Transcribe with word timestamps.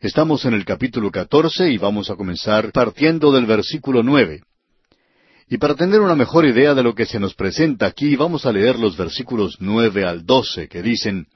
Estamos 0.00 0.44
en 0.44 0.54
el 0.54 0.64
capítulo 0.64 1.10
catorce 1.10 1.72
y 1.72 1.76
vamos 1.76 2.08
a 2.08 2.14
comenzar 2.14 2.70
partiendo 2.70 3.32
del 3.32 3.46
versículo 3.46 4.04
nueve. 4.04 4.42
Y 5.50 5.58
para 5.58 5.74
tener 5.74 6.00
una 6.00 6.14
mejor 6.14 6.46
idea 6.46 6.72
de 6.72 6.84
lo 6.84 6.94
que 6.94 7.04
se 7.04 7.18
nos 7.18 7.34
presenta 7.34 7.86
aquí, 7.86 8.14
vamos 8.14 8.46
a 8.46 8.52
leer 8.52 8.78
los 8.78 8.96
versículos 8.96 9.56
nueve 9.58 10.04
al 10.04 10.24
doce, 10.24 10.68
que 10.68 10.82
dicen 10.82 11.26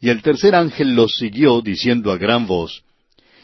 Y 0.00 0.08
el 0.08 0.22
tercer 0.22 0.54
ángel 0.54 0.94
los 0.94 1.16
siguió, 1.16 1.60
diciendo 1.60 2.12
a 2.12 2.16
gran 2.16 2.46
voz 2.46 2.82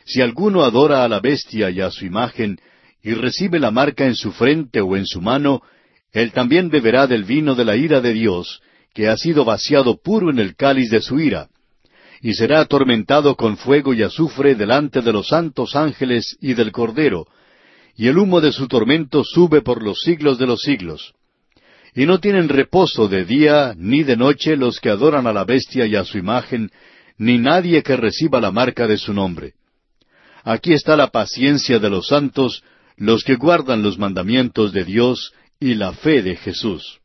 Si 0.07 0.23
alguno 0.23 0.65
adora 0.65 1.05
a 1.05 1.09
la 1.09 1.21
bestia 1.21 1.69
y 1.69 1.83
a 1.83 1.91
su 1.91 2.07
imagen, 2.07 2.59
y 3.03 3.13
recibe 3.13 3.61
la 3.61 3.71
marca 3.71 4.07
en 4.07 4.15
su 4.15 4.33
frente 4.33 4.81
o 4.81 4.97
en 4.97 5.05
su 5.05 5.21
mano, 5.21 5.61
él 6.11 6.33
también 6.33 6.71
beberá 6.71 7.07
del 7.07 7.25
vino 7.25 7.55
de 7.55 7.67
la 7.67 7.77
ira 7.77 8.01
de 8.01 8.15
Dios, 8.15 8.63
que 8.95 9.09
ha 9.09 9.17
sido 9.19 9.45
vaciado 9.45 10.01
puro 10.01 10.31
en 10.31 10.39
el 10.39 10.57
cáliz 10.57 10.89
de 10.89 11.03
su 11.03 11.21
ira 11.21 11.51
y 12.21 12.35
será 12.35 12.61
atormentado 12.61 13.37
con 13.37 13.57
fuego 13.57 13.95
y 13.95 14.03
azufre 14.03 14.55
delante 14.55 15.01
de 15.01 15.13
los 15.13 15.29
santos 15.29 15.77
ángeles 15.77 16.37
y 16.41 16.55
del 16.55 16.73
Cordero, 16.73 17.27
y 17.97 18.09
el 18.09 18.19
humo 18.19 18.41
de 18.41 18.53
su 18.53 18.69
tormento 18.69 19.25
sube 19.25 19.61
por 19.63 19.83
los 19.83 19.99
siglos 20.01 20.39
de 20.39 20.47
los 20.47 20.61
siglos. 20.61 21.15
Y 21.95 22.07
no 22.07 22.21
tienen 22.21 22.49
reposo 22.49 23.09
de 23.09 23.25
día 23.25 23.75
ni 23.77 24.05
de 24.05 24.17
noche 24.17 24.57
los 24.57 24.79
que 24.79 24.91
adoran 24.91 25.27
a 25.27 25.33
la 25.33 25.45
bestia 25.45 25.87
y 25.87 25.97
a 25.97 26.05
su 26.05 26.19
imagen, 26.19 26.71
ni 27.17 27.39
nadie 27.39 27.83
que 27.83 27.97
reciba 27.97 28.41
la 28.41 28.53
marca 28.53 28.87
de 28.87 28.99
su 28.99 29.13
nombre. 29.13 29.55
Aquí 30.45 30.73
está 30.73 30.97
la 30.97 31.09
paciencia 31.09 31.79
de 31.79 31.91
los 31.91 32.07
santos, 32.09 32.63
los 32.97 33.25
que 33.25 33.35
guardan 33.35 33.83
los 33.83 33.99
mandamientos 33.99 34.73
de 34.73 34.85
Dios 34.85 35.33
y 35.59 35.75
la 35.75 35.93
fe 35.93 36.23
de 36.23 36.37
Jesús. 36.37 37.01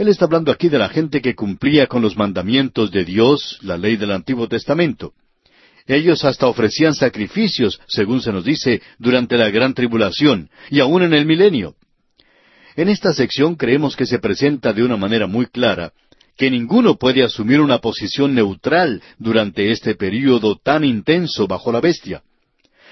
Él 0.00 0.08
está 0.08 0.24
hablando 0.24 0.50
aquí 0.50 0.70
de 0.70 0.78
la 0.78 0.88
gente 0.88 1.20
que 1.20 1.34
cumplía 1.34 1.86
con 1.86 2.00
los 2.00 2.16
mandamientos 2.16 2.90
de 2.90 3.04
Dios, 3.04 3.58
la 3.60 3.76
ley 3.76 3.96
del 3.96 4.12
Antiguo 4.12 4.48
Testamento. 4.48 5.12
Ellos 5.86 6.24
hasta 6.24 6.46
ofrecían 6.46 6.94
sacrificios, 6.94 7.78
según 7.86 8.22
se 8.22 8.32
nos 8.32 8.46
dice, 8.46 8.80
durante 8.98 9.36
la 9.36 9.50
gran 9.50 9.74
tribulación 9.74 10.48
y 10.70 10.80
aún 10.80 11.02
en 11.02 11.12
el 11.12 11.26
milenio. 11.26 11.74
En 12.76 12.88
esta 12.88 13.12
sección 13.12 13.56
creemos 13.56 13.94
que 13.94 14.06
se 14.06 14.18
presenta 14.18 14.72
de 14.72 14.84
una 14.84 14.96
manera 14.96 15.26
muy 15.26 15.44
clara 15.44 15.92
que 16.34 16.50
ninguno 16.50 16.96
puede 16.96 17.22
asumir 17.22 17.60
una 17.60 17.80
posición 17.80 18.34
neutral 18.34 19.02
durante 19.18 19.70
este 19.70 19.96
período 19.96 20.56
tan 20.56 20.82
intenso 20.82 21.46
bajo 21.46 21.72
la 21.72 21.82
bestia. 21.82 22.22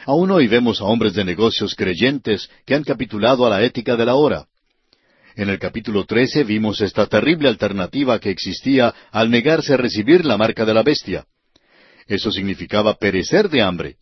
Aún 0.04 0.30
hoy 0.30 0.46
vemos 0.46 0.82
a 0.82 0.84
hombres 0.84 1.14
de 1.14 1.24
negocios 1.24 1.74
creyentes 1.74 2.50
que 2.66 2.74
han 2.74 2.84
capitulado 2.84 3.46
a 3.46 3.48
la 3.48 3.62
ética 3.62 3.96
de 3.96 4.04
la 4.04 4.14
hora. 4.14 4.44
En 5.38 5.48
el 5.48 5.60
capítulo 5.60 6.04
13 6.04 6.42
vimos 6.42 6.80
esta 6.80 7.06
terrible 7.06 7.48
alternativa 7.48 8.18
que 8.18 8.28
existía 8.28 8.92
al 9.12 9.30
negarse 9.30 9.72
a 9.72 9.76
recibir 9.76 10.24
la 10.24 10.36
marca 10.36 10.64
de 10.64 10.74
la 10.74 10.82
bestia. 10.82 11.26
Eso 12.08 12.32
significaba 12.32 12.94
perecer 12.94 13.48
de 13.48 13.62
hambre. 13.62 13.98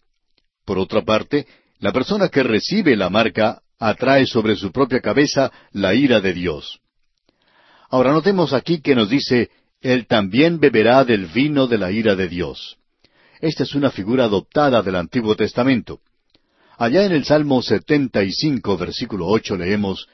Por 0.64 0.78
otra 0.78 1.02
parte, 1.02 1.46
la 1.78 1.92
persona 1.92 2.30
que 2.30 2.42
recibe 2.42 2.96
la 2.96 3.10
marca 3.10 3.60
atrae 3.78 4.24
sobre 4.24 4.56
su 4.56 4.72
propia 4.72 5.02
cabeza 5.02 5.52
la 5.72 5.94
ira 5.94 6.22
de 6.22 6.32
Dios. 6.32 6.80
Ahora 7.90 8.12
notemos 8.12 8.54
aquí 8.54 8.80
que 8.80 8.94
nos 8.94 9.10
dice, 9.10 9.50
Él 9.82 10.06
también 10.06 10.58
beberá 10.58 11.04
del 11.04 11.26
vino 11.26 11.66
de 11.66 11.76
la 11.76 11.92
ira 11.92 12.16
de 12.16 12.28
Dios. 12.28 12.78
Esta 13.42 13.64
es 13.64 13.74
una 13.74 13.90
figura 13.90 14.24
adoptada 14.24 14.80
del 14.82 14.96
Antiguo 14.96 15.36
Testamento. 15.36 16.00
Allá 16.78 17.04
en 17.04 17.12
el 17.12 17.26
Salmo 17.26 17.60
75, 17.60 18.78
versículo 18.78 19.26
8 19.26 19.58
leemos, 19.58 20.08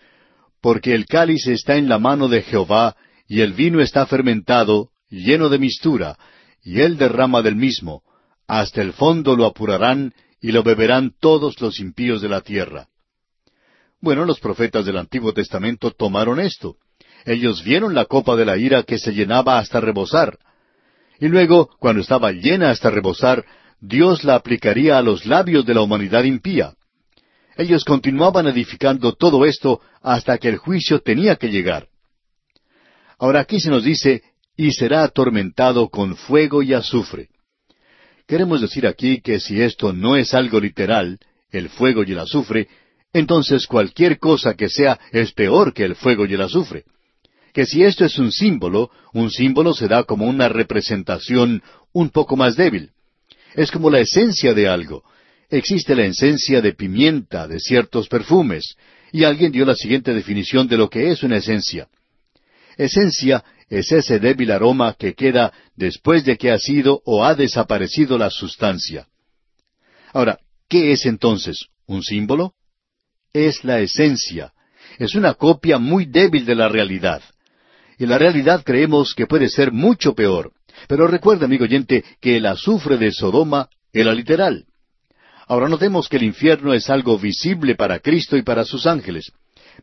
porque 0.63 0.95
el 0.95 1.07
cáliz 1.07 1.47
está 1.49 1.77
en 1.77 1.89
la 1.89 1.99
mano 1.99 2.29
de 2.29 2.41
Jehová, 2.43 2.97
y 3.29 3.41
el 3.41 3.53
vino 3.53 3.81
está 3.81 4.07
fermentado, 4.07 4.91
lleno 5.11 5.49
de 5.49 5.59
mistura, 5.59 6.17
y 6.63 6.81
él 6.81 6.97
derrama 6.97 7.43
del 7.43 7.57
mismo, 7.57 8.03
hasta 8.47 8.81
el 8.81 8.93
fondo 8.93 9.37
lo 9.37 9.45
apurarán, 9.45 10.15
y 10.41 10.53
lo 10.53 10.63
beberán 10.63 11.13
todos 11.21 11.61
los 11.61 11.81
impíos 11.81 12.23
de 12.23 12.29
la 12.29 12.41
tierra. 12.41 12.89
Bueno, 14.01 14.25
los 14.25 14.41
profetas 14.41 14.87
del 14.87 14.99
Antiguo 14.99 15.33
Testamento 15.33 15.91
tomaron 15.91 16.41
esto. 16.41 16.77
Ellos 17.25 17.63
vieron 17.63 17.95
la 17.95 18.05
copa 18.05 18.35
de 18.37 18.45
la 18.45 18.57
ira 18.57 18.83
que 18.83 18.99
se 18.99 19.13
llenaba 19.13 19.59
hasta 19.59 19.81
rebosar. 19.81 20.39
Y 21.21 21.29
luego, 21.29 21.71
cuando 21.79 22.03
estaba 22.03 22.33
llena 22.33 22.71
hasta 22.71 22.91
rebosar, 22.91 23.45
Dios 23.81 24.25
la 24.25 24.35
aplicaría 24.35 24.99
a 24.99 25.03
los 25.03 25.27
labios 25.27 25.65
de 25.65 25.75
la 25.75 25.83
humanidad 25.83 26.25
impía. 26.25 26.75
Ellos 27.57 27.85
continuaban 27.85 28.47
edificando 28.47 29.13
todo 29.13 29.45
esto 29.45 29.81
hasta 30.01 30.39
que 30.39 30.49
el 30.49 30.57
juicio 30.57 31.01
tenía 31.01 31.37
que 31.37 31.51
llegar. 31.51 31.89
Ahora 33.19 33.41
aquí 33.41 33.61
se 33.61 33.71
nos 33.71 33.85
dice, 33.85 34.23
y 34.57 34.73
será 34.73 35.05
atormentado 35.05 35.89
con 35.89 36.17
fuego 36.17 36.63
y 36.63 36.75
azufre. 36.75 37.29
Queremos 38.27 38.61
decir 38.61 38.87
aquí 38.87 39.21
que 39.21 39.41
si 39.41 39.61
esto 39.61 39.93
no 39.93 40.17
es 40.17 40.35
algo 40.35 40.61
literal, 40.61 41.19
el 41.51 41.69
fuego 41.69 42.03
y 42.03 42.13
el 42.13 42.19
azufre, 42.19 42.69
entonces 43.13 43.67
cualquier 43.67 44.19
cosa 44.19 44.55
que 44.55 44.69
sea 44.69 44.99
es 45.13 45.33
peor 45.33 45.75
que 45.75 45.85
el 45.85 45.97
fuego 45.97 46.25
y 46.27 46.35
el 46.35 46.41
azufre. 46.41 46.85
Que 47.53 47.67
si 47.67 47.83
esto 47.83 48.05
es 48.07 48.19
un 48.19 48.33
símbolo, 48.33 48.91
un 49.13 49.31
símbolo 49.31 49.75
se 49.75 49.87
da 49.87 50.05
como 50.05 50.27
una 50.27 50.49
representación 50.49 51.63
un 51.93 52.09
poco 52.09 52.37
más 52.37 52.57
débil. 52.57 52.93
Es 53.55 53.71
como 53.71 53.91
la 53.91 54.01
esencia 54.01 54.55
de 54.55 54.69
algo, 54.69 55.05
existe 55.53 55.95
la 55.95 56.05
esencia 56.05 56.61
de 56.61 56.73
pimienta, 56.73 57.47
de 57.47 57.61
ciertos 57.61 58.09
perfumes, 58.09 58.75
y 59.13 59.25
alguien 59.25 59.53
dio 59.53 59.67
la 59.67 59.75
siguiente 59.75 60.15
definición 60.15 60.67
de 60.67 60.79
lo 60.79 60.89
que 60.89 61.11
es 61.11 61.23
una 61.23 61.37
esencia. 61.37 61.89
Esencia 62.79 63.45
es 63.69 63.93
ese 63.93 64.19
débil 64.19 64.51
aroma 64.51 64.95
que 64.99 65.15
queda 65.15 65.53
después 65.77 66.25
de 66.25 66.39
que 66.39 66.51
ha 66.51 66.59
sido 66.59 67.03
o 67.05 67.25
ha 67.25 67.35
desaparecido 67.35 68.17
la 68.17 68.31
sustancia. 68.31 69.07
Ahora, 70.15 70.39
¿qué 70.69 70.93
es 70.93 71.05
entonces? 71.05 71.67
¿Un 71.87 72.03
símbolo? 72.03 72.55
Es 73.35 73.63
la 73.63 73.81
esencia. 73.81 74.53
Es 74.99 75.15
una 75.15 75.35
copia 75.35 75.79
muy 75.79 76.07
débil 76.07 76.47
de 76.47 76.55
la 76.55 76.69
realidad. 76.69 77.23
Y 77.99 78.07
la 78.07 78.17
realidad 78.17 78.63
creemos 78.65 79.15
que 79.15 79.27
puede 79.27 79.49
ser 79.51 79.71
mucho 79.71 80.15
peor. 80.15 80.53
Pero 80.89 81.07
recuerda, 81.07 81.45
amigo 81.45 81.65
oyente, 81.65 82.05
que 82.21 82.39
el 82.39 82.47
azufre 82.47 82.97
de 82.97 83.13
Sodoma 83.13 83.69
era 83.93 84.15
literal. 84.15 84.65
Ahora 85.47 85.69
notemos 85.69 86.09
que 86.09 86.17
el 86.17 86.23
infierno 86.23 86.73
es 86.73 86.89
algo 86.91 87.19
visible 87.19 87.75
para 87.75 87.99
Cristo 87.99 88.37
y 88.37 88.43
para 88.43 88.65
sus 88.65 88.87
ángeles, 88.87 89.33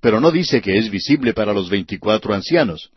pero 0.01 0.19
no 0.19 0.31
dice 0.31 0.61
que 0.61 0.77
es 0.77 0.89
visible 0.89 1.33
para 1.33 1.53
los 1.53 1.69
veinticuatro 1.69 2.33
ancianos. 2.33 2.91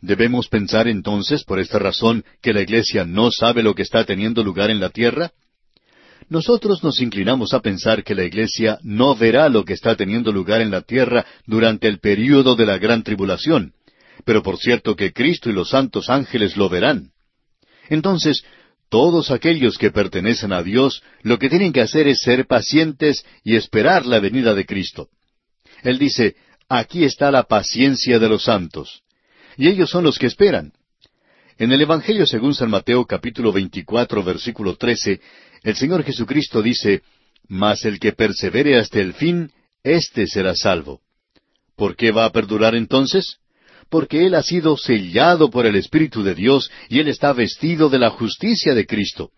¿Debemos 0.00 0.48
pensar 0.48 0.86
entonces, 0.86 1.44
por 1.44 1.58
esta 1.58 1.78
razón, 1.78 2.24
que 2.40 2.52
la 2.52 2.62
Iglesia 2.62 3.04
no 3.04 3.30
sabe 3.30 3.62
lo 3.62 3.74
que 3.74 3.82
está 3.82 4.04
teniendo 4.04 4.44
lugar 4.44 4.70
en 4.70 4.80
la 4.80 4.90
tierra? 4.90 5.32
Nosotros 6.28 6.84
nos 6.84 7.00
inclinamos 7.00 7.54
a 7.54 7.60
pensar 7.60 8.04
que 8.04 8.14
la 8.14 8.24
Iglesia 8.24 8.78
no 8.82 9.16
verá 9.16 9.48
lo 9.48 9.64
que 9.64 9.72
está 9.72 9.96
teniendo 9.96 10.30
lugar 10.30 10.60
en 10.60 10.70
la 10.70 10.82
tierra 10.82 11.24
durante 11.46 11.88
el 11.88 11.98
período 12.00 12.54
de 12.54 12.66
la 12.66 12.78
gran 12.78 13.02
tribulación, 13.02 13.72
pero 14.24 14.42
por 14.42 14.58
cierto 14.58 14.94
que 14.94 15.12
Cristo 15.12 15.48
y 15.48 15.52
los 15.52 15.70
santos 15.70 16.10
ángeles 16.10 16.56
lo 16.56 16.68
verán. 16.68 17.10
Entonces, 17.88 18.44
todos 18.88 19.30
aquellos 19.30 19.76
que 19.76 19.90
pertenecen 19.90 20.52
a 20.52 20.62
Dios 20.62 21.02
lo 21.22 21.38
que 21.38 21.48
tienen 21.48 21.72
que 21.72 21.80
hacer 21.80 22.08
es 22.08 22.20
ser 22.20 22.46
pacientes 22.46 23.24
y 23.44 23.56
esperar 23.56 24.06
la 24.06 24.20
venida 24.20 24.54
de 24.54 24.64
Cristo. 24.64 25.08
Él 25.82 25.98
dice, 25.98 26.36
aquí 26.68 27.04
está 27.04 27.30
la 27.30 27.44
paciencia 27.44 28.18
de 28.18 28.28
los 28.28 28.44
santos. 28.44 29.02
Y 29.56 29.68
ellos 29.68 29.90
son 29.90 30.04
los 30.04 30.18
que 30.18 30.26
esperan. 30.26 30.72
En 31.58 31.72
el 31.72 31.82
Evangelio 31.82 32.26
según 32.26 32.54
San 32.54 32.70
Mateo 32.70 33.04
capítulo 33.04 33.52
24 33.52 34.22
versículo 34.22 34.76
13, 34.76 35.20
el 35.64 35.76
Señor 35.76 36.04
Jesucristo 36.04 36.62
dice, 36.62 37.02
Mas 37.48 37.84
el 37.84 37.98
que 37.98 38.12
persevere 38.12 38.78
hasta 38.78 39.00
el 39.00 39.12
fin, 39.14 39.50
éste 39.82 40.26
será 40.26 40.54
salvo. 40.54 41.00
¿Por 41.76 41.96
qué 41.96 42.12
va 42.12 42.24
a 42.24 42.32
perdurar 42.32 42.74
entonces? 42.74 43.38
Porque 43.90 44.26
Él 44.26 44.34
ha 44.34 44.42
sido 44.42 44.76
sellado 44.76 45.50
por 45.50 45.66
el 45.66 45.76
Espíritu 45.76 46.22
de 46.22 46.34
Dios 46.34 46.70
y 46.88 47.00
Él 47.00 47.08
está 47.08 47.32
vestido 47.32 47.88
de 47.88 47.98
la 47.98 48.10
justicia 48.10 48.74
de 48.74 48.86
Cristo. 48.86 49.30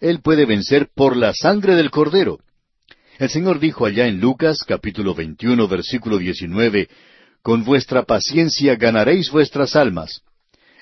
Él 0.00 0.20
puede 0.20 0.46
vencer 0.46 0.88
por 0.94 1.16
la 1.16 1.34
sangre 1.34 1.74
del 1.74 1.90
Cordero. 1.90 2.38
El 3.18 3.28
Señor 3.30 3.58
dijo 3.58 3.84
allá 3.84 4.06
en 4.06 4.20
Lucas 4.20 4.58
capítulo 4.66 5.14
21 5.14 5.66
versículo 5.66 6.18
19, 6.18 6.88
Con 7.42 7.64
vuestra 7.64 8.04
paciencia 8.04 8.76
ganaréis 8.76 9.30
vuestras 9.30 9.74
almas. 9.74 10.22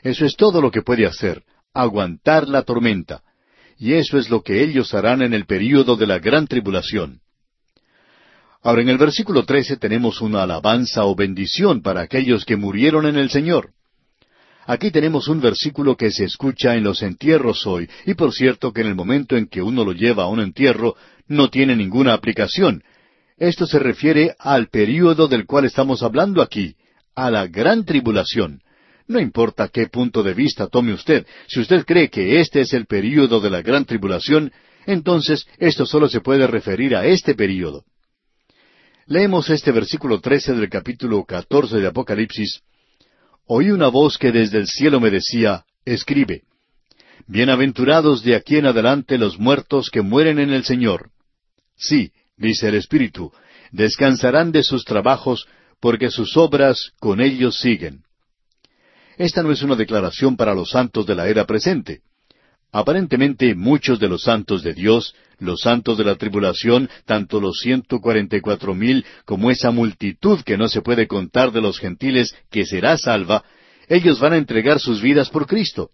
Eso 0.02 0.26
es 0.26 0.37
todo 0.37 0.61
lo 0.61 0.70
que 0.70 0.82
puede 0.82 1.06
hacer, 1.06 1.43
aguantar 1.73 2.46
la 2.46 2.62
tormenta. 2.62 3.23
Y 3.79 3.94
eso 3.94 4.19
es 4.19 4.31
lo 4.31 4.43
que 4.43 4.62
ellos 4.62 4.93
harán 4.94 5.23
en 5.23 5.35
el 5.35 5.46
período 5.46 5.96
de 5.96 6.06
la 6.06 6.19
gran 6.19 6.46
tribulación. 6.46 7.20
Ahora 8.67 8.83
en 8.83 8.89
el 8.89 8.99
versículo 8.99 9.45
13 9.45 9.77
tenemos 9.77 10.21
una 10.21 10.43
alabanza 10.43 11.05
o 11.05 11.15
bendición 11.15 11.83
para 11.83 12.01
aquellos 12.01 12.45
que 12.45 12.57
murieron 12.57 13.07
en 13.07 13.15
el 13.15 13.31
Señor. 13.31 13.71
Aquí 14.67 14.91
tenemos 14.91 15.29
un 15.29 15.41
versículo 15.41 15.97
que 15.97 16.11
se 16.11 16.25
escucha 16.25 16.75
en 16.75 16.83
los 16.83 17.01
entierros 17.03 17.65
hoy, 17.65 17.89
y 18.07 18.15
por 18.15 18.33
cierto 18.33 18.73
que 18.73 18.81
en 18.81 18.89
el 18.89 18.97
momento 18.97 19.37
en 19.37 19.47
que 19.47 19.63
uno 19.63 19.85
lo 19.85 19.93
lleva 19.93 20.25
a 20.25 20.27
un 20.27 20.41
entierro 20.41 20.97
no 21.29 21.49
tiene 21.49 21.77
ninguna 21.77 22.13
aplicación. 22.13 22.83
Esto 23.39 23.69
se 23.69 23.79
refiere 23.79 24.35
al 24.37 24.67
período 24.67 25.29
del 25.29 25.47
cual 25.47 25.65
estamos 25.65 26.03
hablando 26.03 26.43
aquí, 26.43 26.75
a 27.15 27.31
la 27.31 27.47
gran 27.47 27.85
tribulación. 27.85 28.63
No 29.07 29.21
importa 29.21 29.69
qué 29.69 29.87
punto 29.87 30.25
de 30.25 30.35
vista 30.35 30.67
tome 30.67 30.93
usted, 30.93 31.25
si 31.47 31.61
usted 31.61 31.85
cree 31.85 32.11
que 32.11 32.41
este 32.41 32.63
es 32.63 32.73
el 32.73 32.87
período 32.87 33.39
de 33.39 33.51
la 33.51 33.63
gran 33.63 33.85
tribulación, 33.85 34.51
entonces 34.87 35.47
esto 35.59 35.87
solo 35.87 36.09
se 36.09 36.21
puede 36.21 36.49
referir 36.49 36.97
a 36.97 37.07
este 37.07 37.37
período. 37.37 37.85
Leemos 39.08 39.50
este 39.50 39.70
versículo 39.70 40.20
trece 40.20 40.53
del 40.53 40.69
capítulo 40.69 41.25
catorce 41.25 41.76
de 41.76 41.87
Apocalipsis. 41.87 42.62
Oí 43.47 43.70
una 43.70 43.87
voz 43.87 44.19
que 44.19 44.32
desde 44.32 44.58
el 44.58 44.67
cielo 44.67 44.99
me 44.99 45.11
decía, 45.11 45.64
Escribe. 45.85 46.43
Bienaventurados 47.29 48.25
de 48.25 48.35
aquí 48.35 48.56
en 48.56 48.67
adelante 48.67 49.17
los 49.17 49.38
muertos 49.38 49.91
que 49.91 50.03
mueren 50.03 50.41
en 50.41 50.50
el 50.53 50.64
Señor. 50.64 51.11
Sí, 51.76 52.11
dice 52.37 52.67
el 52.67 52.75
Espíritu, 52.75 53.31
descansarán 53.70 54.50
de 54.50 54.64
sus 54.64 54.85
trabajos, 54.85 55.47
porque 55.79 56.11
sus 56.11 56.37
obras 56.37 56.91
con 56.99 57.20
ellos 57.20 57.61
siguen. 57.61 58.03
Esta 59.19 59.44
no 59.44 59.53
es 59.53 59.62
una 59.62 59.76
declaración 59.76 60.37
para 60.37 60.53
los 60.53 60.70
santos 60.70 61.06
de 61.06 61.14
la 61.14 61.29
era 61.29 61.47
presente. 61.47 62.00
Aparentemente 62.76 63.55
muchos 63.55 63.99
de 63.99 64.06
los 64.06 64.25
santos 64.25 64.62
de 64.62 64.75
Dios, 64.75 65.14
los 65.38 65.61
santos 65.62 65.96
de 65.96 66.05
la 66.05 66.17
tribulación, 66.17 66.90
tanto 67.06 67.40
los 67.40 67.58
ciento 67.61 68.02
cuarenta 68.02 68.37
y 68.37 68.43
cuatro 68.43 68.75
mil 68.75 69.02
como 69.25 69.50
esa 69.50 69.70
multitud 69.70 70.43
que 70.43 70.58
no 70.58 70.69
se 70.69 70.82
puede 70.82 71.06
contar 71.06 71.52
de 71.52 71.62
los 71.62 71.78
gentiles 71.78 72.37
que 72.50 72.67
será 72.67 72.99
salva, 72.99 73.44
ellos 73.88 74.20
van 74.20 74.34
a 74.34 74.37
entregar 74.37 74.78
sus 74.78 75.00
vidas 75.00 75.31
por 75.31 75.46
Cristo. 75.46 75.88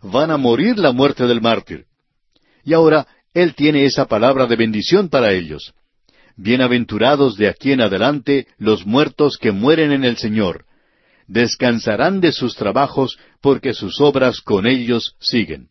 Van 0.00 0.30
a 0.30 0.38
morir 0.38 0.78
la 0.78 0.92
muerte 0.92 1.26
del 1.26 1.42
mártir. 1.42 1.84
Y 2.64 2.72
ahora 2.72 3.06
Él 3.34 3.54
tiene 3.54 3.84
esa 3.84 4.06
palabra 4.06 4.46
de 4.46 4.56
bendición 4.56 5.10
para 5.10 5.34
ellos. 5.34 5.74
Bienaventurados 6.36 7.36
de 7.36 7.48
aquí 7.48 7.72
en 7.72 7.82
adelante 7.82 8.46
los 8.56 8.86
muertos 8.86 9.36
que 9.36 9.52
mueren 9.52 9.92
en 9.92 10.04
el 10.04 10.16
Señor. 10.16 10.64
Descansarán 11.26 12.22
de 12.22 12.32
sus 12.32 12.56
trabajos 12.56 13.18
porque 13.42 13.74
sus 13.74 14.00
obras 14.00 14.40
con 14.40 14.66
ellos 14.66 15.14
siguen. 15.20 15.68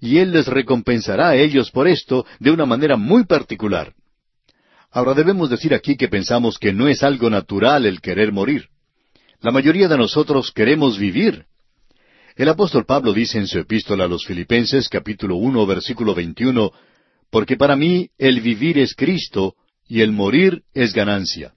Y 0.00 0.18
Él 0.18 0.32
les 0.32 0.46
recompensará 0.46 1.30
a 1.30 1.36
ellos 1.36 1.70
por 1.70 1.86
esto 1.86 2.24
de 2.38 2.50
una 2.50 2.66
manera 2.66 2.96
muy 2.96 3.24
particular. 3.24 3.92
Ahora 4.90 5.14
debemos 5.14 5.50
decir 5.50 5.74
aquí 5.74 5.96
que 5.96 6.08
pensamos 6.08 6.58
que 6.58 6.72
no 6.72 6.88
es 6.88 7.02
algo 7.02 7.30
natural 7.30 7.86
el 7.86 8.00
querer 8.00 8.32
morir. 8.32 8.68
La 9.40 9.50
mayoría 9.50 9.88
de 9.88 9.96
nosotros 9.96 10.50
queremos 10.52 10.98
vivir. 10.98 11.44
El 12.36 12.48
apóstol 12.48 12.84
Pablo 12.86 13.12
dice 13.12 13.38
en 13.38 13.46
su 13.46 13.58
epístola 13.58 14.04
a 14.04 14.08
los 14.08 14.24
Filipenses 14.24 14.88
capítulo 14.88 15.36
uno 15.36 15.66
versículo 15.66 16.14
veintiuno 16.14 16.72
porque 17.30 17.56
para 17.56 17.76
mí 17.76 18.10
el 18.18 18.40
vivir 18.40 18.78
es 18.78 18.94
Cristo 18.94 19.54
y 19.88 20.00
el 20.00 20.12
morir 20.12 20.62
es 20.74 20.92
ganancia. 20.92 21.52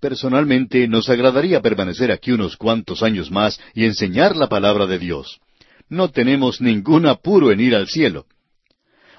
Personalmente 0.00 0.88
nos 0.88 1.08
agradaría 1.08 1.60
permanecer 1.60 2.10
aquí 2.10 2.32
unos 2.32 2.56
cuantos 2.56 3.02
años 3.02 3.30
más 3.30 3.60
y 3.74 3.84
enseñar 3.84 4.36
la 4.36 4.48
palabra 4.48 4.86
de 4.86 4.98
Dios. 4.98 5.40
No 5.88 6.10
tenemos 6.10 6.60
ningún 6.60 7.06
apuro 7.06 7.50
en 7.50 7.60
ir 7.60 7.74
al 7.74 7.88
cielo. 7.88 8.26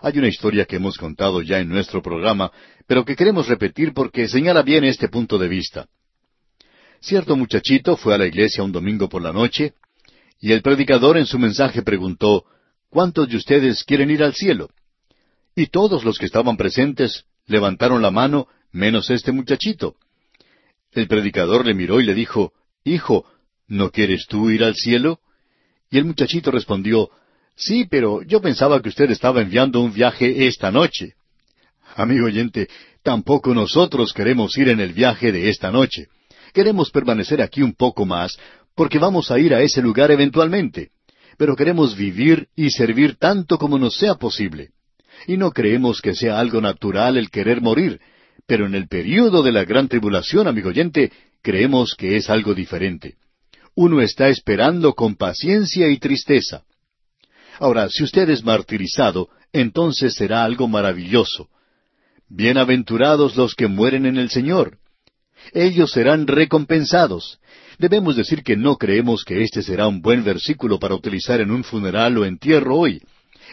Hay 0.02 0.18
una 0.18 0.28
historia 0.28 0.66
que 0.66 0.76
hemos 0.76 0.98
contado 0.98 1.42
ya 1.42 1.60
en 1.60 1.70
nuestro 1.70 2.02
programa, 2.02 2.52
pero 2.88 3.06
que 3.06 3.16
queremos 3.16 3.48
repetir 3.48 3.94
porque 3.94 4.28
señala 4.28 4.62
bien 4.62 4.84
este 4.84 5.08
punto 5.08 5.38
de 5.38 5.48
vista. 5.48 5.88
Cierto 7.00 7.36
muchachito 7.36 7.96
fue 7.96 8.14
a 8.14 8.18
la 8.18 8.26
iglesia 8.26 8.64
un 8.64 8.72
domingo 8.72 9.08
por 9.08 9.22
la 9.22 9.32
noche, 9.32 9.74
y 10.40 10.52
el 10.52 10.62
predicador 10.62 11.18
en 11.18 11.26
su 11.26 11.40
mensaje 11.40 11.82
preguntó, 11.84 12.46
¿Cuántos 12.90 13.30
de 13.30 13.38
ustedes 13.38 13.84
quieren 13.84 14.12
ir 14.12 14.24
al 14.24 14.34
cielo? 14.34 14.70
Y 15.56 15.68
todos 15.68 16.04
los 16.04 16.18
que 16.18 16.26
estaban 16.26 16.58
presentes 16.58 17.26
levantaron 17.48 18.02
la 18.02 18.12
mano, 18.12 18.48
menos 18.72 19.10
este 19.10 19.32
muchachito. 19.32 19.96
El 20.92 21.08
predicador 21.08 21.66
le 21.66 21.74
miró 21.74 22.00
y 22.02 22.06
le 22.06 22.14
dijo, 22.14 22.54
Hijo, 22.84 23.26
¿no 23.68 23.90
quieres 23.90 24.28
tú 24.28 24.50
ir 24.50 24.64
al 24.64 24.76
cielo? 24.76 25.20
Y 25.94 26.00
el 26.00 26.06
muchachito 26.06 26.50
respondió, 26.50 27.12
Sí, 27.56 27.86
pero 27.88 28.24
yo 28.24 28.42
pensaba 28.42 28.82
que 28.82 28.90
usted 28.90 29.12
estaba 29.12 29.42
enviando 29.42 29.80
un 29.80 29.94
viaje 29.94 30.48
esta 30.48 30.72
noche. 30.72 31.14
Amigo 31.96 32.26
oyente, 32.26 32.68
tampoco 33.04 33.54
nosotros 33.54 34.12
queremos 34.12 34.58
ir 34.58 34.70
en 34.70 34.80
el 34.80 34.94
viaje 34.94 35.32
de 35.32 35.50
esta 35.50 35.70
noche. 35.70 36.08
Queremos 36.52 36.90
permanecer 36.90 37.44
aquí 37.44 37.62
un 37.62 37.74
poco 37.74 38.08
más, 38.08 38.40
porque 38.74 38.98
vamos 38.98 39.30
a 39.30 39.38
ir 39.38 39.54
a 39.54 39.62
ese 39.62 39.84
lugar 39.84 40.10
eventualmente. 40.10 40.90
Pero 41.38 41.56
queremos 41.56 41.96
vivir 41.96 42.48
y 42.56 42.72
servir 42.72 43.18
tanto 43.18 43.60
como 43.60 43.78
nos 43.78 43.96
sea 43.96 44.16
posible 44.16 44.72
y 45.28 45.38
no 45.38 45.52
creemos 45.52 46.02
que 46.02 46.16
sea 46.16 46.40
algo 46.40 46.60
natural 46.60 47.18
el 47.18 47.30
querer 47.30 47.62
morir, 47.62 48.00
pero 48.48 48.66
en 48.66 48.76
el 48.76 48.88
período 48.88 49.44
de 49.44 49.52
la 49.52 49.64
gran 49.64 49.88
tribulación, 49.88 50.48
amigo 50.48 50.70
oyente, 50.70 51.12
creemos 51.42 51.96
que 51.96 52.18
es 52.18 52.30
algo 52.30 52.54
diferente. 52.54 53.16
Uno 53.76 54.02
está 54.02 54.30
esperando 54.30 54.94
con 54.94 55.16
paciencia 55.16 55.90
y 55.90 55.98
tristeza. 55.98 56.64
Ahora, 57.60 57.90
si 57.90 58.04
usted 58.04 58.30
es 58.30 58.44
martirizado, 58.44 59.30
entonces 59.52 60.14
será 60.14 60.44
algo 60.44 60.68
maravilloso. 60.68 61.50
Bienaventurados 62.30 63.36
los 63.36 63.56
que 63.56 63.68
mueren 63.68 64.06
en 64.06 64.18
el 64.18 64.30
Señor. 64.30 64.78
Ellos 65.54 65.92
serán 65.92 66.28
recompensados. 66.28 67.40
Debemos 67.80 68.16
decir 68.16 68.44
que 68.44 68.56
no 68.56 68.78
creemos 68.78 69.24
que 69.24 69.42
este 69.42 69.64
será 69.64 69.88
un 69.88 70.02
buen 70.02 70.24
versículo 70.24 70.80
para 70.80 70.96
utilizar 70.96 71.42
en 71.42 71.52
un 71.52 71.64
funeral 71.64 72.18
o 72.18 72.26
entierro 72.26 72.78
hoy, 72.78 73.02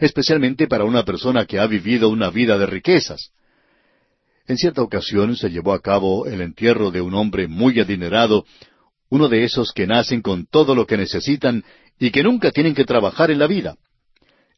especialmente 0.00 0.67
para 0.67 0.84
una 0.84 1.05
persona 1.05 1.46
que 1.46 1.58
ha 1.58 1.67
vivido 1.67 2.11
una 2.11 2.31
vida 2.31 2.58
de 2.58 2.67
riquezas. 2.67 3.32
En 4.46 4.56
cierta 4.56 4.82
ocasión 4.82 5.37
se 5.37 5.49
llevó 5.49 5.72
a 5.72 5.81
cabo 5.81 6.26
el 6.26 6.40
entierro 6.40 6.90
de 6.90 7.00
un 7.00 7.14
hombre 7.14 7.46
muy 7.46 7.81
adinerado, 7.81 8.44
uno 9.10 9.28
de 9.28 9.44
esos 9.44 9.72
que 9.72 9.86
nacen 9.86 10.22
con 10.22 10.46
todo 10.46 10.74
lo 10.74 10.86
que 10.86 10.96
necesitan 10.96 11.64
y 11.98 12.10
que 12.10 12.22
nunca 12.22 12.50
tienen 12.50 12.74
que 12.74 12.84
trabajar 12.84 13.30
en 13.30 13.38
la 13.38 13.46
vida. 13.46 13.76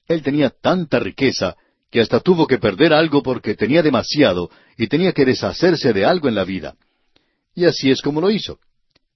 Él 0.07 0.23
tenía 0.23 0.51
tanta 0.51 1.01
riqueza 1.01 1.57
que 1.91 2.01
hasta 2.01 2.21
tuvo 2.21 2.47
que 2.47 2.59
perder 2.59 2.93
algo 2.93 3.23
porque 3.23 3.55
tenía 3.55 3.83
demasiado 3.83 4.51
y 4.77 4.87
tenía 4.87 5.13
que 5.13 5.25
deshacerse 5.25 5.93
de 5.93 6.05
algo 6.05 6.29
en 6.29 6.35
la 6.35 6.45
vida. 6.45 6.75
Y 7.55 7.65
así 7.65 7.91
es 7.91 8.01
como 8.01 8.21
lo 8.21 8.31
hizo. 8.31 8.59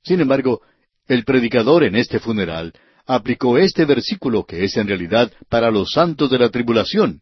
Sin 0.03 0.21
embargo, 0.21 0.61
el 1.07 1.25
predicador 1.25 1.85
en 1.85 1.97
este 1.97 2.19
funeral 2.19 2.73
aplicó 3.07 3.59
este 3.59 3.85
versículo 3.85 4.45
que 4.45 4.65
es 4.65 4.77
en 4.77 4.89
realidad 4.89 5.31
para 5.49 5.71
los 5.71 5.93
santos 5.93 6.31
de 6.31 6.39
la 6.39 6.51
tribulación. 6.51 7.21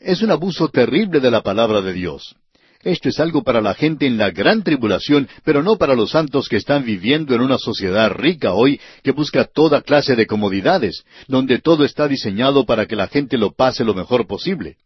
Es 0.00 0.22
un 0.22 0.30
abuso 0.30 0.68
terrible 0.68 1.20
de 1.20 1.30
la 1.30 1.42
palabra 1.42 1.80
de 1.80 1.92
Dios. 1.92 2.36
Esto 2.84 3.08
es 3.08 3.18
algo 3.18 3.42
para 3.42 3.62
la 3.62 3.72
gente 3.74 4.06
en 4.06 4.18
la 4.18 4.30
gran 4.30 4.62
tribulación, 4.62 5.26
pero 5.42 5.62
no 5.62 5.78
para 5.78 5.94
los 5.94 6.10
santos 6.10 6.50
que 6.50 6.58
están 6.58 6.84
viviendo 6.84 7.34
en 7.34 7.40
una 7.40 7.56
sociedad 7.56 8.10
rica 8.10 8.52
hoy 8.52 8.78
que 9.02 9.12
busca 9.12 9.44
toda 9.44 9.80
clase 9.80 10.14
de 10.16 10.26
comodidades, 10.26 11.02
donde 11.26 11.60
todo 11.60 11.86
está 11.86 12.06
diseñado 12.06 12.66
para 12.66 12.84
que 12.84 12.94
la 12.94 13.08
gente 13.08 13.38
lo 13.38 13.52
pase 13.52 13.84
lo 13.84 13.94
mejor 13.94 14.26
posible. 14.26 14.76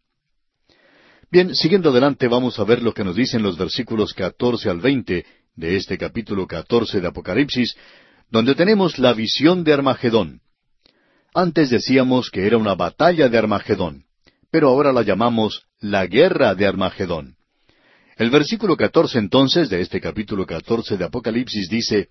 Bien, 1.29 1.57
siguiendo 1.57 1.91
adelante 1.91 2.29
vamos 2.29 2.61
a 2.61 2.65
ver 2.65 2.83
lo 2.83 2.95
que 2.95 3.03
nos 3.03 3.17
dicen 3.17 3.43
los 3.43 3.59
versículos 3.59 4.15
catorce 4.15 4.71
al 4.71 4.81
veinte 4.81 5.27
de 5.57 5.77
este 5.77 5.99
capítulo 5.99 6.47
catorce 6.47 7.01
de 7.01 7.09
Apocalipsis, 7.09 7.77
donde 8.31 8.55
tenemos 8.55 9.01
la 9.01 9.13
visión 9.13 9.65
de 9.65 9.73
Armagedón. 9.73 10.41
Antes 11.35 11.69
decíamos 11.69 12.31
que 12.31 12.47
era 12.47 12.59
una 12.59 12.77
batalla 12.77 13.29
de 13.29 13.39
Armagedón, 13.39 14.05
pero 14.53 14.69
ahora 14.69 14.93
la 14.93 15.03
llamamos 15.03 15.65
la 15.81 16.07
guerra 16.07 16.55
de 16.55 16.65
Armagedón. 16.65 17.38
El 18.19 18.31
versículo 18.31 18.77
catorce 18.77 19.17
entonces 19.21 19.71
de 19.71 19.81
este 19.81 20.01
capítulo 20.01 20.45
catorce 20.45 20.97
de 20.97 21.05
Apocalipsis 21.05 21.69
dice, 21.69 22.09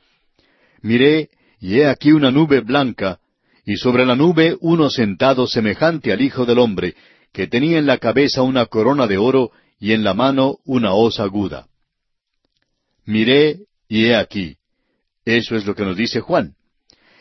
Miré, 0.82 1.30
y 1.60 1.80
he 1.80 1.88
aquí 1.88 2.14
una 2.14 2.32
nube 2.32 2.62
blanca, 2.62 3.20
y 3.66 3.76
sobre 3.76 4.06
la 4.06 4.16
nube 4.16 4.56
uno 4.62 4.90
sentado 4.90 5.48
semejante 5.48 6.14
al 6.14 6.22
Hijo 6.22 6.46
del 6.46 6.60
Hombre, 6.60 6.96
que 7.34 7.48
tenía 7.48 7.78
en 7.78 7.86
la 7.86 7.98
cabeza 7.98 8.42
una 8.42 8.68
corona 8.68 9.06
de 9.06 9.18
oro 9.18 9.52
y 9.82 9.92
en 9.92 10.06
la 10.06 10.14
mano 10.14 10.60
una 10.64 10.94
hoz 10.94 11.20
aguda. 11.20 11.68
Miré, 13.06 13.66
y 13.90 14.06
he 14.06 14.16
aquí. 14.16 14.56
Eso 15.26 15.58
es 15.58 15.66
lo 15.66 15.76
que 15.76 15.84
nos 15.84 15.98
dice 15.98 16.22
Juan. 16.22 16.56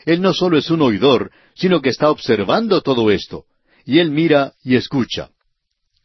Él 0.05 0.21
no 0.21 0.33
solo 0.33 0.57
es 0.57 0.69
un 0.69 0.81
oidor, 0.81 1.31
sino 1.55 1.81
que 1.81 1.89
está 1.89 2.09
observando 2.09 2.79
todo 2.79 3.11
esto, 3.11 3.43
y 3.83 3.99
él 3.99 4.11
mira 4.11 4.53
y 4.63 4.77
escucha. 4.77 5.31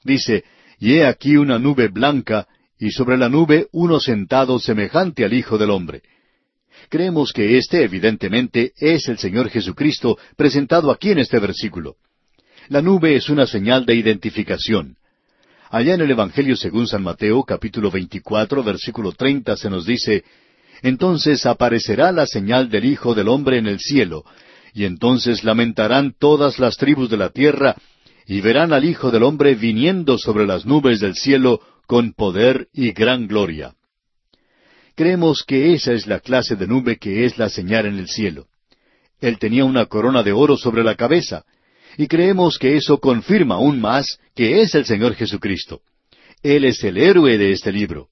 Dice, 0.02 0.42
y 0.80 0.94
he 0.94 1.06
aquí 1.06 1.36
una 1.36 1.60
nube 1.60 1.86
blanca, 1.86 2.48
y 2.82 2.90
sobre 2.90 3.16
la 3.16 3.28
nube 3.28 3.68
uno 3.70 4.00
sentado 4.00 4.58
semejante 4.58 5.24
al 5.24 5.32
Hijo 5.32 5.56
del 5.56 5.70
Hombre. 5.70 6.02
Creemos 6.88 7.32
que 7.32 7.56
este, 7.56 7.84
evidentemente, 7.84 8.72
es 8.76 9.06
el 9.06 9.18
Señor 9.18 9.50
Jesucristo 9.50 10.18
presentado 10.36 10.90
aquí 10.90 11.12
en 11.12 11.20
este 11.20 11.38
versículo. 11.38 11.94
La 12.68 12.82
nube 12.82 13.14
es 13.14 13.28
una 13.28 13.46
señal 13.46 13.86
de 13.86 13.94
identificación. 13.94 14.96
Allá 15.70 15.94
en 15.94 16.00
el 16.00 16.10
Evangelio 16.10 16.56
según 16.56 16.88
San 16.88 17.04
Mateo, 17.04 17.44
capítulo 17.44 17.88
24, 17.88 18.64
versículo 18.64 19.12
30, 19.12 19.56
se 19.56 19.70
nos 19.70 19.86
dice, 19.86 20.24
entonces 20.82 21.46
aparecerá 21.46 22.10
la 22.10 22.26
señal 22.26 22.68
del 22.68 22.86
Hijo 22.86 23.14
del 23.14 23.28
Hombre 23.28 23.58
en 23.58 23.68
el 23.68 23.78
cielo, 23.78 24.24
y 24.74 24.86
entonces 24.86 25.44
lamentarán 25.44 26.16
todas 26.18 26.58
las 26.58 26.76
tribus 26.78 27.08
de 27.08 27.16
la 27.16 27.28
tierra, 27.28 27.76
y 28.26 28.40
verán 28.40 28.72
al 28.72 28.84
Hijo 28.84 29.12
del 29.12 29.22
Hombre 29.22 29.54
viniendo 29.54 30.18
sobre 30.18 30.48
las 30.48 30.66
nubes 30.66 30.98
del 30.98 31.14
cielo 31.14 31.60
con 31.92 32.14
poder 32.14 32.68
y 32.72 32.92
gran 32.92 33.26
gloria. 33.26 33.74
Creemos 34.94 35.44
que 35.46 35.74
esa 35.74 35.92
es 35.92 36.06
la 36.06 36.20
clase 36.20 36.56
de 36.56 36.66
nube 36.66 36.96
que 36.96 37.26
es 37.26 37.36
la 37.36 37.50
señal 37.50 37.84
en 37.84 37.98
el 37.98 38.08
cielo. 38.08 38.46
Él 39.20 39.38
tenía 39.38 39.66
una 39.66 39.84
corona 39.84 40.22
de 40.22 40.32
oro 40.32 40.56
sobre 40.56 40.84
la 40.84 40.94
cabeza. 40.94 41.44
Y 41.98 42.06
creemos 42.06 42.56
que 42.58 42.78
eso 42.78 42.98
confirma 42.98 43.56
aún 43.56 43.78
más 43.78 44.18
que 44.34 44.62
es 44.62 44.74
el 44.74 44.86
Señor 44.86 45.16
Jesucristo. 45.16 45.82
Él 46.42 46.64
es 46.64 46.82
el 46.82 46.96
héroe 46.96 47.36
de 47.36 47.52
este 47.52 47.70
libro. 47.70 48.08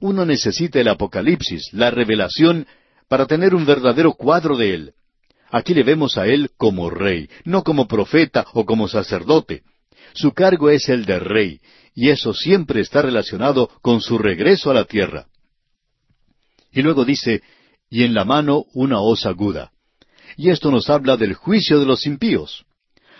Uno 0.00 0.26
necesita 0.26 0.78
el 0.78 0.88
Apocalipsis, 0.88 1.72
la 1.72 1.90
revelación, 1.90 2.66
para 3.08 3.24
tener 3.24 3.54
un 3.54 3.64
verdadero 3.64 4.12
cuadro 4.12 4.54
de 4.54 4.74
Él. 4.74 4.92
Aquí 5.50 5.72
le 5.72 5.82
vemos 5.82 6.18
a 6.18 6.26
Él 6.26 6.50
como 6.58 6.90
rey, 6.90 7.30
no 7.46 7.64
como 7.64 7.88
profeta 7.88 8.44
o 8.52 8.66
como 8.66 8.86
sacerdote. 8.86 9.62
Su 10.12 10.32
cargo 10.32 10.68
es 10.68 10.90
el 10.90 11.06
de 11.06 11.18
rey, 11.18 11.60
y 11.94 12.10
eso 12.10 12.34
siempre 12.34 12.80
está 12.80 13.02
relacionado 13.02 13.68
con 13.80 14.00
su 14.00 14.18
regreso 14.18 14.70
a 14.70 14.74
la 14.74 14.84
tierra. 14.84 15.26
Y 16.72 16.82
luego 16.82 17.04
dice, 17.04 17.42
y 17.88 18.02
en 18.02 18.14
la 18.14 18.24
mano 18.24 18.64
una 18.74 19.00
hoz 19.00 19.26
aguda. 19.26 19.70
Y 20.36 20.50
esto 20.50 20.72
nos 20.72 20.90
habla 20.90 21.16
del 21.16 21.34
juicio 21.34 21.78
de 21.78 21.86
los 21.86 22.06
impíos. 22.06 22.64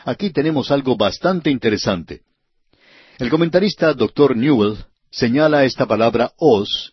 Aquí 0.05 0.31
tenemos 0.31 0.73
algo 0.73 0.97
bastante 0.97 1.51
interesante. 1.51 2.23
El 3.19 3.31
comentarista 3.31 3.95
Dr. 3.95 4.37
Newell 4.37 4.79
señala 5.11 5.65
esta 5.65 5.87
palabra 5.87 6.33
hoz 6.37 6.93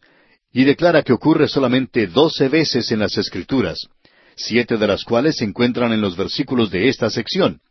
y 0.53 0.63
declara 0.65 1.01
que 1.01 1.13
ocurre 1.13 1.47
solamente 1.47 2.05
doce 2.05 2.47
veces 2.47 2.91
en 2.91 2.99
las 2.99 3.17
Escrituras, 3.17 3.87
siete 4.35 4.77
de 4.77 4.87
las 4.87 5.03
cuales 5.03 5.37
se 5.37 5.45
encuentran 5.45 5.91
en 5.93 6.01
los 6.01 6.15
versículos 6.15 6.69
de 6.69 6.89
esta 6.89 7.09
sección. 7.09 7.61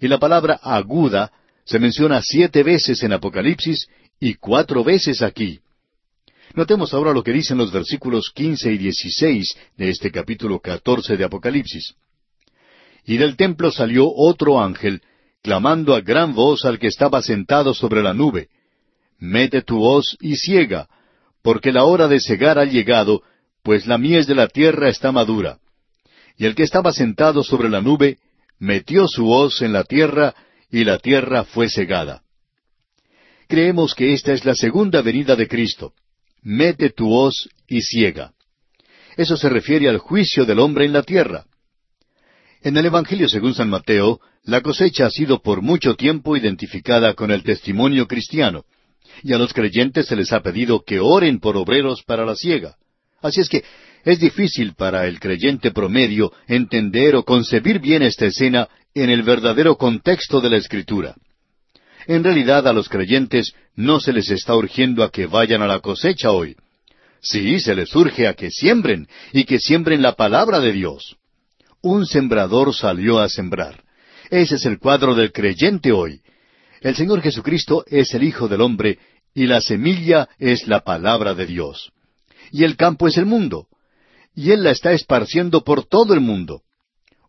Y 0.00 0.08
la 0.08 0.18
palabra 0.18 0.58
aguda 0.62 1.30
se 1.66 1.78
menciona 1.78 2.22
siete 2.22 2.62
veces 2.62 3.02
en 3.02 3.12
Apocalipsis 3.12 3.88
y 4.20 4.34
cuatro 4.34 4.84
veces 4.84 5.20
aquí. 5.20 5.60
Notemos 6.54 6.94
ahora 6.94 7.12
lo 7.12 7.22
que 7.22 7.32
dicen 7.32 7.58
los 7.58 7.72
versículos 7.72 8.30
quince 8.34 8.72
y 8.72 8.78
dieciséis 8.78 9.54
de 9.76 9.90
este 9.90 10.10
capítulo 10.10 10.60
catorce 10.60 11.16
de 11.16 11.24
Apocalipsis. 11.24 11.94
Y 13.04 13.18
del 13.18 13.36
templo 13.36 13.70
salió 13.70 14.10
otro 14.10 14.62
ángel, 14.62 15.02
clamando 15.42 15.94
a 15.94 16.00
gran 16.00 16.34
voz 16.34 16.64
al 16.64 16.78
que 16.78 16.86
estaba 16.86 17.20
sentado 17.20 17.74
sobre 17.74 18.02
la 18.02 18.14
nube, 18.14 18.48
Mete 19.18 19.62
tu 19.62 19.82
hoz 19.82 20.16
y 20.20 20.36
ciega, 20.36 20.88
porque 21.42 21.72
la 21.72 21.84
hora 21.84 22.06
de 22.06 22.20
cegar 22.20 22.58
ha 22.58 22.64
llegado, 22.64 23.22
pues 23.62 23.86
la 23.86 23.98
mies 23.98 24.26
de 24.26 24.34
la 24.34 24.48
tierra 24.48 24.88
está 24.88 25.10
madura. 25.10 25.58
Y 26.36 26.44
el 26.44 26.54
que 26.54 26.64
estaba 26.64 26.92
sentado 26.92 27.42
sobre 27.42 27.70
la 27.70 27.80
nube, 27.80 28.18
metió 28.58 29.08
su 29.08 29.30
hoz 29.30 29.62
en 29.62 29.72
la 29.72 29.84
tierra, 29.84 30.34
y 30.70 30.84
la 30.84 30.98
tierra 30.98 31.44
fue 31.44 31.68
cegada. 31.68 32.22
Creemos 33.48 33.94
que 33.94 34.12
esta 34.12 34.32
es 34.32 34.44
la 34.44 34.54
segunda 34.54 35.02
venida 35.02 35.36
de 35.36 35.46
Cristo. 35.46 35.92
Mete 36.42 36.90
tu 36.90 37.12
hoz 37.12 37.48
y 37.68 37.82
ciega. 37.82 38.32
Eso 39.16 39.36
se 39.36 39.48
refiere 39.48 39.88
al 39.88 39.98
juicio 39.98 40.44
del 40.44 40.58
hombre 40.58 40.84
en 40.84 40.92
la 40.92 41.02
tierra. 41.02 41.46
En 42.62 42.76
el 42.76 42.86
Evangelio 42.86 43.28
según 43.28 43.54
San 43.54 43.70
Mateo, 43.70 44.20
la 44.42 44.60
cosecha 44.60 45.06
ha 45.06 45.10
sido 45.10 45.40
por 45.40 45.62
mucho 45.62 45.94
tiempo 45.94 46.36
identificada 46.36 47.14
con 47.14 47.30
el 47.30 47.42
testimonio 47.42 48.06
cristiano, 48.06 48.64
y 49.22 49.32
a 49.32 49.38
los 49.38 49.52
creyentes 49.52 50.06
se 50.06 50.16
les 50.16 50.32
ha 50.32 50.42
pedido 50.42 50.82
que 50.84 51.00
oren 51.00 51.40
por 51.40 51.56
obreros 51.56 52.02
para 52.02 52.24
la 52.24 52.34
siega. 52.34 52.76
Así 53.22 53.40
es 53.40 53.48
que 53.48 53.64
es 54.04 54.20
difícil 54.20 54.74
para 54.74 55.06
el 55.06 55.18
creyente 55.18 55.70
promedio 55.70 56.32
entender 56.46 57.16
o 57.16 57.24
concebir 57.24 57.80
bien 57.80 58.02
esta 58.02 58.26
escena 58.26 58.68
en 59.02 59.10
el 59.10 59.22
verdadero 59.22 59.76
contexto 59.76 60.40
de 60.40 60.48
la 60.48 60.56
Escritura. 60.56 61.16
En 62.06 62.24
realidad 62.24 62.66
a 62.66 62.72
los 62.72 62.88
creyentes 62.88 63.52
no 63.74 64.00
se 64.00 64.10
les 64.10 64.30
está 64.30 64.56
urgiendo 64.56 65.04
a 65.04 65.10
que 65.10 65.26
vayan 65.26 65.60
a 65.60 65.66
la 65.66 65.80
cosecha 65.80 66.30
hoy. 66.30 66.56
Sí, 67.20 67.60
se 67.60 67.74
les 67.74 67.94
urge 67.94 68.26
a 68.26 68.32
que 68.32 68.50
siembren 68.50 69.06
y 69.34 69.44
que 69.44 69.58
siembren 69.58 70.00
la 70.00 70.12
palabra 70.12 70.60
de 70.60 70.72
Dios. 70.72 71.16
Un 71.82 72.06
sembrador 72.06 72.74
salió 72.74 73.18
a 73.18 73.28
sembrar. 73.28 73.84
Ese 74.30 74.54
es 74.54 74.64
el 74.64 74.78
cuadro 74.78 75.14
del 75.14 75.30
creyente 75.30 75.92
hoy. 75.92 76.22
El 76.80 76.96
Señor 76.96 77.20
Jesucristo 77.20 77.84
es 77.88 78.14
el 78.14 78.22
Hijo 78.22 78.48
del 78.48 78.62
Hombre 78.62 78.98
y 79.34 79.46
la 79.46 79.60
semilla 79.60 80.30
es 80.38 80.66
la 80.68 80.80
palabra 80.80 81.34
de 81.34 81.44
Dios. 81.44 81.92
Y 82.50 82.64
el 82.64 82.76
campo 82.76 83.08
es 83.08 83.18
el 83.18 83.26
mundo. 83.26 83.68
Y 84.34 84.52
Él 84.52 84.62
la 84.62 84.70
está 84.70 84.92
esparciendo 84.92 85.64
por 85.64 85.84
todo 85.84 86.14
el 86.14 86.20
mundo. 86.20 86.62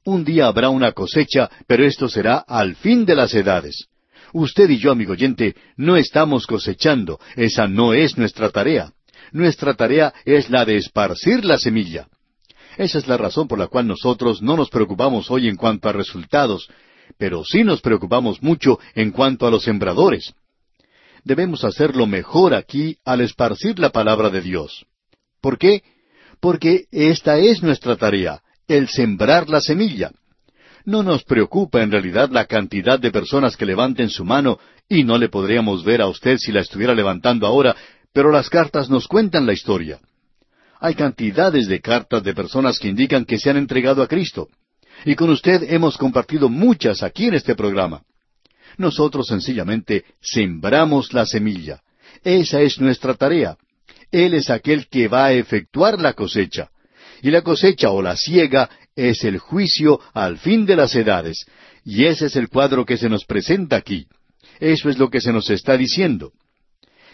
Un 0.08 0.24
día 0.24 0.48
habrá 0.48 0.70
una 0.70 0.94
cosecha, 0.94 1.50
pero 1.68 1.84
esto 1.84 2.08
será 2.08 2.38
al 2.38 2.78
fin 2.78 3.04
de 3.04 3.14
las 3.14 3.34
edades. 3.34 3.88
Usted 4.32 4.70
y 4.70 4.78
yo, 4.78 4.94
amigo 4.94 5.12
oyente, 5.12 5.54
no 5.76 5.98
estamos 5.98 6.48
cosechando, 6.48 7.20
esa 7.36 7.68
no 7.68 7.94
es 7.94 8.18
nuestra 8.18 8.50
tarea. 8.50 8.94
Nuestra 9.34 9.74
tarea 9.74 10.14
es 10.24 10.50
la 10.50 10.64
de 10.64 10.78
esparcir 10.78 11.44
la 11.44 11.58
semilla. 11.58 12.08
Esa 12.78 13.00
es 13.00 13.08
la 13.10 13.18
razón 13.18 13.50
por 13.50 13.60
la 13.60 13.68
cual 13.68 13.86
nosotros 13.86 14.42
no 14.42 14.56
nos 14.56 14.70
preocupamos 14.70 15.30
hoy 15.30 15.50
en 15.50 15.58
cuanto 15.58 15.90
a 15.90 15.92
resultados, 15.92 16.70
pero 17.18 17.44
sí 17.44 17.66
nos 17.66 17.82
preocupamos 17.82 18.42
mucho 18.42 18.80
en 18.96 19.12
cuanto 19.12 19.46
a 19.46 19.52
los 19.52 19.64
sembradores. 19.64 20.34
Debemos 21.26 21.66
hacerlo 21.66 22.08
mejor 22.08 22.54
aquí 22.54 22.96
al 23.04 23.20
esparcir 23.20 23.78
la 23.78 23.90
palabra 23.90 24.30
de 24.30 24.40
Dios. 24.40 24.86
¿Por 25.42 25.58
qué? 25.58 25.84
Porque 26.40 26.86
esta 26.92 27.40
es 27.40 27.62
nuestra 27.62 27.98
tarea, 27.98 28.42
el 28.68 28.88
sembrar 28.90 29.50
la 29.50 29.62
semilla. 29.62 30.12
No 30.86 31.04
nos 31.04 31.24
preocupa 31.24 31.82
en 31.82 31.92
realidad 31.92 32.30
la 32.32 32.46
cantidad 32.46 33.00
de 33.00 33.12
personas 33.12 33.58
que 33.58 33.66
levanten 33.66 34.10
su 34.10 34.24
mano, 34.24 34.60
y 34.88 35.04
no 35.04 35.18
le 35.18 35.30
podríamos 35.30 35.84
ver 35.84 36.02
a 36.02 36.08
usted 36.08 36.38
si 36.38 36.52
la 36.52 36.62
estuviera 36.62 36.94
levantando 36.94 37.46
ahora, 37.46 37.76
pero 38.14 38.32
las 38.32 38.50
cartas 38.50 38.90
nos 38.90 39.08
cuentan 39.08 39.46
la 39.46 39.54
historia. 39.54 40.00
Hay 40.80 40.96
cantidades 40.96 41.68
de 41.68 41.82
cartas 41.82 42.24
de 42.24 42.34
personas 42.34 42.80
que 42.80 42.88
indican 42.88 43.26
que 43.26 43.40
se 43.40 43.50
han 43.50 43.58
entregado 43.58 44.02
a 44.02 44.08
Cristo. 44.08 44.48
Y 45.06 45.16
con 45.16 45.30
usted 45.30 45.64
hemos 45.72 45.98
compartido 45.98 46.50
muchas 46.50 47.04
aquí 47.04 47.26
en 47.26 47.34
este 47.34 47.56
programa. 47.56 48.04
Nosotros 48.78 49.28
sencillamente 49.28 50.06
sembramos 50.22 51.14
la 51.14 51.26
semilla. 51.26 51.82
Esa 52.24 52.62
es 52.62 52.80
nuestra 52.80 53.14
tarea. 53.16 53.58
Él 54.12 54.34
es 54.34 54.50
aquel 54.50 54.88
que 54.88 55.08
va 55.08 55.26
a 55.26 55.34
efectuar 55.34 56.00
la 56.00 56.14
cosecha. 56.14 56.70
Y 57.22 57.32
la 57.32 57.42
cosecha 57.42 57.90
o 57.92 58.02
la 58.02 58.16
siega 58.16 58.70
es 58.96 59.24
el 59.24 59.38
juicio 59.38 60.00
al 60.14 60.38
fin 60.38 60.66
de 60.66 60.76
las 60.76 60.96
edades. 60.96 61.46
Y 61.84 62.06
ese 62.06 62.28
es 62.28 62.36
el 62.36 62.50
cuadro 62.50 62.86
que 62.86 62.98
se 62.98 63.10
nos 63.10 63.26
presenta 63.26 63.76
aquí. 63.76 64.08
Eso 64.60 64.90
es 64.90 64.98
lo 64.98 65.10
que 65.10 65.22
se 65.22 65.32
nos 65.32 65.50
está 65.50 65.78
diciendo. 65.78 66.32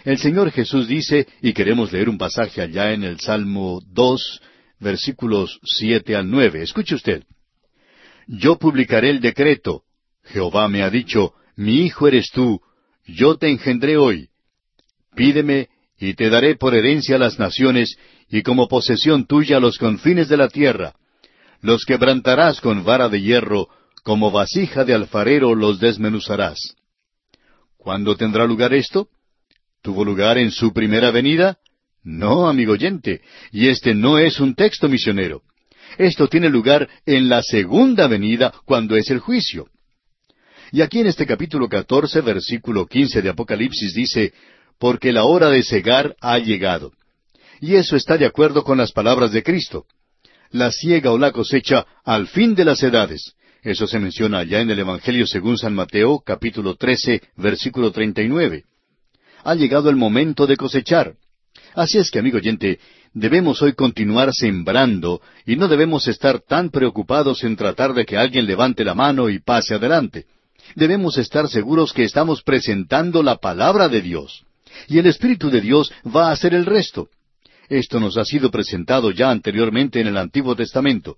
El 0.03 0.17
Señor 0.17 0.51
Jesús 0.51 0.87
dice, 0.87 1.27
y 1.41 1.53
queremos 1.53 1.91
leer 1.91 2.09
un 2.09 2.17
pasaje 2.17 2.61
allá 2.61 2.91
en 2.91 3.03
el 3.03 3.19
Salmo 3.19 3.81
dos, 3.85 4.41
versículos 4.79 5.59
siete 5.63 6.15
al 6.15 6.29
nueve. 6.29 6.61
Escuche 6.61 6.95
usted. 6.95 7.23
Yo 8.27 8.57
publicaré 8.57 9.09
el 9.09 9.21
decreto. 9.21 9.83
Jehová 10.25 10.67
me 10.67 10.83
ha 10.83 10.89
dicho, 10.89 11.33
mi 11.55 11.85
hijo 11.85 12.07
eres 12.07 12.31
tú, 12.31 12.61
yo 13.05 13.37
te 13.37 13.49
engendré 13.49 13.97
hoy. 13.97 14.29
Pídeme, 15.15 15.69
y 16.05 16.15
te 16.15 16.29
daré 16.29 16.57
por 16.57 16.75
herencia 16.75 17.17
las 17.17 17.39
naciones, 17.39 17.95
y 18.29 18.41
como 18.41 18.67
posesión 18.67 19.25
tuya 19.25 19.61
los 19.61 19.77
confines 19.77 20.27
de 20.27 20.35
la 20.35 20.49
tierra. 20.49 20.95
Los 21.61 21.85
quebrantarás 21.85 22.59
con 22.59 22.83
vara 22.83 23.07
de 23.07 23.21
hierro, 23.21 23.69
como 24.03 24.29
vasija 24.29 24.83
de 24.83 24.93
alfarero 24.93 25.55
los 25.55 25.79
desmenuzarás. 25.79 26.75
¿Cuándo 27.77 28.17
tendrá 28.17 28.45
lugar 28.45 28.73
esto? 28.73 29.07
¿Tuvo 29.81 30.03
lugar 30.03 30.37
en 30.37 30.51
su 30.51 30.73
primera 30.73 31.09
venida? 31.09 31.59
No, 32.03 32.49
amigo 32.49 32.73
oyente, 32.73 33.21
y 33.53 33.69
este 33.69 33.95
no 33.95 34.17
es 34.17 34.41
un 34.41 34.55
texto 34.55 34.89
misionero. 34.89 35.41
Esto 35.97 36.27
tiene 36.27 36.49
lugar 36.49 36.89
en 37.05 37.29
la 37.29 37.41
segunda 37.41 38.07
venida, 38.07 38.53
cuando 38.65 38.97
es 38.97 39.09
el 39.09 39.19
juicio. 39.19 39.69
Y 40.73 40.81
aquí 40.81 40.99
en 40.99 41.07
este 41.07 41.25
capítulo 41.25 41.69
catorce, 41.69 42.19
versículo 42.19 42.87
quince 42.87 43.21
de 43.21 43.29
Apocalipsis 43.29 43.93
dice, 43.93 44.33
porque 44.83 45.13
la 45.13 45.23
hora 45.23 45.47
de 45.47 45.63
cegar 45.63 46.17
ha 46.19 46.37
llegado. 46.39 46.91
Y 47.61 47.75
eso 47.75 47.95
está 47.95 48.17
de 48.17 48.25
acuerdo 48.25 48.65
con 48.65 48.77
las 48.77 48.91
palabras 48.91 49.31
de 49.31 49.41
Cristo. 49.41 49.85
La 50.51 50.73
siega 50.73 51.13
o 51.13 51.17
la 51.17 51.31
cosecha 51.31 51.85
al 52.03 52.27
fin 52.27 52.53
de 52.53 52.65
las 52.65 52.83
edades. 52.83 53.33
Eso 53.61 53.87
se 53.87 53.97
menciona 53.97 54.39
allá 54.39 54.59
en 54.59 54.69
el 54.69 54.79
Evangelio 54.79 55.25
según 55.25 55.57
San 55.57 55.73
Mateo, 55.73 56.19
capítulo 56.19 56.75
trece, 56.75 57.21
versículo 57.37 57.93
treinta 57.93 58.21
y 58.23 58.27
nueve. 58.27 58.65
Ha 59.45 59.55
llegado 59.55 59.89
el 59.89 59.95
momento 59.95 60.47
de 60.47 60.57
cosechar. 60.57 61.13
Así 61.75 61.97
es 61.97 62.11
que, 62.11 62.19
amigo 62.19 62.39
oyente, 62.39 62.77
debemos 63.13 63.61
hoy 63.61 63.75
continuar 63.75 64.33
sembrando 64.33 65.21
y 65.45 65.55
no 65.55 65.69
debemos 65.69 66.09
estar 66.09 66.41
tan 66.41 66.71
preocupados 66.71 67.45
en 67.45 67.55
tratar 67.55 67.93
de 67.93 68.03
que 68.05 68.17
alguien 68.17 68.45
levante 68.45 68.83
la 68.83 68.95
mano 68.95 69.29
y 69.29 69.39
pase 69.39 69.75
adelante. 69.75 70.25
Debemos 70.75 71.17
estar 71.17 71.47
seguros 71.47 71.93
que 71.93 72.03
estamos 72.03 72.43
presentando 72.43 73.23
la 73.23 73.37
palabra 73.37 73.87
de 73.87 74.01
Dios. 74.01 74.43
Y 74.87 74.97
el 74.99 75.05
Espíritu 75.05 75.49
de 75.49 75.61
Dios 75.61 75.91
va 76.05 76.29
a 76.29 76.31
hacer 76.31 76.53
el 76.53 76.65
resto. 76.65 77.09
Esto 77.69 77.99
nos 77.99 78.17
ha 78.17 78.25
sido 78.25 78.51
presentado 78.51 79.11
ya 79.11 79.29
anteriormente 79.31 79.99
en 79.99 80.07
el 80.07 80.17
Antiguo 80.17 80.55
Testamento. 80.55 81.17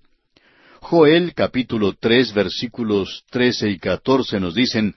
Joel 0.81 1.33
capítulo 1.33 1.93
tres 1.99 2.33
versículos 2.33 3.23
trece 3.31 3.69
y 3.69 3.79
catorce 3.79 4.39
nos 4.39 4.53
dicen, 4.53 4.95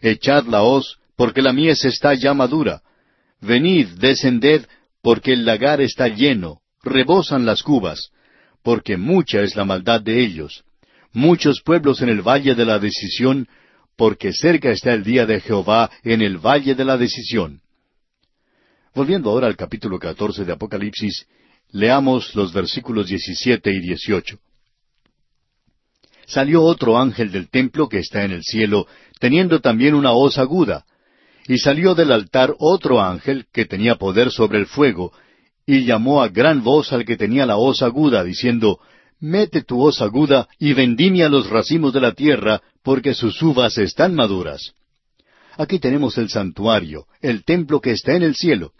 Echad 0.00 0.46
la 0.46 0.62
hoz, 0.62 0.98
porque 1.16 1.42
la 1.42 1.52
mies 1.52 1.84
está 1.84 2.14
ya 2.14 2.32
madura. 2.34 2.82
Venid, 3.40 3.88
descended, 3.98 4.66
porque 5.02 5.32
el 5.32 5.44
lagar 5.44 5.80
está 5.80 6.08
lleno, 6.08 6.60
rebosan 6.82 7.44
las 7.44 7.62
cubas, 7.62 8.10
porque 8.62 8.96
mucha 8.96 9.40
es 9.42 9.56
la 9.56 9.64
maldad 9.64 10.00
de 10.00 10.20
ellos. 10.20 10.64
muchos 11.12 11.62
pueblos 11.62 12.02
en 12.02 12.10
el 12.10 12.20
valle 12.20 12.54
de 12.54 12.64
la 12.64 12.78
decisión, 12.78 13.48
porque 13.96 14.32
cerca 14.32 14.70
está 14.70 14.92
el 14.92 15.02
día 15.02 15.24
de 15.24 15.40
Jehová 15.40 15.90
en 16.04 16.20
el 16.20 16.36
valle 16.36 16.74
de 16.74 16.84
la 16.84 16.98
decisión. 16.98 17.62
Volviendo 18.96 19.28
ahora 19.28 19.46
al 19.46 19.56
capítulo 19.56 19.98
catorce 19.98 20.46
de 20.46 20.54
Apocalipsis, 20.54 21.26
leamos 21.70 22.34
los 22.34 22.50
versículos 22.50 23.08
diecisiete 23.08 23.70
y 23.70 23.78
dieciocho. 23.78 24.38
Salió 26.26 26.62
otro 26.62 26.96
ángel 26.96 27.30
del 27.30 27.50
templo 27.50 27.90
que 27.90 27.98
está 27.98 28.24
en 28.24 28.30
el 28.30 28.42
cielo, 28.42 28.86
teniendo 29.20 29.60
también 29.60 29.94
una 29.94 30.12
hoz 30.12 30.38
aguda, 30.38 30.86
y 31.46 31.58
salió 31.58 31.94
del 31.94 32.10
altar 32.10 32.54
otro 32.58 33.02
ángel 33.02 33.44
que 33.52 33.66
tenía 33.66 33.96
poder 33.96 34.30
sobre 34.30 34.58
el 34.60 34.66
fuego, 34.66 35.12
y 35.66 35.84
llamó 35.84 36.22
a 36.22 36.28
gran 36.28 36.64
voz 36.64 36.90
al 36.94 37.04
que 37.04 37.18
tenía 37.18 37.44
la 37.44 37.58
hoz 37.58 37.82
aguda, 37.82 38.24
diciendo, 38.24 38.80
Mete 39.20 39.62
tu 39.62 39.78
hoz 39.78 40.00
aguda 40.00 40.48
y 40.58 40.72
vendimia 40.72 41.28
los 41.28 41.50
racimos 41.50 41.92
de 41.92 42.00
la 42.00 42.12
tierra, 42.12 42.62
porque 42.82 43.12
sus 43.12 43.42
uvas 43.42 43.76
están 43.76 44.14
maduras. 44.14 44.72
Aquí 45.58 45.78
tenemos 45.78 46.16
el 46.16 46.30
santuario, 46.30 47.04
el 47.20 47.44
templo 47.44 47.82
que 47.82 47.90
está 47.90 48.14
en 48.14 48.22
el 48.22 48.34
cielo. 48.34 48.72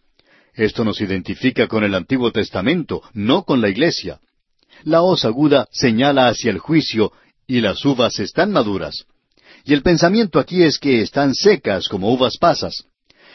Esto 0.56 0.84
nos 0.84 1.02
identifica 1.02 1.68
con 1.68 1.84
el 1.84 1.94
Antiguo 1.94 2.32
Testamento, 2.32 3.02
no 3.12 3.44
con 3.44 3.60
la 3.60 3.68
iglesia. 3.68 4.20
La 4.84 5.02
hoz 5.02 5.26
aguda 5.26 5.68
señala 5.70 6.28
hacia 6.28 6.50
el 6.50 6.58
juicio 6.58 7.12
y 7.46 7.60
las 7.60 7.84
uvas 7.84 8.18
están 8.20 8.52
maduras. 8.52 9.04
Y 9.64 9.74
el 9.74 9.82
pensamiento 9.82 10.38
aquí 10.38 10.62
es 10.62 10.78
que 10.78 11.02
están 11.02 11.34
secas 11.34 11.88
como 11.88 12.10
uvas 12.10 12.38
pasas. 12.38 12.84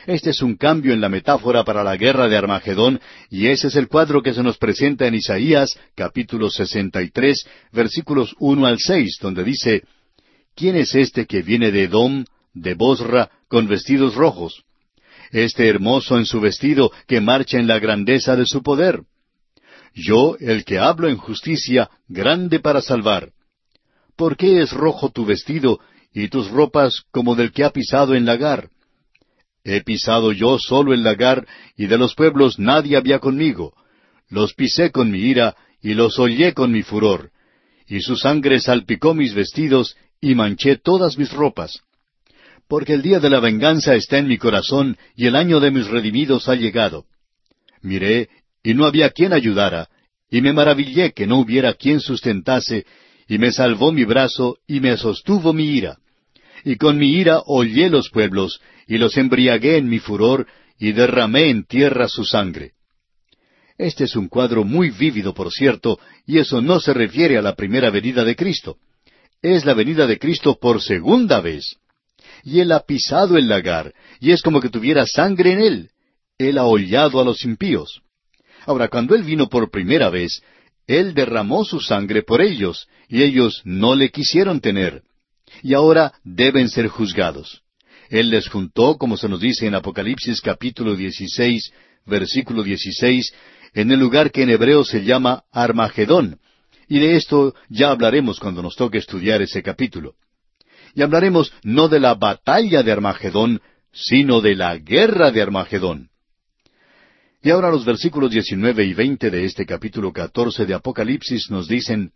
Este 0.07 0.31
es 0.31 0.41
un 0.41 0.55
cambio 0.55 0.93
en 0.93 1.01
la 1.01 1.09
metáfora 1.09 1.63
para 1.63 1.83
la 1.83 1.95
guerra 1.95 2.27
de 2.27 2.37
Armagedón, 2.37 2.99
y 3.29 3.47
ese 3.47 3.67
es 3.67 3.75
el 3.75 3.87
cuadro 3.87 4.23
que 4.23 4.33
se 4.33 4.41
nos 4.41 4.57
presenta 4.57 5.05
en 5.05 5.13
Isaías, 5.13 5.77
capítulo 5.93 6.49
63, 6.49 7.45
versículos 7.71 8.35
1 8.39 8.65
al 8.65 8.79
6, 8.79 9.19
donde 9.21 9.43
dice, 9.43 9.83
¿Quién 10.55 10.75
es 10.75 10.95
este 10.95 11.27
que 11.27 11.43
viene 11.43 11.71
de 11.71 11.83
Edom, 11.83 12.25
de 12.53 12.73
Bosra, 12.73 13.29
con 13.47 13.67
vestidos 13.67 14.15
rojos? 14.15 14.63
Este 15.31 15.67
hermoso 15.67 16.17
en 16.17 16.25
su 16.25 16.41
vestido, 16.41 16.91
que 17.07 17.21
marcha 17.21 17.57
en 17.57 17.67
la 17.67 17.79
grandeza 17.79 18.35
de 18.35 18.45
su 18.45 18.61
poder. 18.61 19.03
Yo, 19.93 20.35
el 20.39 20.65
que 20.65 20.77
hablo 20.77 21.07
en 21.07 21.17
justicia, 21.17 21.89
grande 22.07 22.59
para 22.59 22.81
salvar. 22.81 23.31
¿Por 24.15 24.35
qué 24.37 24.61
es 24.61 24.71
rojo 24.71 25.09
tu 25.09 25.25
vestido, 25.25 25.79
y 26.13 26.27
tus 26.27 26.49
ropas 26.49 27.03
como 27.11 27.35
del 27.35 27.51
que 27.51 27.63
ha 27.63 27.69
pisado 27.69 28.13
en 28.13 28.25
lagar? 28.25 28.69
He 29.63 29.81
pisado 29.81 30.31
yo 30.31 30.59
solo 30.59 30.93
el 30.93 31.03
lagar, 31.03 31.47
y 31.77 31.87
de 31.87 31.97
los 31.97 32.13
pueblos 32.15 32.59
nadie 32.59 32.97
había 32.97 33.19
conmigo. 33.19 33.73
Los 34.29 34.53
pisé 34.53 34.91
con 34.91 35.11
mi 35.11 35.19
ira, 35.19 35.55
y 35.81 35.93
los 35.93 36.17
hollé 36.19 36.53
con 36.53 36.71
mi 36.71 36.83
furor. 36.83 37.31
Y 37.87 38.01
su 38.01 38.15
sangre 38.15 38.59
salpicó 38.59 39.13
mis 39.13 39.33
vestidos, 39.33 39.95
y 40.19 40.35
manché 40.35 40.77
todas 40.77 41.17
mis 41.17 41.31
ropas. 41.31 41.81
Porque 42.71 42.93
el 42.93 43.01
día 43.01 43.19
de 43.19 43.29
la 43.29 43.41
venganza 43.41 43.95
está 43.95 44.17
en 44.17 44.29
mi 44.29 44.37
corazón, 44.37 44.95
y 45.13 45.25
el 45.25 45.35
año 45.35 45.59
de 45.59 45.71
mis 45.71 45.87
redimidos 45.87 46.47
ha 46.47 46.55
llegado. 46.55 47.03
Miré, 47.81 48.29
y 48.63 48.73
no 48.75 48.85
había 48.85 49.09
quien 49.09 49.33
ayudara, 49.33 49.89
y 50.29 50.39
me 50.39 50.53
maravillé 50.53 51.11
que 51.11 51.27
no 51.27 51.39
hubiera 51.39 51.73
quien 51.73 51.99
sustentase, 51.99 52.85
y 53.27 53.39
me 53.39 53.51
salvó 53.51 53.91
mi 53.91 54.05
brazo, 54.05 54.55
y 54.65 54.79
me 54.79 54.95
sostuvo 54.95 55.51
mi 55.51 55.65
ira. 55.65 55.97
Y 56.63 56.77
con 56.77 56.97
mi 56.97 57.11
ira 57.11 57.41
hollé 57.45 57.89
los 57.89 58.09
pueblos, 58.09 58.61
y 58.87 58.97
los 58.99 59.17
embriagué 59.17 59.75
en 59.75 59.89
mi 59.89 59.99
furor, 59.99 60.47
y 60.79 60.93
derramé 60.93 61.49
en 61.49 61.65
tierra 61.65 62.07
su 62.07 62.23
sangre. 62.23 62.71
Este 63.77 64.05
es 64.05 64.15
un 64.15 64.29
cuadro 64.29 64.63
muy 64.63 64.91
vívido, 64.91 65.33
por 65.33 65.51
cierto, 65.51 65.99
y 66.25 66.37
eso 66.37 66.61
no 66.61 66.79
se 66.79 66.93
refiere 66.93 67.37
a 67.37 67.41
la 67.41 67.53
primera 67.53 67.89
venida 67.89 68.23
de 68.23 68.37
Cristo. 68.37 68.77
Es 69.41 69.65
la 69.65 69.73
venida 69.73 70.07
de 70.07 70.17
Cristo 70.17 70.57
por 70.57 70.81
segunda 70.81 71.41
vez. 71.41 71.75
Y 72.43 72.59
Él 72.59 72.71
ha 72.71 72.81
pisado 72.81 73.37
el 73.37 73.47
lagar, 73.47 73.93
y 74.19 74.31
es 74.31 74.41
como 74.41 74.61
que 74.61 74.69
tuviera 74.69 75.05
sangre 75.05 75.53
en 75.53 75.59
Él. 75.59 75.89
Él 76.37 76.57
ha 76.57 76.65
hollado 76.65 77.19
a 77.19 77.25
los 77.25 77.45
impíos. 77.45 78.01
Ahora, 78.65 78.87
cuando 78.87 79.15
Él 79.15 79.23
vino 79.23 79.47
por 79.49 79.69
primera 79.69 80.09
vez, 80.09 80.41
Él 80.87 81.13
derramó 81.13 81.63
su 81.65 81.79
sangre 81.79 82.23
por 82.23 82.41
ellos, 82.41 82.87
y 83.07 83.23
ellos 83.23 83.61
no 83.63 83.95
le 83.95 84.09
quisieron 84.09 84.61
tener. 84.61 85.03
Y 85.61 85.73
ahora 85.73 86.13
deben 86.23 86.69
ser 86.69 86.87
juzgados. 86.87 87.61
Él 88.09 88.29
les 88.29 88.49
juntó, 88.49 88.97
como 88.97 89.17
se 89.17 89.29
nos 89.29 89.39
dice 89.39 89.67
en 89.67 89.75
Apocalipsis 89.75 90.41
capítulo 90.41 90.95
16, 90.95 91.71
versículo 92.05 92.63
16, 92.63 93.33
en 93.73 93.91
el 93.91 93.99
lugar 93.99 94.31
que 94.31 94.43
en 94.43 94.49
hebreo 94.49 94.83
se 94.83 95.03
llama 95.03 95.43
Armagedón. 95.51 96.39
Y 96.87 96.99
de 96.99 97.15
esto 97.15 97.55
ya 97.69 97.89
hablaremos 97.89 98.39
cuando 98.39 98.61
nos 98.61 98.75
toque 98.75 98.97
estudiar 98.97 99.41
ese 99.41 99.63
capítulo. 99.63 100.15
Y 100.93 101.01
hablaremos 101.01 101.53
no 101.63 101.87
de 101.87 101.99
la 101.99 102.15
batalla 102.15 102.83
de 102.83 102.91
Armagedón, 102.91 103.61
sino 103.93 104.41
de 104.41 104.55
la 104.55 104.77
guerra 104.77 105.31
de 105.31 105.41
Armagedón. 105.41 106.09
Y 107.43 107.49
ahora 107.49 107.71
los 107.71 107.85
versículos 107.85 108.31
19 108.31 108.85
y 108.85 108.93
20 108.93 109.31
de 109.31 109.45
este 109.45 109.65
capítulo 109.65 110.13
14 110.13 110.65
de 110.65 110.73
Apocalipsis 110.75 111.49
nos 111.49 111.67
dicen, 111.67 112.11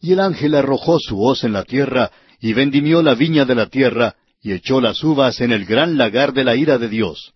Y 0.00 0.12
el 0.12 0.20
ángel 0.20 0.54
arrojó 0.54 0.98
su 0.98 1.22
hoz 1.22 1.44
en 1.44 1.52
la 1.54 1.64
tierra, 1.64 2.10
y 2.40 2.52
vendimió 2.52 3.02
la 3.02 3.14
viña 3.14 3.46
de 3.46 3.54
la 3.54 3.66
tierra, 3.66 4.16
y 4.42 4.52
echó 4.52 4.82
las 4.82 5.02
uvas 5.02 5.40
en 5.40 5.50
el 5.50 5.64
gran 5.64 5.96
lagar 5.96 6.34
de 6.34 6.44
la 6.44 6.56
ira 6.56 6.76
de 6.76 6.88
Dios. 6.88 7.32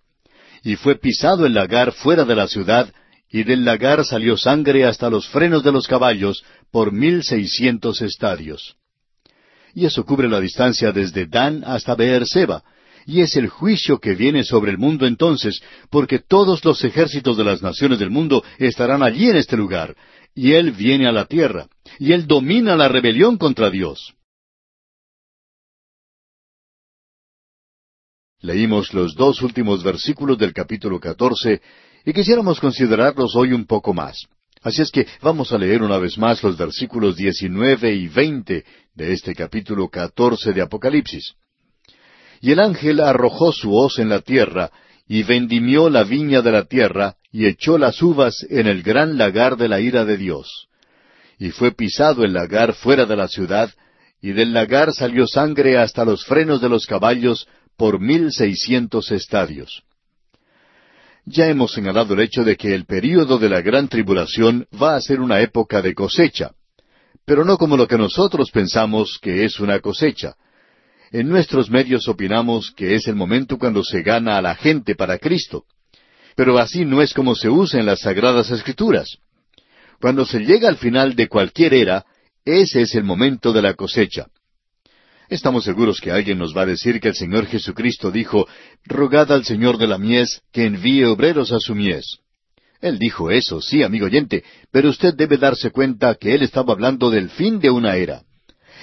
Y 0.63 0.77
fue 0.77 0.97
pisado 0.97 1.47
el 1.47 1.55
lagar 1.55 1.93
fuera 1.93 2.27
de 2.27 2.35
la 2.35 2.47
ciudad, 2.47 2.93
y 3.31 3.45
del 3.45 3.65
lagar 3.65 4.05
salió 4.05 4.37
sangre 4.37 4.85
hasta 4.85 5.09
los 5.09 5.29
frenos 5.29 5.65
de 5.65 5.73
los 5.73 5.87
caballos 5.87 6.45
por 6.71 6.93
mil 6.93 7.23
seiscientos 7.23 8.03
estadios. 8.03 8.77
Y 9.79 9.87
eso 9.87 10.05
cubre 10.05 10.29
la 10.29 10.41
distancia 10.41 10.91
desde 10.91 11.27
Dan 11.27 11.63
hasta 11.65 11.95
Beerseba, 11.95 12.65
y 13.07 13.21
es 13.21 13.37
el 13.37 13.47
juicio 13.47 14.01
que 14.01 14.17
viene 14.17 14.43
sobre 14.43 14.73
el 14.73 14.77
mundo 14.77 15.07
entonces, 15.07 15.63
porque 15.89 16.19
todos 16.19 16.65
los 16.65 16.83
ejércitos 16.83 17.37
de 17.37 17.45
las 17.45 17.63
naciones 17.63 18.01
del 18.01 18.11
mundo 18.11 18.43
estarán 18.59 19.05
allí 19.05 19.31
en 19.31 19.37
este 19.37 19.57
lugar, 19.57 19.95
y 20.35 20.51
Él 20.51 20.73
viene 20.73 21.07
a 21.07 21.13
la 21.13 21.27
tierra, 21.27 21.69
y 22.01 22.11
Él 22.11 22.27
domina 22.27 22.75
la 22.75 22.89
rebelión 22.89 23.37
contra 23.37 23.71
Dios. 23.71 24.15
Leímos 28.41 28.93
los 28.93 29.15
dos 29.15 29.43
últimos 29.43 29.85
versículos 29.85 30.39
del 30.39 30.53
capítulo 30.53 30.99
catorce 30.99 31.63
y 32.05 32.13
quisiéramos 32.13 32.59
considerarlos 32.59 33.37
hoy 33.37 33.53
un 33.53 33.65
poco 33.65 33.95
más. 33.95 34.27
Así 34.61 34.83
es 34.83 34.91
que 34.91 35.07
vamos 35.23 35.53
a 35.53 35.59
leer 35.59 35.83
una 35.83 35.99
vez 35.99 36.19
más 36.19 36.43
los 36.43 36.57
versículos 36.57 37.17
diecinueve 37.17 37.95
y 37.95 38.09
veinte 38.09 38.65
de 38.99 39.13
este 39.13 39.33
capítulo 39.33 39.89
catorce 39.89 40.53
de 40.53 40.61
Apocalipsis. 40.61 41.35
Y 42.41 42.51
el 42.51 42.59
ángel 42.59 42.99
arrojó 42.99 43.53
su 43.53 43.73
hoz 43.73 44.01
en 44.01 44.09
la 44.09 44.21
tierra, 44.21 44.73
y 45.07 45.23
vendimió 45.23 45.89
la 45.89 46.03
viña 46.03 46.43
de 46.43 46.51
la 46.51 46.65
tierra, 46.65 47.15
y 47.31 47.47
echó 47.47 47.79
las 47.79 48.03
uvas 48.03 48.45
en 48.51 48.67
el 48.67 48.83
gran 48.83 49.17
lagar 49.17 49.57
de 49.57 49.69
la 49.69 49.81
ira 49.81 50.05
de 50.05 50.17
Dios. 50.17 50.69
Y 51.39 51.51
fue 51.51 51.71
pisado 51.71 52.25
el 52.25 52.33
lagar 52.33 52.75
fuera 52.75 53.07
de 53.07 53.17
la 53.17 53.29
ciudad, 53.29 53.71
y 54.21 54.33
del 54.33 54.53
lagar 54.53 54.93
salió 54.93 55.29
sangre 55.29 55.79
hasta 55.79 56.05
los 56.05 56.25
frenos 56.25 56.61
de 56.61 56.69
los 56.69 56.85
caballos, 56.85 57.47
por 57.77 58.01
mil 58.01 58.33
seiscientos 58.33 59.13
estadios. 59.13 59.85
Ya 61.25 61.47
hemos 61.47 61.73
señalado 61.73 62.15
el 62.15 62.21
hecho 62.21 62.43
de 62.43 62.57
que 62.57 62.75
el 62.75 62.85
período 62.85 63.39
de 63.39 63.49
la 63.49 63.61
gran 63.61 63.87
tribulación 63.87 64.67
va 64.75 64.97
a 64.97 65.01
ser 65.01 65.21
una 65.21 65.41
época 65.41 65.83
de 65.83 65.95
cosecha, 65.95 66.51
pero 67.29 67.45
no 67.45 67.59
como 67.59 67.77
lo 67.77 67.87
que 67.87 67.99
nosotros 67.99 68.51
pensamos 68.51 69.19
que 69.21 69.45
es 69.45 69.61
una 69.61 69.81
cosecha. 69.81 70.35
En 71.13 71.29
nuestros 71.29 71.69
medios 71.69 72.09
opinamos 72.09 72.71
que 72.75 72.95
es 72.95 73.07
el 73.07 73.17
momento 73.17 73.59
cuando 73.59 73.85
se 73.85 74.03
gana 74.03 74.39
a 74.39 74.43
la 74.43 74.55
gente 74.55 74.95
para 74.95 75.19
Cristo. 75.19 75.65
Pero 76.35 76.57
así 76.57 76.87
no 76.87 77.03
es 77.03 77.13
como 77.13 77.35
se 77.35 77.51
usa 77.51 77.81
en 77.81 77.85
las 77.85 78.01
Sagradas 78.01 78.51
Escrituras. 78.51 79.19
Cuando 80.01 80.25
se 80.25 80.41
llega 80.41 80.71
al 80.71 80.79
final 80.79 81.15
de 81.17 81.29
cualquier 81.29 81.75
era, 81.75 82.07
ese 82.47 82.81
es 82.81 82.95
el 82.95 83.05
momento 83.05 83.53
de 83.53 83.61
la 83.61 83.75
cosecha. 83.75 84.29
Estamos 85.29 85.65
seguros 85.65 86.01
que 86.01 86.11
alguien 86.11 86.39
nos 86.39 86.57
va 86.57 86.63
a 86.63 86.67
decir 86.67 86.99
que 86.99 87.09
el 87.09 87.15
Señor 87.15 87.45
Jesucristo 87.45 88.11
dijo, 88.11 88.49
Rogad 88.87 89.31
al 89.33 89.45
Señor 89.45 89.77
de 89.77 89.87
la 89.87 89.99
mies 89.99 90.41
que 90.51 90.65
envíe 90.65 91.05
obreros 91.05 91.53
a 91.53 91.59
su 91.61 91.75
mies. 91.75 92.21
Él 92.81 92.99
dijo 92.99 93.31
eso, 93.31 93.61
sí, 93.61 93.83
amigo 93.83 94.07
oyente, 94.07 94.45
pero 94.71 94.89
usted 94.89 95.15
debe 95.15 95.37
darse 95.37 95.71
cuenta 95.71 96.15
que 96.15 96.35
él 96.35 96.43
estaba 96.43 96.73
hablando 96.73 97.11
del 97.11 97.29
fin 97.31 97.59
de 97.59 97.71
una 97.71 97.97
era. 97.97 98.23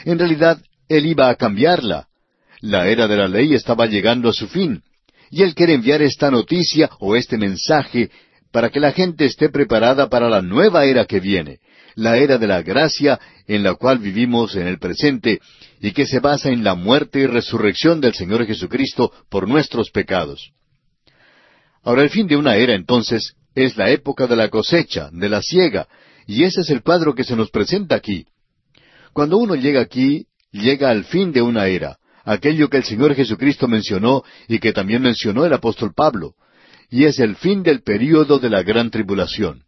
En 0.03 0.19
realidad, 0.19 0.59
él 0.89 1.05
iba 1.05 1.29
a 1.29 1.35
cambiarla. 1.35 2.07
La 2.61 2.87
era 2.87 3.07
de 3.07 3.15
la 3.15 3.27
ley 3.27 3.53
estaba 3.53 3.85
llegando 3.85 4.29
a 4.29 4.33
su 4.33 4.47
fin, 4.47 4.83
y 5.31 5.43
él 5.43 5.55
quiere 5.55 5.73
enviar 5.73 6.01
esta 6.01 6.29
noticia 6.29 6.89
o 6.99 7.15
este 7.15 7.37
mensaje 7.37 8.09
para 8.51 8.69
que 8.69 8.79
la 8.79 8.91
gente 8.91 9.25
esté 9.25 9.49
preparada 9.49 10.09
para 10.09 10.29
la 10.29 10.41
nueva 10.41 10.85
era 10.85 11.05
que 11.05 11.19
viene, 11.19 11.59
la 11.95 12.17
era 12.17 12.37
de 12.37 12.47
la 12.47 12.61
gracia 12.61 13.19
en 13.47 13.63
la 13.63 13.75
cual 13.75 13.99
vivimos 13.99 14.55
en 14.55 14.67
el 14.67 14.79
presente 14.79 15.39
y 15.81 15.91
que 15.91 16.05
se 16.05 16.19
basa 16.19 16.49
en 16.49 16.63
la 16.63 16.75
muerte 16.75 17.19
y 17.19 17.27
resurrección 17.27 18.01
del 18.01 18.13
Señor 18.13 18.45
Jesucristo 18.45 19.11
por 19.29 19.47
nuestros 19.47 19.91
pecados. 19.91 20.51
Ahora 21.83 22.03
el 22.03 22.09
fin 22.09 22.27
de 22.27 22.35
una 22.37 22.55
era 22.55 22.73
entonces 22.73 23.35
es 23.55 23.77
la 23.77 23.89
época 23.89 24.27
de 24.27 24.35
la 24.35 24.49
cosecha, 24.49 25.09
de 25.11 25.29
la 25.29 25.41
siega, 25.41 25.87
y 26.27 26.43
ese 26.43 26.61
es 26.61 26.69
el 26.69 26.83
cuadro 26.83 27.15
que 27.15 27.23
se 27.23 27.35
nos 27.35 27.49
presenta 27.49 27.95
aquí. 27.95 28.25
Cuando 29.13 29.37
uno 29.37 29.55
llega 29.55 29.81
aquí, 29.81 30.27
llega 30.51 30.89
al 30.89 31.05
fin 31.05 31.31
de 31.31 31.41
una 31.41 31.67
era, 31.67 31.97
aquello 32.25 32.69
que 32.69 32.77
el 32.77 32.83
Señor 32.83 33.15
Jesucristo 33.15 33.67
mencionó 33.67 34.23
y 34.47 34.59
que 34.59 34.73
también 34.73 35.01
mencionó 35.01 35.45
el 35.45 35.53
apóstol 35.53 35.93
Pablo, 35.95 36.35
y 36.89 37.05
es 37.05 37.19
el 37.19 37.35
fin 37.35 37.63
del 37.63 37.81
período 37.81 38.39
de 38.39 38.49
la 38.49 38.63
gran 38.63 38.91
tribulación. 38.91 39.63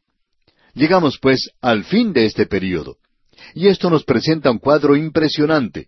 Llegamos 0.73 1.17
pues 1.19 1.49
al 1.61 1.85
fin 1.85 2.13
de 2.13 2.25
este 2.25 2.45
período. 2.45 2.97
Y 3.55 3.67
esto 3.67 3.89
nos 3.89 4.03
presenta 4.03 4.51
un 4.51 4.59
cuadro 4.59 4.95
impresionante. 4.95 5.87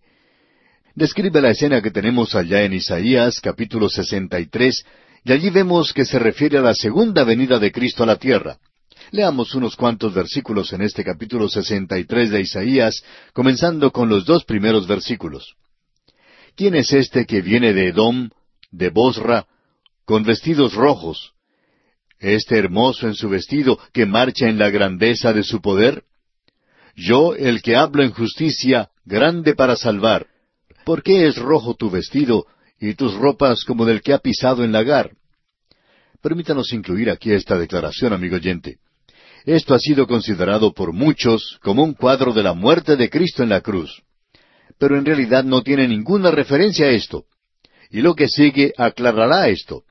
Describe 0.96 1.42
la 1.42 1.52
escena 1.52 1.82
que 1.82 1.92
tenemos 1.92 2.34
allá 2.36 2.64
en 2.64 2.74
Isaías 2.74 3.40
capítulo 3.40 3.90
63, 3.90 4.84
y 5.24 5.32
allí 5.32 5.50
vemos 5.50 5.94
que 5.94 6.06
se 6.06 6.20
refiere 6.20 6.58
a 6.58 6.62
la 6.62 6.74
segunda 6.74 7.24
venida 7.24 7.60
de 7.60 7.72
Cristo 7.72 8.04
a 8.04 8.08
la 8.08 8.16
tierra. 8.16 8.58
Leamos 9.12 9.56
unos 9.56 9.76
cuantos 9.76 10.14
versículos 10.14 10.72
en 10.74 10.82
este 10.82 11.04
capítulo 11.04 11.50
63 11.50 12.30
de 12.30 12.42
Isaías, 12.42 13.04
comenzando 13.34 13.92
con 13.92 14.08
los 14.08 14.26
dos 14.26 14.46
primeros 14.46 14.88
versículos. 14.88 15.56
¿Quién 16.56 16.76
es 16.76 16.94
este 16.94 17.26
que 17.26 17.42
viene 17.42 17.74
de 17.74 17.88
Edom, 17.88 18.30
de 18.72 18.90
Bosra, 18.90 19.48
con 20.06 20.24
vestidos 20.24 20.74
rojos? 20.74 21.34
¿Este 22.20 22.58
hermoso 22.58 23.08
en 23.08 23.16
su 23.16 23.30
vestido 23.30 23.80
que 23.94 24.06
marcha 24.06 24.48
en 24.48 24.60
la 24.60 24.70
grandeza 24.70 25.34
de 25.34 25.44
su 25.44 25.62
poder? 25.62 26.04
Yo, 26.96 27.34
el 27.34 27.62
que 27.62 27.78
hablo 27.78 28.04
en 28.04 28.12
justicia, 28.12 28.90
grande 29.06 29.56
para 29.56 29.76
salvar. 29.76 30.28
¿Por 30.86 31.02
qué 31.02 31.28
es 31.28 31.38
rojo 31.38 31.76
tu 31.76 31.90
vestido 31.90 32.46
y 32.80 32.94
tus 32.94 33.14
ropas 33.16 33.64
como 33.64 33.86
del 33.86 34.02
que 34.02 34.14
ha 34.14 34.20
pisado 34.20 34.64
en 34.64 34.72
lagar? 34.72 35.12
Permítanos 36.22 36.74
incluir 36.74 37.10
aquí 37.10 37.32
esta 37.32 37.58
declaración, 37.58 38.14
amigo 38.14 38.36
oyente. 38.36 38.78
Esto 39.46 39.74
ha 39.74 39.80
sido 39.80 40.06
considerado 40.06 40.74
por 40.74 40.92
muchos 40.92 41.58
como 41.62 41.84
un 41.84 41.94
cuadro 41.94 42.34
de 42.34 42.44
la 42.44 42.54
muerte 42.54 42.98
de 42.98 43.10
Cristo 43.10 43.42
en 43.44 43.50
la 43.50 43.62
cruz. 43.62 44.02
Pero 44.78 44.98
en 44.98 45.06
realidad 45.06 45.44
no 45.44 45.62
tiene 45.62 45.88
ninguna 45.88 46.32
referencia 46.32 46.88
a 46.88 46.92
esto. 46.92 47.26
Y 47.90 48.02
lo 48.02 48.16
que 48.16 48.28
sigue 48.28 48.74
aclarará 48.78 49.48
esto. 49.48 49.84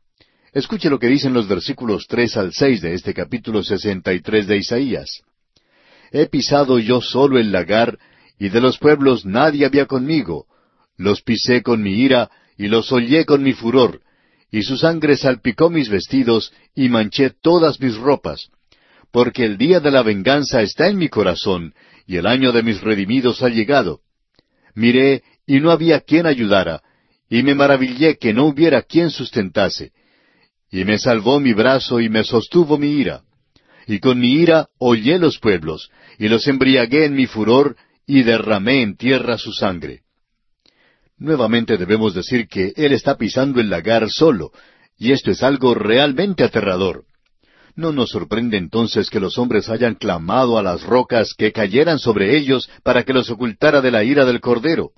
Escuche 0.52 0.88
lo 0.88 0.98
que 0.98 1.08
dicen 1.08 1.32
los 1.32 1.48
versículos 1.48 2.06
tres 2.08 2.36
al 2.36 2.52
seis 2.52 2.80
de 2.80 2.94
este 2.94 3.12
capítulo 3.12 3.62
sesenta 3.62 4.12
y 4.14 4.20
tres 4.20 4.46
de 4.46 4.58
Isaías. 4.58 5.22
He 6.10 6.26
pisado 6.26 6.78
yo 6.78 7.00
solo 7.00 7.38
el 7.38 7.52
lagar, 7.52 7.98
y 8.38 8.48
de 8.48 8.60
los 8.60 8.78
pueblos 8.78 9.26
nadie 9.26 9.66
había 9.66 9.86
conmigo. 9.86 10.46
Los 10.96 11.22
pisé 11.22 11.62
con 11.62 11.82
mi 11.82 11.92
ira, 12.00 12.30
y 12.58 12.68
los 12.68 12.92
hollé 12.92 13.24
con 13.24 13.42
mi 13.42 13.54
furor, 13.54 14.02
y 14.50 14.62
su 14.62 14.76
sangre 14.76 15.16
salpicó 15.16 15.70
mis 15.70 15.88
vestidos, 15.88 16.52
y 16.74 16.90
manché 16.90 17.30
todas 17.30 17.80
mis 17.80 17.96
ropas 17.96 18.50
porque 19.10 19.44
el 19.44 19.56
día 19.56 19.80
de 19.80 19.90
la 19.90 20.02
venganza 20.02 20.62
está 20.62 20.88
en 20.88 20.98
mi 20.98 21.08
corazón, 21.08 21.74
y 22.06 22.16
el 22.16 22.26
año 22.26 22.52
de 22.52 22.62
mis 22.62 22.80
redimidos 22.80 23.42
ha 23.42 23.48
llegado. 23.48 24.00
Miré, 24.74 25.22
y 25.46 25.60
no 25.60 25.70
había 25.70 26.00
quien 26.00 26.26
ayudara, 26.26 26.82
y 27.30 27.42
me 27.42 27.54
maravillé 27.54 28.18
que 28.18 28.32
no 28.32 28.46
hubiera 28.46 28.82
quien 28.82 29.10
sustentase. 29.10 29.92
Y 30.70 30.84
me 30.84 30.98
salvó 30.98 31.40
mi 31.40 31.54
brazo 31.54 32.00
y 32.00 32.08
me 32.08 32.24
sostuvo 32.24 32.78
mi 32.78 32.92
ira. 32.92 33.22
Y 33.86 34.00
con 34.00 34.20
mi 34.20 34.32
ira 34.32 34.68
hollé 34.78 35.18
los 35.18 35.38
pueblos, 35.38 35.90
y 36.18 36.28
los 36.28 36.46
embriagué 36.46 37.06
en 37.06 37.14
mi 37.14 37.26
furor, 37.26 37.76
y 38.06 38.22
derramé 38.22 38.82
en 38.82 38.96
tierra 38.96 39.38
su 39.38 39.52
sangre. 39.52 40.02
Nuevamente 41.18 41.76
debemos 41.76 42.14
decir 42.14 42.46
que 42.46 42.72
Él 42.76 42.92
está 42.92 43.16
pisando 43.16 43.60
el 43.60 43.70
lagar 43.70 44.08
solo, 44.08 44.52
y 44.96 45.12
esto 45.12 45.30
es 45.30 45.42
algo 45.42 45.74
realmente 45.74 46.44
aterrador. 46.44 47.04
No 47.74 47.92
nos 47.92 48.10
sorprende 48.10 48.56
entonces 48.56 49.10
que 49.10 49.20
los 49.20 49.38
hombres 49.38 49.68
hayan 49.68 49.94
clamado 49.94 50.58
a 50.58 50.62
las 50.62 50.82
rocas 50.82 51.34
que 51.36 51.52
cayeran 51.52 51.98
sobre 51.98 52.36
ellos 52.36 52.68
para 52.82 53.04
que 53.04 53.12
los 53.12 53.30
ocultara 53.30 53.80
de 53.80 53.90
la 53.90 54.04
ira 54.04 54.24
del 54.24 54.40
Cordero. 54.40 54.90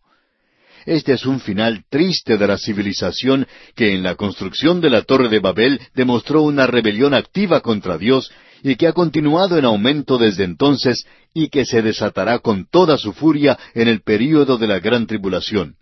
Este 0.87 1.13
es 1.13 1.27
un 1.27 1.41
final 1.41 1.85
triste 1.91 2.39
de 2.39 2.47
la 2.47 2.57
civilización 2.57 3.47
que 3.75 3.95
en 3.95 4.03
la 4.03 4.15
construcción 4.15 4.81
de 4.81 4.89
la 4.89 5.03
Torre 5.03 5.29
de 5.29 5.41
Babel 5.41 5.81
demostró 5.95 6.43
una 6.43 6.67
rebelión 6.67 7.13
activa 7.13 7.61
contra 7.61 7.99
Dios 7.99 8.31
y 8.63 8.77
que 8.77 8.87
ha 8.87 8.93
continuado 8.93 9.59
en 9.59 9.67
aumento 9.67 10.17
desde 10.17 10.45
entonces 10.45 11.05
y 11.35 11.49
que 11.49 11.67
se 11.67 11.83
desatará 11.83 12.39
con 12.39 12.67
toda 12.67 12.97
su 12.97 13.13
furia 13.13 13.59
en 13.75 13.89
el 13.89 14.01
período 14.01 14.57
de 14.57 14.67
la 14.69 14.81
gran 14.81 15.07
tribulación. 15.07 15.77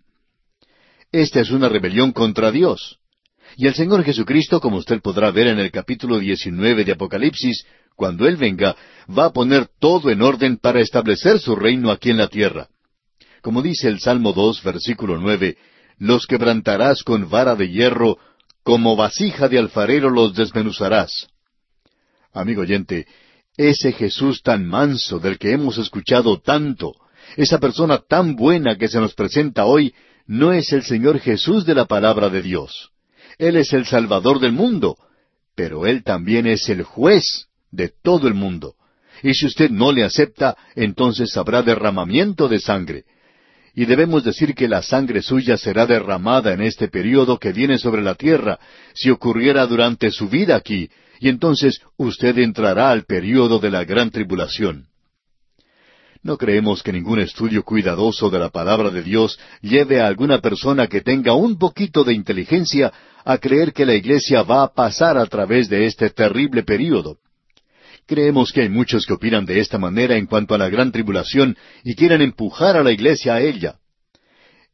Esta 1.11 1.39
es 1.39 1.49
una 1.49 1.69
rebelión 1.69 2.11
contra 2.11 2.51
Dios. 2.51 2.99
Y 3.57 3.65
el 3.65 3.73
Señor 3.73 4.03
Jesucristo, 4.03 4.61
como 4.61 4.77
usted 4.77 5.01
podrá 5.01 5.31
ver 5.31 5.47
en 5.47 5.57
el 5.57 5.71
capítulo 5.71 6.19
19 6.19 6.85
de 6.85 6.91
Apocalipsis, 6.91 7.65
cuando 7.95 8.27
Él 8.27 8.37
venga, 8.37 8.75
va 9.09 9.25
a 9.25 9.33
poner 9.33 9.67
todo 9.79 10.11
en 10.11 10.21
orden 10.21 10.57
para 10.57 10.81
establecer 10.81 11.39
su 11.39 11.55
reino 11.55 11.89
aquí 11.89 12.11
en 12.11 12.17
la 12.17 12.27
tierra. 12.27 12.67
Como 13.41 13.63
dice 13.63 13.87
el 13.87 13.99
Salmo 13.99 14.33
2, 14.33 14.61
versículo 14.63 15.17
9, 15.17 15.57
los 15.97 16.27
quebrantarás 16.27 17.01
con 17.01 17.27
vara 17.27 17.55
de 17.55 17.69
hierro, 17.69 18.19
como 18.63 18.95
vasija 18.95 19.49
de 19.49 19.57
alfarero 19.57 20.11
los 20.11 20.35
desmenuzarás. 20.35 21.27
Amigo 22.31 22.61
oyente, 22.61 23.07
ese 23.57 23.93
Jesús 23.93 24.43
tan 24.43 24.67
manso 24.67 25.17
del 25.17 25.39
que 25.39 25.53
hemos 25.53 25.79
escuchado 25.79 26.39
tanto, 26.39 26.93
esa 27.35 27.59
persona 27.59 27.97
tan 27.97 28.35
buena 28.35 28.77
que 28.77 28.87
se 28.87 28.99
nos 28.99 29.15
presenta 29.15 29.65
hoy, 29.65 29.93
no 30.29 30.53
es 30.53 30.71
el 30.73 30.83
Señor 30.83 31.19
Jesús 31.19 31.65
de 31.65 31.73
la 31.73 31.85
palabra 31.85 32.29
de 32.29 32.43
Dios. 32.43 32.91
Él 33.39 33.55
es 33.55 33.73
el 33.73 33.87
Salvador 33.87 34.39
del 34.39 34.51
mundo, 34.51 34.95
pero 35.55 35.87
Él 35.87 36.03
también 36.03 36.45
es 36.45 36.69
el 36.69 36.83
juez 36.83 37.47
de 37.71 37.91
todo 38.03 38.27
el 38.27 38.35
mundo. 38.35 38.75
Y 39.23 39.33
si 39.33 39.47
usted 39.47 39.71
no 39.71 39.91
le 39.91 40.03
acepta, 40.03 40.55
entonces 40.75 41.35
habrá 41.35 41.63
derramamiento 41.63 42.47
de 42.47 42.59
sangre. 42.59 43.05
Y 43.73 43.85
debemos 43.85 44.23
decir 44.23 44.53
que 44.53 44.67
la 44.67 44.83
sangre 44.83 45.23
suya 45.23 45.57
será 45.57 45.87
derramada 45.87 46.53
en 46.53 46.61
este 46.61 46.89
período 46.89 47.39
que 47.39 47.51
viene 47.51 47.79
sobre 47.79 48.03
la 48.03 48.13
tierra, 48.13 48.59
si 48.93 49.09
ocurriera 49.09 49.65
durante 49.65 50.11
su 50.11 50.29
vida 50.29 50.55
aquí, 50.55 50.91
y 51.19 51.29
entonces 51.29 51.81
usted 51.97 52.37
entrará 52.37 52.91
al 52.91 53.05
período 53.05 53.57
de 53.57 53.71
la 53.71 53.83
gran 53.83 54.11
tribulación. 54.11 54.89
No 56.21 56.37
creemos 56.37 56.83
que 56.83 56.91
ningún 56.91 57.19
estudio 57.19 57.63
cuidadoso 57.63 58.29
de 58.29 58.39
la 58.39 58.49
palabra 58.49 58.89
de 58.89 59.03
Dios 59.03 59.39
lleve 59.61 60.01
a 60.01 60.07
alguna 60.07 60.41
persona 60.41 60.87
que 60.87 60.99
tenga 60.99 61.33
un 61.33 61.57
poquito 61.57 62.03
de 62.03 62.13
inteligencia 62.13 62.91
a 63.23 63.37
creer 63.37 63.71
que 63.71 63.85
la 63.85 63.95
iglesia 63.95 64.43
va 64.43 64.63
a 64.63 64.73
pasar 64.73 65.17
a 65.17 65.25
través 65.27 65.69
de 65.69 65.85
este 65.85 66.09
terrible 66.09 66.63
período. 66.63 67.17
Creemos 68.05 68.51
que 68.51 68.61
hay 68.61 68.69
muchos 68.69 69.05
que 69.05 69.13
opinan 69.13 69.45
de 69.45 69.59
esta 69.59 69.77
manera 69.77 70.17
en 70.17 70.25
cuanto 70.25 70.53
a 70.53 70.57
la 70.57 70.67
gran 70.67 70.91
tribulación 70.91 71.55
y 71.85 71.95
quieren 71.95 72.21
empujar 72.21 72.75
a 72.75 72.83
la 72.83 72.91
iglesia 72.91 73.35
a 73.35 73.41
ella. 73.41 73.75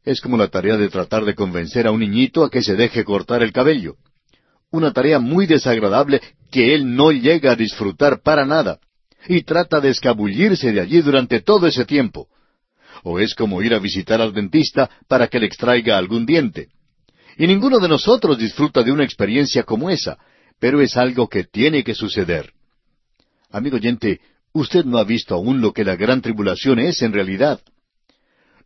Es 0.04 0.20
como 0.20 0.36
la 0.36 0.48
tarea 0.48 0.76
de 0.76 0.88
tratar 0.88 1.24
de 1.24 1.34
convencer 1.34 1.86
a 1.86 1.92
un 1.92 2.00
niñito 2.00 2.42
a 2.42 2.50
que 2.50 2.62
se 2.62 2.74
deje 2.74 3.04
cortar 3.04 3.42
el 3.42 3.52
cabello. 3.52 3.96
Una 4.72 4.92
tarea 4.92 5.20
muy 5.20 5.46
desagradable 5.46 6.20
que 6.50 6.74
él 6.74 6.96
no 6.96 7.12
llega 7.12 7.52
a 7.52 7.56
disfrutar 7.56 8.20
para 8.22 8.44
nada 8.44 8.80
y 9.28 9.42
trata 9.42 9.80
de 9.80 9.90
escabullirse 9.90 10.72
de 10.72 10.80
allí 10.80 11.00
durante 11.00 11.40
todo 11.40 11.66
ese 11.66 11.84
tiempo. 11.84 12.28
O 13.02 13.18
es 13.18 13.34
como 13.34 13.62
ir 13.62 13.74
a 13.74 13.78
visitar 13.78 14.20
al 14.20 14.32
dentista 14.32 14.90
para 15.08 15.28
que 15.28 15.38
le 15.38 15.46
extraiga 15.46 15.98
algún 15.98 16.26
diente. 16.26 16.68
Y 17.36 17.46
ninguno 17.46 17.78
de 17.78 17.88
nosotros 17.88 18.38
disfruta 18.38 18.82
de 18.82 18.92
una 18.92 19.04
experiencia 19.04 19.62
como 19.62 19.90
esa, 19.90 20.18
pero 20.58 20.80
es 20.80 20.96
algo 20.96 21.28
que 21.28 21.44
tiene 21.44 21.84
que 21.84 21.94
suceder. 21.94 22.52
Amigo 23.50 23.76
oyente, 23.76 24.20
usted 24.52 24.84
no 24.84 24.98
ha 24.98 25.04
visto 25.04 25.34
aún 25.34 25.60
lo 25.60 25.72
que 25.72 25.84
la 25.84 25.96
gran 25.96 26.22
tribulación 26.22 26.78
es 26.78 27.02
en 27.02 27.12
realidad. 27.12 27.60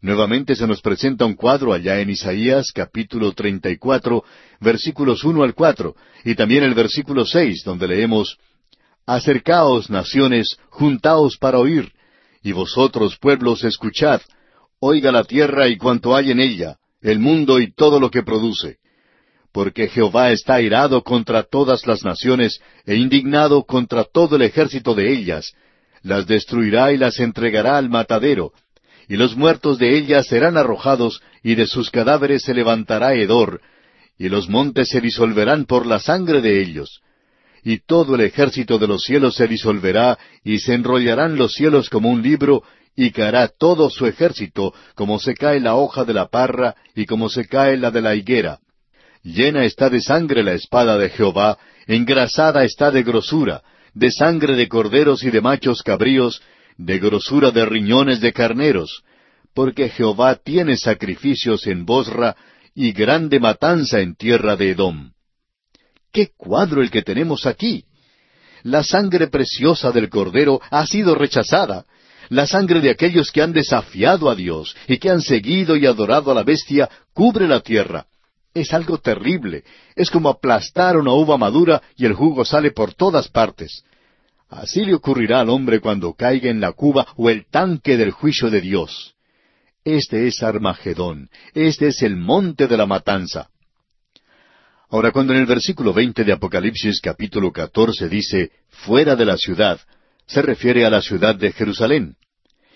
Nuevamente 0.02 0.56
se 0.56 0.66
nos 0.66 0.80
presenta 0.80 1.26
un 1.26 1.34
cuadro 1.34 1.74
allá 1.74 2.00
en 2.00 2.08
Isaías 2.08 2.72
capítulo 2.72 3.32
34, 3.32 4.24
versículos 4.60 5.24
1 5.24 5.42
al 5.42 5.54
4, 5.54 5.94
y 6.24 6.34
también 6.34 6.64
el 6.64 6.74
versículo 6.74 7.26
6, 7.26 7.64
donde 7.64 7.88
leemos, 7.88 8.38
Acercaos, 9.06 9.90
naciones, 9.90 10.56
juntaos 10.68 11.36
para 11.38 11.58
oír, 11.58 11.92
y 12.42 12.52
vosotros, 12.52 13.16
pueblos, 13.18 13.64
escuchad, 13.64 14.20
oiga 14.78 15.12
la 15.12 15.24
tierra 15.24 15.68
y 15.68 15.76
cuanto 15.76 16.14
hay 16.14 16.30
en 16.30 16.40
ella, 16.40 16.76
el 17.00 17.18
mundo 17.18 17.58
y 17.58 17.72
todo 17.72 17.98
lo 17.98 18.10
que 18.10 18.22
produce. 18.22 18.78
Porque 19.52 19.88
Jehová 19.88 20.30
está 20.30 20.54
airado 20.54 21.02
contra 21.02 21.42
todas 21.42 21.86
las 21.86 22.04
naciones 22.04 22.60
e 22.86 22.94
indignado 22.94 23.64
contra 23.64 24.04
todo 24.04 24.36
el 24.36 24.42
ejército 24.42 24.94
de 24.94 25.12
ellas, 25.12 25.52
las 26.02 26.26
destruirá 26.26 26.92
y 26.92 26.96
las 26.96 27.18
entregará 27.18 27.76
al 27.76 27.90
matadero, 27.90 28.52
y 29.08 29.16
los 29.16 29.36
muertos 29.36 29.78
de 29.78 29.98
ellas 29.98 30.28
serán 30.28 30.56
arrojados, 30.56 31.20
y 31.42 31.56
de 31.56 31.66
sus 31.66 31.90
cadáveres 31.90 32.42
se 32.42 32.54
levantará 32.54 33.14
hedor, 33.14 33.60
y 34.16 34.28
los 34.28 34.48
montes 34.48 34.88
se 34.88 35.00
disolverán 35.00 35.64
por 35.64 35.84
la 35.84 35.98
sangre 35.98 36.40
de 36.40 36.62
ellos 36.62 37.02
y 37.62 37.78
todo 37.78 38.14
el 38.14 38.22
ejército 38.22 38.78
de 38.78 38.86
los 38.86 39.02
cielos 39.02 39.34
se 39.34 39.46
disolverá, 39.46 40.18
y 40.44 40.58
se 40.58 40.74
enrollarán 40.74 41.36
los 41.36 41.52
cielos 41.52 41.90
como 41.90 42.10
un 42.10 42.22
libro, 42.22 42.62
y 42.96 43.10
caerá 43.10 43.48
todo 43.48 43.90
su 43.90 44.06
ejército, 44.06 44.74
como 44.94 45.18
se 45.18 45.34
cae 45.34 45.60
la 45.60 45.74
hoja 45.74 46.04
de 46.04 46.14
la 46.14 46.28
parra, 46.28 46.74
y 46.94 47.06
como 47.06 47.28
se 47.28 47.46
cae 47.46 47.76
la 47.76 47.90
de 47.90 48.00
la 48.00 48.14
higuera. 48.14 48.58
Llena 49.22 49.64
está 49.64 49.90
de 49.90 50.00
sangre 50.00 50.42
la 50.42 50.52
espada 50.52 50.96
de 50.96 51.10
Jehová, 51.10 51.58
engrasada 51.86 52.64
está 52.64 52.90
de 52.90 53.02
grosura, 53.02 53.62
de 53.94 54.10
sangre 54.10 54.56
de 54.56 54.68
corderos 54.68 55.22
y 55.24 55.30
de 55.30 55.40
machos 55.40 55.82
cabríos, 55.82 56.42
de 56.76 56.98
grosura 56.98 57.50
de 57.50 57.64
riñones 57.66 58.20
de 58.20 58.32
carneros, 58.32 59.02
porque 59.54 59.88
Jehová 59.90 60.36
tiene 60.36 60.76
sacrificios 60.76 61.66
en 61.66 61.84
Bosra 61.84 62.36
y 62.74 62.92
grande 62.92 63.40
matanza 63.40 64.00
en 64.00 64.14
tierra 64.14 64.56
de 64.56 64.70
Edom. 64.70 65.10
¡Qué 66.12 66.30
cuadro 66.36 66.82
el 66.82 66.90
que 66.90 67.02
tenemos 67.02 67.46
aquí! 67.46 67.84
La 68.62 68.82
sangre 68.82 69.28
preciosa 69.28 69.90
del 69.90 70.08
Cordero 70.08 70.60
ha 70.70 70.86
sido 70.86 71.14
rechazada. 71.14 71.86
La 72.28 72.46
sangre 72.46 72.80
de 72.80 72.90
aquellos 72.90 73.30
que 73.32 73.42
han 73.42 73.52
desafiado 73.52 74.30
a 74.30 74.34
Dios 74.34 74.76
y 74.86 74.98
que 74.98 75.10
han 75.10 75.22
seguido 75.22 75.76
y 75.76 75.86
adorado 75.86 76.30
a 76.30 76.34
la 76.34 76.42
bestia 76.42 76.88
cubre 77.12 77.48
la 77.48 77.60
tierra. 77.60 78.06
Es 78.52 78.72
algo 78.74 78.98
terrible. 78.98 79.64
Es 79.96 80.10
como 80.10 80.28
aplastar 80.28 80.96
una 80.96 81.12
uva 81.12 81.36
madura 81.38 81.82
y 81.96 82.04
el 82.04 82.14
jugo 82.14 82.44
sale 82.44 82.72
por 82.72 82.94
todas 82.94 83.28
partes. 83.28 83.84
Así 84.48 84.84
le 84.84 84.94
ocurrirá 84.94 85.40
al 85.40 85.48
hombre 85.48 85.80
cuando 85.80 86.12
caiga 86.12 86.50
en 86.50 86.60
la 86.60 86.72
cuba 86.72 87.06
o 87.16 87.30
el 87.30 87.46
tanque 87.46 87.96
del 87.96 88.10
juicio 88.10 88.50
de 88.50 88.60
Dios. 88.60 89.14
Este 89.84 90.26
es 90.26 90.42
Armagedón, 90.42 91.30
este 91.54 91.88
es 91.88 92.02
el 92.02 92.16
monte 92.16 92.66
de 92.66 92.76
la 92.76 92.86
matanza. 92.86 93.48
Ahora, 94.90 95.12
cuando 95.12 95.32
en 95.32 95.40
el 95.40 95.46
versículo 95.46 95.92
veinte 95.92 96.24
de 96.24 96.32
Apocalipsis 96.32 97.00
capítulo 97.00 97.52
catorce 97.52 98.08
dice 98.08 98.50
fuera 98.68 99.14
de 99.14 99.24
la 99.24 99.36
ciudad, 99.36 99.80
se 100.26 100.42
refiere 100.42 100.84
a 100.84 100.90
la 100.90 101.00
ciudad 101.00 101.36
de 101.36 101.52
Jerusalén. 101.52 102.16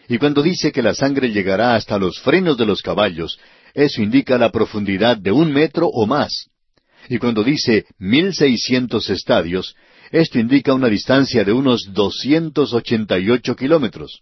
Y 0.08 0.18
cuando 0.18 0.42
dice 0.42 0.70
que 0.70 0.82
la 0.82 0.94
sangre 0.94 1.30
llegará 1.30 1.74
hasta 1.74 1.98
los 1.98 2.20
frenos 2.20 2.56
de 2.56 2.66
los 2.66 2.82
caballos, 2.82 3.40
eso 3.74 4.00
indica 4.00 4.38
la 4.38 4.52
profundidad 4.52 5.16
de 5.16 5.32
un 5.32 5.52
metro 5.52 5.88
o 5.88 6.06
más. 6.06 6.50
Y 7.08 7.18
cuando 7.18 7.42
dice 7.42 7.86
mil 7.98 8.32
seiscientos 8.32 9.10
estadios, 9.10 9.74
esto 10.12 10.38
indica 10.38 10.72
una 10.72 10.88
distancia 10.88 11.42
de 11.42 11.52
unos 11.52 11.92
doscientos 11.92 12.72
ochenta 12.74 13.18
y 13.18 13.30
ocho 13.30 13.56
kilómetros. 13.56 14.20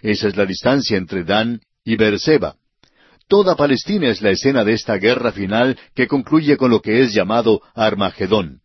Esa 0.00 0.28
es 0.28 0.36
la 0.36 0.46
distancia 0.46 0.96
entre 0.96 1.24
Dan 1.24 1.60
y 1.84 1.96
Beerseba. 1.96 2.56
Toda 3.28 3.56
Palestina 3.56 4.08
es 4.08 4.22
la 4.22 4.30
escena 4.30 4.64
de 4.64 4.72
esta 4.72 4.98
guerra 4.98 5.32
final 5.32 5.76
que 5.94 6.06
concluye 6.06 6.56
con 6.56 6.70
lo 6.70 6.80
que 6.80 7.02
es 7.02 7.12
llamado 7.12 7.60
Armagedón. 7.74 8.60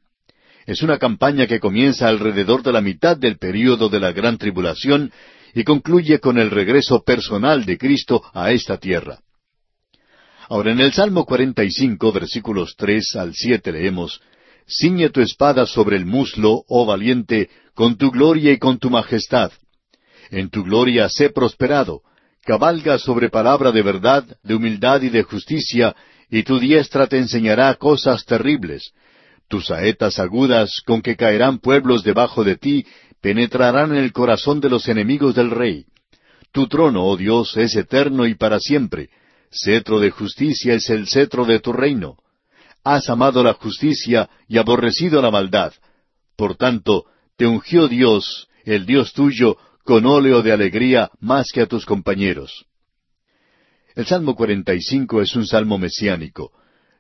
Es 0.68 0.84
una 0.84 1.00
campaña 1.00 1.48
que 1.48 1.60
comienza 1.60 2.08
alrededor 2.08 2.62
de 2.62 2.72
la 2.72 2.82
mitad 2.82 3.18
del 3.18 3.40
período 3.40 3.90
de 3.90 4.00
la 4.00 4.12
gran 4.12 4.38
tribulación 4.38 5.12
y 5.56 5.64
concluye 5.64 6.20
con 6.20 6.38
el 6.38 6.52
regreso 6.52 7.02
personal 7.04 7.66
de 7.66 7.80
Cristo 7.80 8.22
a 8.34 8.52
esta 8.52 8.78
tierra. 8.78 9.20
Ahora 10.48 10.72
en 10.72 10.80
el 10.80 10.94
Salmo 10.94 11.26
45, 11.26 12.12
versículos 12.12 12.76
3 12.78 13.16
al 13.16 13.34
7 13.34 13.72
leemos, 13.72 14.22
Ciñe 14.68 15.10
tu 15.10 15.22
espada 15.22 15.66
sobre 15.66 15.98
el 15.98 16.06
muslo, 16.06 16.64
oh 16.68 16.86
valiente, 16.86 17.50
con 17.74 17.98
tu 17.98 18.12
gloria 18.12 18.52
y 18.52 18.60
con 18.60 18.78
tu 18.78 18.92
majestad. 18.92 19.52
En 20.30 20.50
tu 20.50 20.64
gloria 20.64 21.10
sé 21.10 21.32
prosperado, 21.32 22.04
cabalga 22.44 22.98
sobre 22.98 23.30
palabra 23.30 23.72
de 23.72 23.82
verdad, 23.82 24.26
de 24.44 24.56
humildad 24.56 25.02
y 25.02 25.10
de 25.10 25.24
justicia, 25.24 25.96
y 26.30 26.44
tu 26.44 26.60
diestra 26.60 27.08
te 27.08 27.18
enseñará 27.18 27.74
cosas 27.76 28.26
terribles. 28.26 28.92
Tus 29.48 29.68
saetas 29.68 30.18
agudas, 30.18 30.82
con 30.86 31.02
que 31.02 31.16
caerán 31.16 31.60
pueblos 31.60 32.04
debajo 32.04 32.44
de 32.44 32.56
ti, 32.56 32.86
penetrarán 33.22 33.92
en 33.92 34.04
el 34.04 34.14
corazón 34.14 34.62
de 34.62 34.70
los 34.70 34.88
enemigos 34.88 35.36
del 35.36 35.52
rey. 35.52 35.86
Tu 36.52 36.68
trono, 36.68 37.06
oh 37.06 37.18
Dios, 37.18 37.56
es 37.58 37.76
eterno 37.76 38.26
y 38.26 38.36
para 38.36 38.60
siempre. 38.60 39.10
Cetro 39.52 40.00
de 40.00 40.12
justicia 40.12 40.74
es 40.74 40.90
el 40.90 41.08
cetro 41.08 41.46
de 41.46 41.60
tu 41.60 41.74
reino. 41.74 42.18
Has 42.84 43.10
amado 43.10 43.44
la 43.44 43.54
justicia 43.54 44.30
y 44.48 44.58
aborrecido 44.58 45.22
la 45.22 45.30
maldad. 45.30 45.74
Por 46.36 46.56
tanto, 46.56 47.06
te 47.38 47.46
ungió 47.46 47.88
Dios, 47.88 48.48
el 48.64 48.86
Dios 48.86 49.14
tuyo, 49.14 49.58
con 49.84 50.06
óleo 50.06 50.42
de 50.42 50.52
alegría 50.52 51.10
más 51.20 51.48
que 51.54 51.62
a 51.62 51.66
tus 51.66 51.86
compañeros. 51.86 52.66
El 53.96 54.06
Salmo 54.06 54.36
45 54.36 55.22
es 55.22 55.36
un 55.36 55.46
salmo 55.46 55.78
mesiánico. 55.78 56.52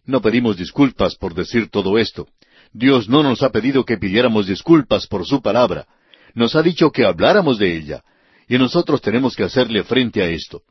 No 0.05 0.21
pedimos 0.21 0.57
disculpas 0.57 1.15
por 1.15 1.33
decir 1.33 1.69
todo 1.69 1.97
esto. 1.97 2.27
Dios 2.73 3.07
no 3.07 3.23
nos 3.23 3.43
ha 3.43 3.49
pedido 3.49 3.85
que 3.85 3.97
pidiéramos 3.97 4.47
disculpas 4.47 5.07
por 5.07 5.25
su 5.25 5.41
palabra. 5.41 5.87
Nos 6.33 6.55
ha 6.55 6.61
dicho 6.61 6.91
que 6.91 7.05
habláramos 7.05 7.59
de 7.59 7.75
ella. 7.75 8.03
Y 8.47 8.57
nosotros 8.57 9.01
tenemos 9.01 9.35
que 9.35 9.43
hacerle 9.43 9.83
frente 9.83 10.21
a 10.21 10.27
esto. 10.27 10.63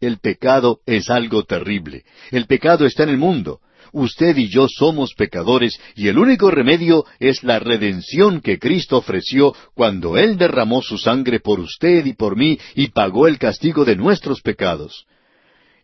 El 0.00 0.18
pecado 0.18 0.80
es 0.86 1.10
algo 1.10 1.44
terrible. 1.44 2.04
El 2.30 2.46
pecado 2.46 2.84
está 2.84 3.04
en 3.04 3.10
el 3.10 3.18
mundo. 3.18 3.60
Usted 3.92 4.36
y 4.36 4.48
yo 4.48 4.66
somos 4.68 5.14
pecadores 5.14 5.78
y 5.94 6.08
el 6.08 6.18
único 6.18 6.50
remedio 6.50 7.04
es 7.18 7.42
la 7.42 7.58
redención 7.58 8.40
que 8.40 8.58
Cristo 8.58 8.98
ofreció 8.98 9.54
cuando 9.74 10.16
Él 10.16 10.36
derramó 10.36 10.82
su 10.82 10.98
sangre 10.98 11.40
por 11.40 11.60
usted 11.60 12.04
y 12.06 12.12
por 12.12 12.36
mí 12.36 12.58
y 12.74 12.88
pagó 12.88 13.26
el 13.26 13.38
castigo 13.38 13.84
de 13.84 13.96
nuestros 13.96 14.40
pecados. 14.40 15.06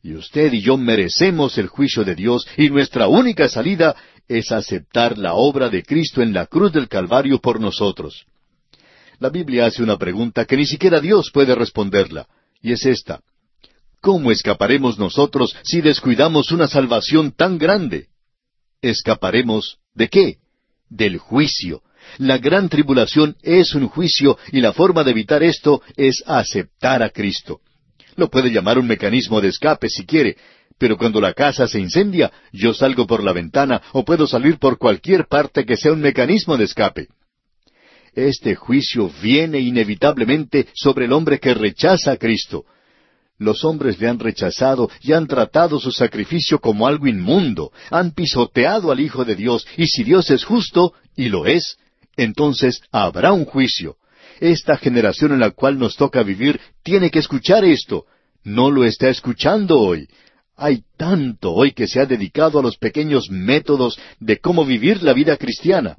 Y 0.02 0.14
usted 0.14 0.52
y 0.52 0.60
yo 0.62 0.76
merecemos 0.76 1.58
el 1.58 1.68
juicio 1.68 2.04
de 2.04 2.14
Dios 2.14 2.46
y 2.56 2.68
nuestra 2.70 3.06
única 3.06 3.48
salida 3.48 3.94
es 4.28 4.50
aceptar 4.50 5.18
la 5.18 5.34
obra 5.34 5.68
de 5.68 5.82
Cristo 5.82 6.22
en 6.22 6.32
la 6.32 6.46
cruz 6.46 6.72
del 6.72 6.88
Calvario 6.88 7.38
por 7.38 7.60
nosotros. 7.60 8.24
La 9.18 9.28
Biblia 9.28 9.66
hace 9.66 9.82
una 9.82 9.96
pregunta 9.96 10.44
que 10.44 10.56
ni 10.56 10.66
siquiera 10.66 11.00
Dios 11.00 11.30
puede 11.32 11.54
responderla, 11.54 12.26
y 12.60 12.72
es 12.72 12.84
esta. 12.84 13.20
¿Cómo 14.02 14.32
escaparemos 14.32 14.98
nosotros 14.98 15.54
si 15.62 15.80
descuidamos 15.80 16.50
una 16.50 16.66
salvación 16.66 17.30
tan 17.30 17.56
grande? 17.56 18.08
¿Escaparemos 18.82 19.78
de 19.94 20.08
qué? 20.08 20.38
Del 20.90 21.18
juicio. 21.18 21.82
La 22.18 22.38
gran 22.38 22.68
tribulación 22.68 23.36
es 23.42 23.76
un 23.76 23.86
juicio 23.86 24.36
y 24.50 24.60
la 24.60 24.72
forma 24.72 25.04
de 25.04 25.12
evitar 25.12 25.44
esto 25.44 25.82
es 25.96 26.24
aceptar 26.26 27.00
a 27.00 27.10
Cristo. 27.10 27.60
Lo 28.16 28.28
puede 28.28 28.50
llamar 28.50 28.76
un 28.76 28.88
mecanismo 28.88 29.40
de 29.40 29.50
escape 29.50 29.88
si 29.88 30.04
quiere, 30.04 30.36
pero 30.78 30.98
cuando 30.98 31.20
la 31.20 31.32
casa 31.32 31.68
se 31.68 31.78
incendia, 31.78 32.32
yo 32.52 32.74
salgo 32.74 33.06
por 33.06 33.22
la 33.22 33.32
ventana 33.32 33.80
o 33.92 34.04
puedo 34.04 34.26
salir 34.26 34.58
por 34.58 34.78
cualquier 34.78 35.28
parte 35.28 35.64
que 35.64 35.76
sea 35.76 35.92
un 35.92 36.00
mecanismo 36.00 36.56
de 36.56 36.64
escape. 36.64 37.06
Este 38.16 38.56
juicio 38.56 39.12
viene 39.22 39.60
inevitablemente 39.60 40.66
sobre 40.74 41.04
el 41.04 41.12
hombre 41.12 41.38
que 41.38 41.54
rechaza 41.54 42.10
a 42.10 42.16
Cristo, 42.16 42.66
los 43.38 43.64
hombres 43.64 44.00
le 44.00 44.08
han 44.08 44.18
rechazado 44.18 44.90
y 45.00 45.12
han 45.12 45.26
tratado 45.26 45.80
su 45.80 45.90
sacrificio 45.90 46.60
como 46.60 46.86
algo 46.86 47.06
inmundo, 47.06 47.72
han 47.90 48.12
pisoteado 48.12 48.92
al 48.92 49.00
Hijo 49.00 49.24
de 49.24 49.34
Dios, 49.34 49.66
y 49.76 49.86
si 49.86 50.04
Dios 50.04 50.30
es 50.30 50.44
justo, 50.44 50.94
y 51.16 51.28
lo 51.28 51.46
es, 51.46 51.76
entonces 52.16 52.82
habrá 52.90 53.32
un 53.32 53.44
juicio. 53.44 53.96
Esta 54.40 54.76
generación 54.76 55.32
en 55.32 55.40
la 55.40 55.50
cual 55.50 55.78
nos 55.78 55.96
toca 55.96 56.22
vivir 56.22 56.60
tiene 56.82 57.10
que 57.10 57.20
escuchar 57.20 57.64
esto. 57.64 58.06
No 58.44 58.70
lo 58.70 58.84
está 58.84 59.08
escuchando 59.08 59.78
hoy. 59.78 60.08
Hay 60.56 60.82
tanto 60.96 61.52
hoy 61.52 61.72
que 61.72 61.86
se 61.86 62.00
ha 62.00 62.06
dedicado 62.06 62.58
a 62.58 62.62
los 62.62 62.76
pequeños 62.76 63.30
métodos 63.30 63.98
de 64.20 64.38
cómo 64.38 64.64
vivir 64.64 65.02
la 65.02 65.12
vida 65.12 65.36
cristiana. 65.36 65.96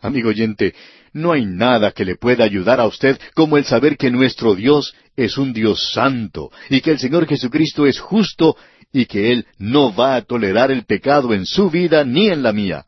Amigo 0.00 0.28
oyente, 0.28 0.74
no 1.12 1.32
hay 1.32 1.46
nada 1.46 1.92
que 1.92 2.04
le 2.04 2.16
pueda 2.16 2.44
ayudar 2.44 2.80
a 2.80 2.86
usted 2.86 3.18
como 3.34 3.56
el 3.56 3.64
saber 3.64 3.96
que 3.96 4.10
nuestro 4.10 4.54
Dios 4.54 4.94
es 5.16 5.38
un 5.38 5.52
Dios 5.52 5.92
santo 5.92 6.50
y 6.68 6.80
que 6.80 6.90
el 6.90 6.98
Señor 6.98 7.26
Jesucristo 7.26 7.86
es 7.86 7.98
justo 7.98 8.56
y 8.92 9.06
que 9.06 9.32
Él 9.32 9.46
no 9.58 9.94
va 9.94 10.16
a 10.16 10.22
tolerar 10.22 10.70
el 10.70 10.84
pecado 10.84 11.32
en 11.32 11.46
su 11.46 11.70
vida 11.70 12.04
ni 12.04 12.28
en 12.28 12.42
la 12.42 12.52
mía. 12.52 12.84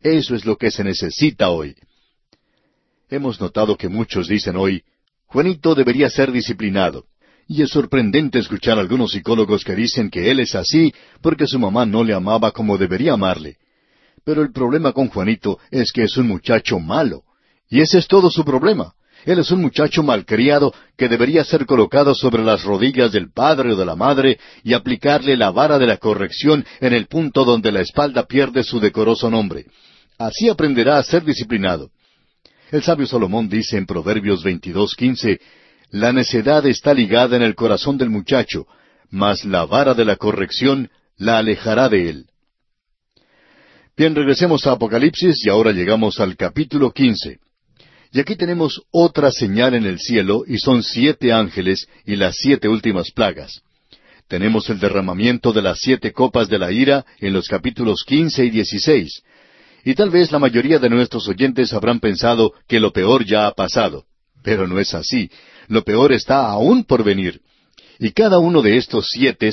Eso 0.00 0.34
es 0.34 0.44
lo 0.44 0.56
que 0.56 0.70
se 0.70 0.84
necesita 0.84 1.48
hoy. 1.48 1.74
Hemos 3.08 3.40
notado 3.40 3.76
que 3.76 3.88
muchos 3.88 4.28
dicen 4.28 4.56
hoy, 4.56 4.82
Juanito 5.26 5.74
debería 5.74 6.10
ser 6.10 6.30
disciplinado. 6.30 7.06
Y 7.46 7.62
es 7.62 7.70
sorprendente 7.70 8.38
escuchar 8.38 8.78
a 8.78 8.80
algunos 8.80 9.12
psicólogos 9.12 9.64
que 9.64 9.74
dicen 9.74 10.10
que 10.10 10.30
él 10.30 10.40
es 10.40 10.54
así 10.54 10.94
porque 11.20 11.46
su 11.46 11.58
mamá 11.58 11.84
no 11.84 12.02
le 12.02 12.14
amaba 12.14 12.52
como 12.52 12.78
debería 12.78 13.14
amarle. 13.14 13.56
Pero 14.24 14.42
el 14.42 14.52
problema 14.52 14.92
con 14.92 15.08
Juanito 15.08 15.58
es 15.70 15.92
que 15.92 16.04
es 16.04 16.16
un 16.16 16.28
muchacho 16.28 16.78
malo. 16.78 17.22
Y 17.68 17.80
ese 17.80 17.98
es 17.98 18.08
todo 18.08 18.30
su 18.30 18.44
problema. 18.44 18.94
Él 19.24 19.38
es 19.38 19.50
un 19.50 19.60
muchacho 19.60 20.02
malcriado 20.02 20.74
que 20.96 21.08
debería 21.08 21.44
ser 21.44 21.64
colocado 21.66 22.14
sobre 22.14 22.44
las 22.44 22.62
rodillas 22.62 23.12
del 23.12 23.32
padre 23.32 23.72
o 23.72 23.76
de 23.76 23.84
la 23.86 23.96
madre 23.96 24.38
y 24.62 24.74
aplicarle 24.74 25.36
la 25.36 25.50
vara 25.50 25.78
de 25.78 25.86
la 25.86 25.96
corrección 25.96 26.64
en 26.80 26.92
el 26.92 27.06
punto 27.06 27.44
donde 27.44 27.72
la 27.72 27.80
espalda 27.80 28.26
pierde 28.26 28.62
su 28.62 28.80
decoroso 28.80 29.30
nombre. 29.30 29.66
Así 30.18 30.48
aprenderá 30.48 30.98
a 30.98 31.02
ser 31.02 31.24
disciplinado. 31.24 31.90
El 32.70 32.82
sabio 32.82 33.06
Salomón 33.06 33.48
dice 33.48 33.76
en 33.78 33.86
Proverbios 33.86 34.44
22:15, 34.44 35.40
La 35.90 36.12
necedad 36.12 36.66
está 36.66 36.92
ligada 36.92 37.36
en 37.36 37.42
el 37.42 37.54
corazón 37.54 37.96
del 37.96 38.10
muchacho, 38.10 38.66
mas 39.10 39.44
la 39.44 39.64
vara 39.64 39.94
de 39.94 40.04
la 40.04 40.16
corrección 40.16 40.90
la 41.16 41.38
alejará 41.38 41.88
de 41.88 42.10
él. 42.10 42.26
Bien, 43.96 44.12
regresemos 44.12 44.66
a 44.66 44.72
Apocalipsis 44.72 45.46
y 45.46 45.48
ahora 45.48 45.70
llegamos 45.70 46.18
al 46.18 46.36
capítulo 46.36 46.90
15. 46.90 47.38
Y 48.10 48.18
aquí 48.18 48.34
tenemos 48.34 48.82
otra 48.90 49.30
señal 49.30 49.72
en 49.74 49.86
el 49.86 50.00
cielo, 50.00 50.42
y 50.48 50.58
son 50.58 50.82
siete 50.82 51.32
ángeles 51.32 51.86
y 52.04 52.16
las 52.16 52.34
siete 52.36 52.68
últimas 52.68 53.12
plagas. 53.12 53.62
Tenemos 54.26 54.68
el 54.68 54.80
derramamiento 54.80 55.52
de 55.52 55.62
las 55.62 55.78
siete 55.78 56.12
copas 56.12 56.48
de 56.48 56.58
la 56.58 56.72
ira 56.72 57.06
en 57.20 57.32
los 57.32 57.46
capítulos 57.46 58.02
quince 58.04 58.44
y 58.44 58.50
dieciséis. 58.50 59.22
Y 59.84 59.94
tal 59.94 60.10
vez 60.10 60.32
la 60.32 60.40
mayoría 60.40 60.80
de 60.80 60.90
nuestros 60.90 61.28
oyentes 61.28 61.72
habrán 61.72 62.00
pensado 62.00 62.52
que 62.66 62.80
lo 62.80 62.92
peor 62.92 63.24
ya 63.24 63.46
ha 63.46 63.52
pasado. 63.52 64.06
Pero 64.42 64.66
no 64.66 64.80
es 64.80 64.92
así. 64.92 65.30
Lo 65.68 65.84
peor 65.84 66.12
está 66.12 66.48
aún 66.48 66.82
por 66.82 67.04
venir. 67.04 67.42
Y 68.00 68.10
cada 68.10 68.40
uno 68.40 68.60
de 68.60 68.76
estos 68.76 69.08
siete, 69.10 69.52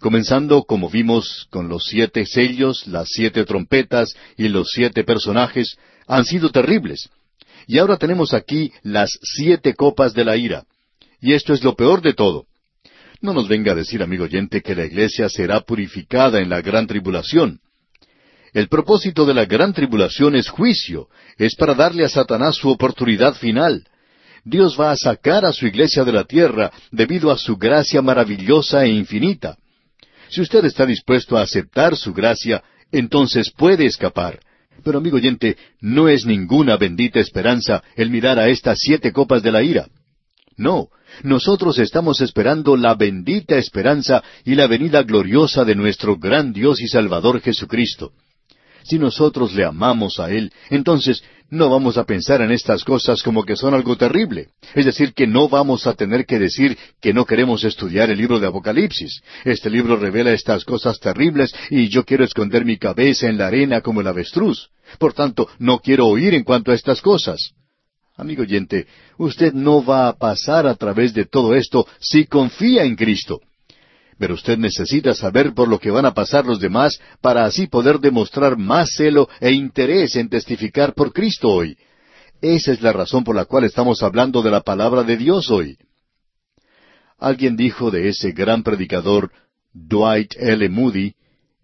comenzando 0.00 0.64
como 0.64 0.90
vimos 0.90 1.46
con 1.50 1.68
los 1.68 1.84
siete 1.84 2.26
sellos, 2.26 2.86
las 2.86 3.08
siete 3.10 3.44
trompetas 3.44 4.14
y 4.36 4.48
los 4.48 4.70
siete 4.70 5.04
personajes, 5.04 5.76
han 6.06 6.24
sido 6.24 6.50
terribles. 6.50 7.08
Y 7.66 7.78
ahora 7.78 7.96
tenemos 7.96 8.32
aquí 8.32 8.72
las 8.82 9.18
siete 9.22 9.74
copas 9.74 10.14
de 10.14 10.24
la 10.24 10.36
ira. 10.36 10.64
Y 11.20 11.32
esto 11.32 11.52
es 11.52 11.64
lo 11.64 11.74
peor 11.74 12.02
de 12.02 12.14
todo. 12.14 12.46
No 13.20 13.32
nos 13.32 13.48
venga 13.48 13.72
a 13.72 13.74
decir, 13.74 14.02
amigo 14.02 14.24
oyente, 14.24 14.62
que 14.62 14.74
la 14.74 14.84
iglesia 14.84 15.28
será 15.28 15.60
purificada 15.60 16.40
en 16.40 16.50
la 16.50 16.60
gran 16.60 16.86
tribulación. 16.86 17.60
El 18.52 18.68
propósito 18.68 19.26
de 19.26 19.34
la 19.34 19.44
gran 19.44 19.72
tribulación 19.72 20.36
es 20.36 20.48
juicio, 20.48 21.08
es 21.36 21.54
para 21.56 21.74
darle 21.74 22.04
a 22.04 22.08
Satanás 22.08 22.56
su 22.56 22.70
oportunidad 22.70 23.34
final. 23.34 23.86
Dios 24.44 24.78
va 24.78 24.92
a 24.92 24.96
sacar 24.96 25.44
a 25.44 25.52
su 25.52 25.66
iglesia 25.66 26.04
de 26.04 26.12
la 26.12 26.24
tierra 26.24 26.70
debido 26.92 27.32
a 27.32 27.38
su 27.38 27.56
gracia 27.56 28.00
maravillosa 28.00 28.84
e 28.84 28.88
infinita. 28.88 29.58
Si 30.28 30.40
usted 30.40 30.64
está 30.64 30.86
dispuesto 30.86 31.36
a 31.36 31.42
aceptar 31.42 31.96
su 31.96 32.12
gracia, 32.12 32.62
entonces 32.92 33.50
puede 33.50 33.86
escapar. 33.86 34.40
Pero 34.84 34.98
amigo 34.98 35.16
oyente, 35.16 35.56
no 35.80 36.08
es 36.08 36.26
ninguna 36.26 36.76
bendita 36.76 37.20
esperanza 37.20 37.82
el 37.96 38.10
mirar 38.10 38.38
a 38.38 38.48
estas 38.48 38.78
siete 38.80 39.12
copas 39.12 39.42
de 39.42 39.52
la 39.52 39.62
ira. 39.62 39.88
No, 40.56 40.88
nosotros 41.22 41.78
estamos 41.78 42.20
esperando 42.20 42.76
la 42.76 42.94
bendita 42.94 43.56
esperanza 43.56 44.22
y 44.44 44.54
la 44.54 44.66
venida 44.66 45.02
gloriosa 45.02 45.64
de 45.64 45.74
nuestro 45.74 46.16
gran 46.16 46.52
Dios 46.52 46.80
y 46.80 46.88
Salvador 46.88 47.40
Jesucristo. 47.40 48.12
Si 48.86 49.00
nosotros 49.00 49.52
le 49.52 49.64
amamos 49.64 50.20
a 50.20 50.30
Él, 50.30 50.52
entonces 50.70 51.22
no 51.50 51.68
vamos 51.70 51.98
a 51.98 52.04
pensar 52.04 52.40
en 52.40 52.52
estas 52.52 52.84
cosas 52.84 53.22
como 53.22 53.44
que 53.44 53.56
son 53.56 53.74
algo 53.74 53.96
terrible. 53.96 54.48
Es 54.74 54.84
decir, 54.84 55.12
que 55.12 55.26
no 55.26 55.48
vamos 55.48 55.88
a 55.88 55.94
tener 55.94 56.24
que 56.24 56.38
decir 56.38 56.78
que 57.00 57.12
no 57.12 57.24
queremos 57.24 57.64
estudiar 57.64 58.10
el 58.10 58.18
libro 58.18 58.38
de 58.38 58.46
Apocalipsis. 58.46 59.22
Este 59.44 59.70
libro 59.70 59.96
revela 59.96 60.32
estas 60.32 60.64
cosas 60.64 61.00
terribles 61.00 61.52
y 61.68 61.88
yo 61.88 62.04
quiero 62.04 62.24
esconder 62.24 62.64
mi 62.64 62.78
cabeza 62.78 63.28
en 63.28 63.38
la 63.38 63.48
arena 63.48 63.80
como 63.80 64.02
el 64.02 64.06
avestruz. 64.06 64.70
Por 64.98 65.14
tanto, 65.14 65.48
no 65.58 65.80
quiero 65.80 66.06
oír 66.06 66.34
en 66.34 66.44
cuanto 66.44 66.70
a 66.70 66.74
estas 66.74 67.00
cosas. 67.00 67.54
Amigo 68.16 68.42
oyente, 68.42 68.86
usted 69.18 69.52
no 69.52 69.84
va 69.84 70.08
a 70.08 70.16
pasar 70.16 70.66
a 70.66 70.76
través 70.76 71.12
de 71.12 71.26
todo 71.26 71.54
esto 71.54 71.86
si 72.00 72.26
confía 72.26 72.84
en 72.84 72.94
Cristo. 72.94 73.40
Pero 74.18 74.34
usted 74.34 74.56
necesita 74.56 75.14
saber 75.14 75.52
por 75.52 75.68
lo 75.68 75.78
que 75.78 75.90
van 75.90 76.06
a 76.06 76.14
pasar 76.14 76.46
los 76.46 76.58
demás 76.58 76.98
para 77.20 77.44
así 77.44 77.66
poder 77.66 77.98
demostrar 77.98 78.56
más 78.56 78.94
celo 78.96 79.28
e 79.40 79.52
interés 79.52 80.16
en 80.16 80.28
testificar 80.28 80.94
por 80.94 81.12
Cristo 81.12 81.50
hoy. 81.50 81.76
Esa 82.40 82.72
es 82.72 82.80
la 82.80 82.92
razón 82.92 83.24
por 83.24 83.36
la 83.36 83.44
cual 83.44 83.64
estamos 83.64 84.02
hablando 84.02 84.42
de 84.42 84.50
la 84.50 84.60
palabra 84.60 85.02
de 85.02 85.16
Dios 85.16 85.50
hoy. 85.50 85.76
Alguien 87.18 87.56
dijo 87.56 87.90
de 87.90 88.08
ese 88.08 88.32
gran 88.32 88.62
predicador, 88.62 89.30
Dwight 89.72 90.34
L. 90.36 90.68
Moody, 90.68 91.14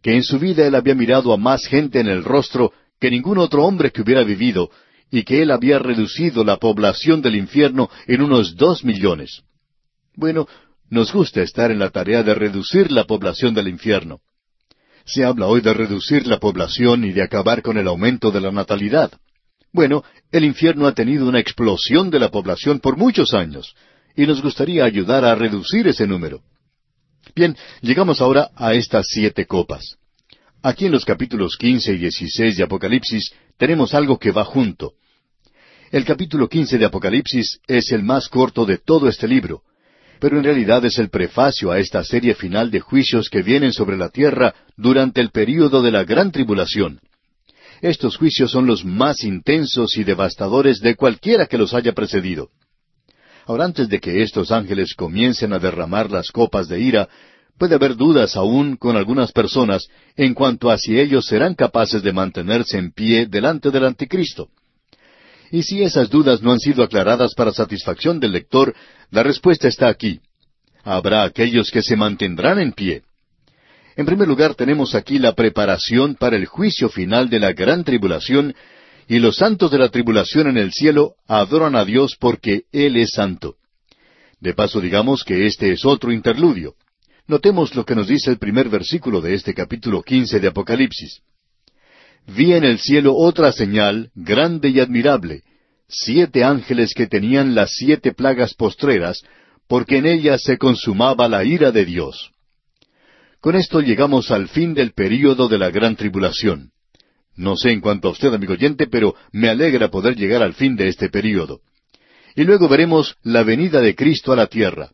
que 0.02 0.16
en 0.16 0.22
su 0.22 0.38
vida 0.38 0.66
él 0.66 0.74
había 0.74 0.94
mirado 0.94 1.32
a 1.32 1.36
más 1.36 1.66
gente 1.66 2.00
en 2.00 2.08
el 2.08 2.24
rostro 2.24 2.72
que 2.98 3.10
ningún 3.10 3.38
otro 3.38 3.64
hombre 3.64 3.90
que 3.90 4.02
hubiera 4.02 4.22
vivido, 4.24 4.70
y 5.10 5.24
que 5.24 5.42
él 5.42 5.50
había 5.50 5.78
reducido 5.78 6.42
la 6.42 6.56
población 6.56 7.20
del 7.20 7.36
infierno 7.36 7.90
en 8.06 8.22
unos 8.22 8.56
dos 8.56 8.82
millones. 8.82 9.42
Bueno, 10.14 10.48
nos 10.92 11.10
gusta 11.10 11.40
estar 11.40 11.70
en 11.70 11.78
la 11.78 11.88
tarea 11.88 12.22
de 12.22 12.34
reducir 12.34 12.92
la 12.92 13.04
población 13.04 13.54
del 13.54 13.66
infierno. 13.68 14.20
Se 15.06 15.24
habla 15.24 15.46
hoy 15.46 15.62
de 15.62 15.72
reducir 15.72 16.26
la 16.26 16.38
población 16.38 17.04
y 17.04 17.12
de 17.12 17.22
acabar 17.22 17.62
con 17.62 17.78
el 17.78 17.88
aumento 17.88 18.30
de 18.30 18.42
la 18.42 18.52
natalidad. 18.52 19.10
Bueno, 19.72 20.04
el 20.30 20.44
infierno 20.44 20.86
ha 20.86 20.92
tenido 20.92 21.26
una 21.26 21.40
explosión 21.40 22.10
de 22.10 22.18
la 22.18 22.30
población 22.30 22.78
por 22.78 22.98
muchos 22.98 23.32
años, 23.32 23.74
y 24.14 24.26
nos 24.26 24.42
gustaría 24.42 24.84
ayudar 24.84 25.24
a 25.24 25.34
reducir 25.34 25.88
ese 25.88 26.06
número. 26.06 26.42
Bien, 27.34 27.56
llegamos 27.80 28.20
ahora 28.20 28.50
a 28.54 28.74
estas 28.74 29.06
siete 29.08 29.46
copas. 29.46 29.96
Aquí 30.62 30.84
en 30.84 30.92
los 30.92 31.06
capítulos 31.06 31.56
quince 31.56 31.94
y 31.94 31.96
dieciséis 31.96 32.58
de 32.58 32.64
Apocalipsis 32.64 33.32
tenemos 33.56 33.94
algo 33.94 34.18
que 34.18 34.30
va 34.30 34.44
junto. 34.44 34.92
El 35.90 36.04
capítulo 36.04 36.50
quince 36.50 36.76
de 36.76 36.84
Apocalipsis 36.84 37.60
es 37.66 37.92
el 37.92 38.02
más 38.02 38.28
corto 38.28 38.66
de 38.66 38.76
todo 38.76 39.08
este 39.08 39.26
libro, 39.26 39.62
pero 40.22 40.38
en 40.38 40.44
realidad 40.44 40.84
es 40.84 40.98
el 40.98 41.10
prefacio 41.10 41.72
a 41.72 41.80
esta 41.80 42.04
serie 42.04 42.36
final 42.36 42.70
de 42.70 42.78
juicios 42.78 43.28
que 43.28 43.42
vienen 43.42 43.72
sobre 43.72 43.96
la 43.96 44.08
tierra 44.08 44.54
durante 44.76 45.20
el 45.20 45.30
período 45.30 45.82
de 45.82 45.90
la 45.90 46.04
gran 46.04 46.30
tribulación. 46.30 47.00
Estos 47.80 48.18
juicios 48.18 48.52
son 48.52 48.68
los 48.68 48.84
más 48.84 49.24
intensos 49.24 49.96
y 49.96 50.04
devastadores 50.04 50.78
de 50.78 50.94
cualquiera 50.94 51.46
que 51.46 51.58
los 51.58 51.74
haya 51.74 51.92
precedido. 51.92 52.50
Ahora, 53.46 53.64
antes 53.64 53.88
de 53.88 53.98
que 53.98 54.22
estos 54.22 54.52
ángeles 54.52 54.94
comiencen 54.94 55.52
a 55.54 55.58
derramar 55.58 56.08
las 56.08 56.30
copas 56.30 56.68
de 56.68 56.80
ira, 56.80 57.08
puede 57.58 57.74
haber 57.74 57.96
dudas 57.96 58.36
aún 58.36 58.76
con 58.76 58.96
algunas 58.96 59.32
personas 59.32 59.88
en 60.14 60.34
cuanto 60.34 60.70
a 60.70 60.78
si 60.78 61.00
ellos 61.00 61.26
serán 61.26 61.56
capaces 61.56 62.00
de 62.00 62.12
mantenerse 62.12 62.78
en 62.78 62.92
pie 62.92 63.26
delante 63.26 63.72
del 63.72 63.86
anticristo. 63.86 64.50
Y 65.52 65.64
si 65.64 65.82
esas 65.82 66.08
dudas 66.08 66.40
no 66.40 66.50
han 66.50 66.58
sido 66.58 66.82
aclaradas 66.82 67.34
para 67.34 67.52
satisfacción 67.52 68.18
del 68.18 68.32
lector, 68.32 68.74
la 69.10 69.22
respuesta 69.22 69.68
está 69.68 69.88
aquí. 69.88 70.18
Habrá 70.82 71.24
aquellos 71.24 71.70
que 71.70 71.82
se 71.82 71.94
mantendrán 71.94 72.58
en 72.58 72.72
pie. 72.72 73.02
En 73.94 74.06
primer 74.06 74.26
lugar, 74.26 74.54
tenemos 74.54 74.94
aquí 74.94 75.18
la 75.18 75.34
preparación 75.34 76.14
para 76.14 76.36
el 76.36 76.46
juicio 76.46 76.88
final 76.88 77.28
de 77.28 77.38
la 77.38 77.52
gran 77.52 77.84
tribulación, 77.84 78.54
y 79.06 79.18
los 79.18 79.36
santos 79.36 79.70
de 79.70 79.76
la 79.76 79.90
tribulación 79.90 80.46
en 80.46 80.56
el 80.56 80.72
cielo 80.72 81.16
adoran 81.28 81.76
a 81.76 81.84
Dios 81.84 82.16
porque 82.18 82.62
Él 82.72 82.96
es 82.96 83.10
santo. 83.12 83.56
De 84.40 84.54
paso, 84.54 84.80
digamos 84.80 85.22
que 85.22 85.46
este 85.46 85.70
es 85.70 85.84
otro 85.84 86.12
interludio. 86.12 86.76
Notemos 87.26 87.74
lo 87.74 87.84
que 87.84 87.94
nos 87.94 88.08
dice 88.08 88.30
el 88.30 88.38
primer 88.38 88.70
versículo 88.70 89.20
de 89.20 89.34
este 89.34 89.52
capítulo 89.52 90.02
quince 90.02 90.40
de 90.40 90.48
Apocalipsis 90.48 91.20
vi 92.26 92.52
en 92.52 92.64
el 92.64 92.78
cielo 92.78 93.14
otra 93.14 93.52
señal 93.52 94.10
grande 94.14 94.70
y 94.70 94.80
admirable, 94.80 95.42
siete 95.88 96.44
ángeles 96.44 96.94
que 96.94 97.06
tenían 97.06 97.54
las 97.54 97.72
siete 97.72 98.12
plagas 98.12 98.54
postreras, 98.54 99.22
porque 99.68 99.98
en 99.98 100.06
ellas 100.06 100.42
se 100.42 100.58
consumaba 100.58 101.28
la 101.28 101.44
ira 101.44 101.72
de 101.72 101.84
Dios. 101.84 102.30
Con 103.40 103.56
esto 103.56 103.80
llegamos 103.80 104.30
al 104.30 104.48
fin 104.48 104.74
del 104.74 104.92
período 104.92 105.48
de 105.48 105.58
la 105.58 105.70
gran 105.70 105.96
tribulación. 105.96 106.70
No 107.34 107.56
sé 107.56 107.72
en 107.72 107.80
cuanto 107.80 108.08
a 108.08 108.10
usted, 108.12 108.32
amigo 108.32 108.52
oyente, 108.52 108.86
pero 108.86 109.14
me 109.32 109.48
alegra 109.48 109.88
poder 109.88 110.16
llegar 110.16 110.42
al 110.42 110.54
fin 110.54 110.76
de 110.76 110.88
este 110.88 111.08
período. 111.08 111.60
Y 112.36 112.44
luego 112.44 112.68
veremos 112.68 113.16
la 113.22 113.42
venida 113.42 113.80
de 113.80 113.94
Cristo 113.94 114.32
a 114.32 114.36
la 114.36 114.46
tierra. 114.46 114.90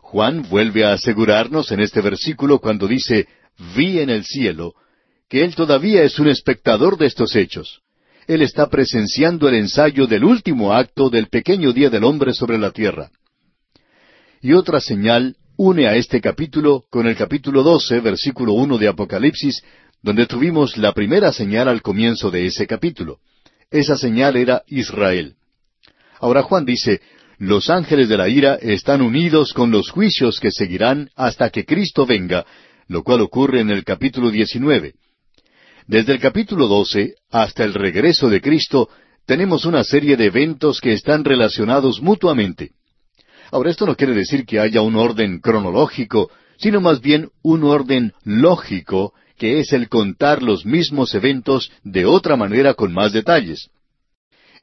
Juan 0.00 0.48
vuelve 0.48 0.84
a 0.84 0.94
asegurarnos 0.94 1.70
en 1.70 1.80
este 1.80 2.00
versículo 2.00 2.60
cuando 2.60 2.88
dice, 2.88 3.28
vi 3.76 3.98
en 3.98 4.10
el 4.10 4.24
cielo, 4.24 4.74
que 5.28 5.44
él 5.44 5.54
todavía 5.54 6.02
es 6.02 6.18
un 6.18 6.28
espectador 6.28 6.96
de 6.96 7.06
estos 7.06 7.36
hechos. 7.36 7.80
Él 8.26 8.42
está 8.42 8.68
presenciando 8.68 9.48
el 9.48 9.54
ensayo 9.54 10.06
del 10.06 10.24
último 10.24 10.72
acto 10.72 11.10
del 11.10 11.28
pequeño 11.28 11.72
día 11.72 11.90
del 11.90 12.04
hombre 12.04 12.32
sobre 12.34 12.58
la 12.58 12.70
tierra. 12.70 13.10
Y 14.40 14.52
otra 14.52 14.80
señal 14.80 15.36
une 15.56 15.86
a 15.86 15.96
este 15.96 16.20
capítulo 16.20 16.84
con 16.90 17.06
el 17.06 17.16
capítulo 17.16 17.62
12, 17.62 18.00
versículo 18.00 18.52
1 18.52 18.78
de 18.78 18.88
Apocalipsis, 18.88 19.62
donde 20.02 20.26
tuvimos 20.26 20.76
la 20.76 20.92
primera 20.92 21.32
señal 21.32 21.68
al 21.68 21.82
comienzo 21.82 22.30
de 22.30 22.46
ese 22.46 22.66
capítulo. 22.66 23.18
Esa 23.70 23.96
señal 23.96 24.36
era 24.36 24.62
Israel. 24.66 25.34
Ahora 26.20 26.42
Juan 26.42 26.64
dice, 26.64 27.00
los 27.38 27.70
ángeles 27.70 28.08
de 28.08 28.16
la 28.16 28.28
ira 28.28 28.54
están 28.56 29.02
unidos 29.02 29.52
con 29.52 29.70
los 29.70 29.90
juicios 29.90 30.40
que 30.40 30.50
seguirán 30.50 31.10
hasta 31.16 31.50
que 31.50 31.64
Cristo 31.64 32.06
venga, 32.06 32.46
lo 32.86 33.02
cual 33.02 33.20
ocurre 33.20 33.60
en 33.60 33.70
el 33.70 33.84
capítulo 33.84 34.30
19. 34.30 34.94
Desde 35.88 36.12
el 36.12 36.20
capítulo 36.20 36.68
12 36.68 37.14
hasta 37.30 37.64
el 37.64 37.72
regreso 37.72 38.28
de 38.28 38.42
Cristo 38.42 38.90
tenemos 39.24 39.64
una 39.64 39.84
serie 39.84 40.18
de 40.18 40.26
eventos 40.26 40.82
que 40.82 40.92
están 40.92 41.24
relacionados 41.24 42.02
mutuamente. 42.02 42.72
Ahora, 43.50 43.70
esto 43.70 43.86
no 43.86 43.96
quiere 43.96 44.12
decir 44.12 44.44
que 44.44 44.60
haya 44.60 44.82
un 44.82 44.96
orden 44.96 45.40
cronológico, 45.40 46.30
sino 46.58 46.82
más 46.82 47.00
bien 47.00 47.30
un 47.42 47.64
orden 47.64 48.12
lógico, 48.22 49.14
que 49.38 49.60
es 49.60 49.72
el 49.72 49.88
contar 49.88 50.42
los 50.42 50.66
mismos 50.66 51.14
eventos 51.14 51.72
de 51.84 52.04
otra 52.04 52.36
manera 52.36 52.74
con 52.74 52.92
más 52.92 53.14
detalles. 53.14 53.70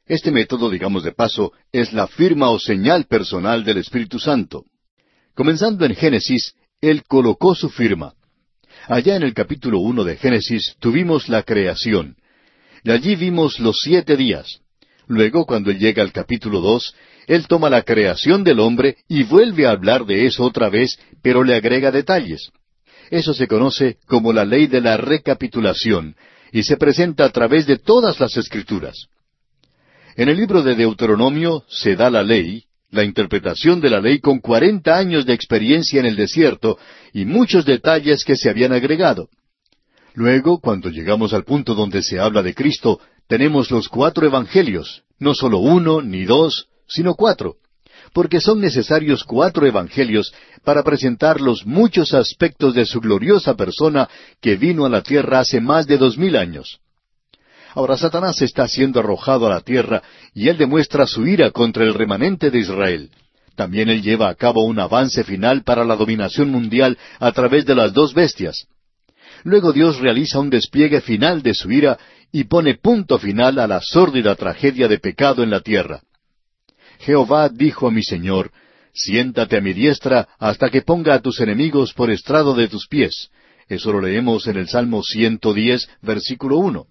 Este 0.05 0.29
método, 0.29 0.69
digamos 0.69 1.03
de 1.03 1.11
paso, 1.11 1.53
es 1.71 1.91
la 1.91 2.05
firma 2.05 2.51
o 2.51 2.59
señal 2.59 3.05
personal 3.05 3.63
del 3.63 3.77
Espíritu 3.77 4.19
Santo. 4.19 4.65
Comenzando 5.33 5.85
en 5.85 5.95
Génesis, 5.95 6.53
Él 6.81 7.01
colocó 7.07 7.55
su 7.55 7.71
firma. 7.71 8.13
Allá 8.87 9.15
en 9.15 9.23
el 9.23 9.33
capítulo 9.33 9.79
uno 9.79 10.03
de 10.03 10.15
Génesis 10.15 10.75
tuvimos 10.79 11.27
la 11.27 11.43
creación. 11.43 12.15
Y 12.83 12.91
allí 12.91 13.15
vimos 13.15 13.59
los 13.59 13.77
siete 13.81 14.15
días. 14.15 14.59
Luego, 15.07 15.45
cuando 15.45 15.71
él 15.71 15.79
llega 15.79 16.03
al 16.03 16.11
capítulo 16.11 16.61
dos, 16.61 16.95
él 17.27 17.47
toma 17.47 17.69
la 17.69 17.81
creación 17.81 18.43
del 18.43 18.59
hombre 18.59 18.97
y 19.07 19.23
vuelve 19.23 19.65
a 19.65 19.71
hablar 19.71 20.05
de 20.05 20.27
eso 20.27 20.43
otra 20.43 20.69
vez, 20.69 20.99
pero 21.23 21.43
le 21.43 21.55
agrega 21.55 21.91
detalles. 21.91 22.51
Eso 23.09 23.33
se 23.33 23.47
conoce 23.47 23.97
como 24.05 24.33
la 24.33 24.45
ley 24.45 24.67
de 24.67 24.81
la 24.81 24.97
recapitulación, 24.97 26.15
y 26.51 26.63
se 26.63 26.77
presenta 26.77 27.25
a 27.25 27.29
través 27.29 27.65
de 27.65 27.77
todas 27.77 28.19
las 28.19 28.37
escrituras. 28.37 29.07
En 30.15 30.29
el 30.29 30.37
libro 30.37 30.61
de 30.61 30.75
Deuteronomio 30.75 31.63
se 31.67 31.95
da 31.95 32.09
la 32.09 32.23
ley, 32.23 32.63
la 32.95 33.03
interpretación 33.03 33.79
de 33.81 33.89
la 33.89 33.99
ley 33.99 34.19
con 34.19 34.39
cuarenta 34.39 34.97
años 34.97 35.25
de 35.25 35.33
experiencia 35.33 35.99
en 35.99 36.05
el 36.05 36.15
desierto 36.15 36.77
y 37.13 37.25
muchos 37.25 37.65
detalles 37.65 38.23
que 38.23 38.35
se 38.35 38.49
habían 38.49 38.73
agregado. 38.73 39.29
Luego, 40.13 40.59
cuando 40.59 40.89
llegamos 40.89 41.33
al 41.33 41.43
punto 41.43 41.75
donde 41.75 42.01
se 42.01 42.19
habla 42.19 42.41
de 42.41 42.55
Cristo, 42.55 42.99
tenemos 43.27 43.69
los 43.69 43.89
cuatro 43.89 44.25
evangelios, 44.25 45.03
no 45.19 45.33
solo 45.33 45.59
uno 45.59 46.01
ni 46.01 46.25
dos, 46.25 46.67
sino 46.87 47.15
cuatro, 47.15 47.55
porque 48.13 48.39
son 48.39 48.61
necesarios 48.61 49.23
cuatro 49.23 49.67
evangelios 49.67 50.33
para 50.63 50.83
presentar 50.83 51.41
los 51.41 51.65
muchos 51.65 52.13
aspectos 52.13 52.73
de 52.73 52.85
su 52.85 53.01
gloriosa 53.01 53.55
persona 53.55 54.09
que 54.41 54.55
vino 54.55 54.85
a 54.85 54.89
la 54.89 55.01
tierra 55.01 55.39
hace 55.39 55.59
más 55.59 55.85
de 55.85 55.97
dos 55.97 56.17
mil 56.17 56.35
años. 56.37 56.79
Ahora 57.75 57.97
Satanás 57.97 58.41
está 58.41 58.69
siendo 58.69 59.01
arrojado 59.01 59.47
a 59.47 59.49
la 59.49 59.59
tierra 59.59 60.01
y 60.33 60.47
él 60.47 60.57
demuestra 60.57 61.05
su 61.05 61.27
ira 61.27 61.51
contra 61.51 61.83
el 61.83 61.93
remanente 61.93 62.49
de 62.49 62.59
Israel. 62.59 63.11
También 63.55 63.89
él 63.89 64.01
lleva 64.01 64.29
a 64.29 64.35
cabo 64.35 64.63
un 64.63 64.79
avance 64.79 65.25
final 65.25 65.63
para 65.63 65.83
la 65.83 65.97
dominación 65.97 66.49
mundial 66.49 66.97
a 67.19 67.33
través 67.33 67.65
de 67.65 67.75
las 67.75 67.93
dos 67.93 68.13
bestias. 68.13 68.67
Luego 69.43 69.73
Dios 69.73 69.99
realiza 69.99 70.39
un 70.39 70.49
despliegue 70.49 71.01
final 71.01 71.43
de 71.43 71.53
su 71.53 71.69
ira 71.69 71.99
y 72.31 72.45
pone 72.45 72.75
punto 72.75 73.19
final 73.19 73.59
a 73.59 73.67
la 73.67 73.81
sórdida 73.81 74.35
tragedia 74.35 74.87
de 74.87 74.99
pecado 74.99 75.43
en 75.43 75.49
la 75.49 75.59
tierra. 75.59 76.01
Jehová 76.99 77.49
dijo 77.49 77.87
a 77.87 77.91
mi 77.91 78.03
Señor, 78.03 78.51
Siéntate 78.93 79.57
a 79.57 79.61
mi 79.61 79.73
diestra 79.73 80.29
hasta 80.39 80.69
que 80.69 80.81
ponga 80.81 81.13
a 81.13 81.19
tus 81.19 81.41
enemigos 81.41 81.93
por 81.93 82.09
estrado 82.09 82.53
de 82.53 82.69
tus 82.69 82.87
pies. 82.87 83.29
Eso 83.67 83.91
lo 83.91 83.99
leemos 83.99 84.47
en 84.47 84.55
el 84.55 84.69
Salmo 84.69 85.03
110, 85.03 85.89
versículo 86.01 86.57
1. 86.59 86.87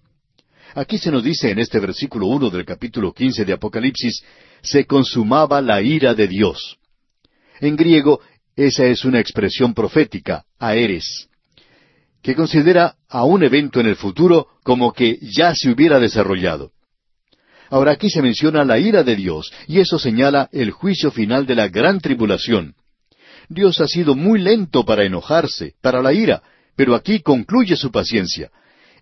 Aquí 0.75 0.97
se 0.97 1.09
nos 1.09 1.23
dice 1.23 1.51
en 1.51 1.59
este 1.59 1.79
versículo 1.79 2.27
uno 2.27 2.49
del 2.49 2.65
capítulo 2.65 3.13
quince 3.13 3.45
de 3.45 3.53
Apocalipsis, 3.53 4.21
se 4.61 4.85
consumaba 4.85 5.61
la 5.61 5.81
ira 5.81 6.13
de 6.13 6.27
Dios. 6.27 6.77
En 7.61 7.77
griego, 7.77 8.19
esa 8.57 8.85
es 8.85 9.05
una 9.05 9.21
expresión 9.21 9.73
profética, 9.73 10.43
aeres, 10.59 11.29
que 12.21 12.35
considera 12.35 12.95
a 13.07 13.23
un 13.23 13.43
evento 13.43 13.79
en 13.79 13.85
el 13.85 13.95
futuro 13.95 14.47
como 14.63 14.91
que 14.91 15.17
ya 15.21 15.55
se 15.55 15.69
hubiera 15.69 15.97
desarrollado. 15.97 16.71
Ahora 17.69 17.93
aquí 17.93 18.09
se 18.09 18.21
menciona 18.21 18.65
la 18.65 18.77
ira 18.77 19.03
de 19.03 19.15
Dios, 19.15 19.53
y 19.67 19.79
eso 19.79 19.97
señala 19.97 20.49
el 20.51 20.71
juicio 20.71 21.09
final 21.09 21.45
de 21.45 21.55
la 21.55 21.69
gran 21.69 22.01
tribulación. 22.01 22.75
Dios 23.47 23.79
ha 23.79 23.87
sido 23.87 24.13
muy 24.13 24.41
lento 24.41 24.83
para 24.83 25.05
enojarse, 25.05 25.75
para 25.81 26.01
la 26.01 26.11
ira, 26.11 26.43
pero 26.75 26.95
aquí 26.95 27.21
concluye 27.21 27.77
su 27.77 27.91
paciencia, 27.91 28.51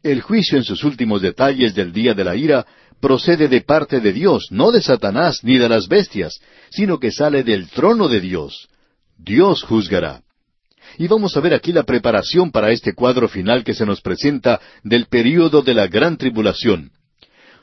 el 0.04 0.22
juicio 0.22 0.58
en 0.58 0.64
sus 0.64 0.84
últimos 0.84 1.22
detalles 1.22 1.74
del 1.74 1.94
día 1.94 2.14
de 2.14 2.24
la 2.24 2.36
ira 2.36 2.66
procede 3.00 3.48
de 3.48 3.62
parte 3.62 4.00
de 4.00 4.14
Dios, 4.14 4.48
no 4.52 4.72
de 4.72 4.82
Satanás 4.82 5.40
ni 5.44 5.58
de 5.58 5.70
las 5.70 5.88
bestias, 5.88 6.40
sino 6.70 7.00
que 7.00 7.12
sale 7.12 7.44
del 7.44 7.70
trono 7.70 8.08
de 8.08 8.20
Dios. 8.20 8.68
Dios 9.18 9.64
juzgará. 9.64 10.22
Y 10.98 11.08
vamos 11.08 11.36
a 11.36 11.40
ver 11.40 11.54
aquí 11.54 11.72
la 11.72 11.84
preparación 11.84 12.52
para 12.52 12.72
este 12.72 12.94
cuadro 12.94 13.28
final 13.28 13.64
que 13.64 13.74
se 13.74 13.86
nos 13.86 14.02
presenta 14.02 14.60
del 14.84 15.08
período 15.08 15.62
de 15.62 15.74
la 15.74 15.88
gran 15.88 16.18
tribulación. 16.18 16.92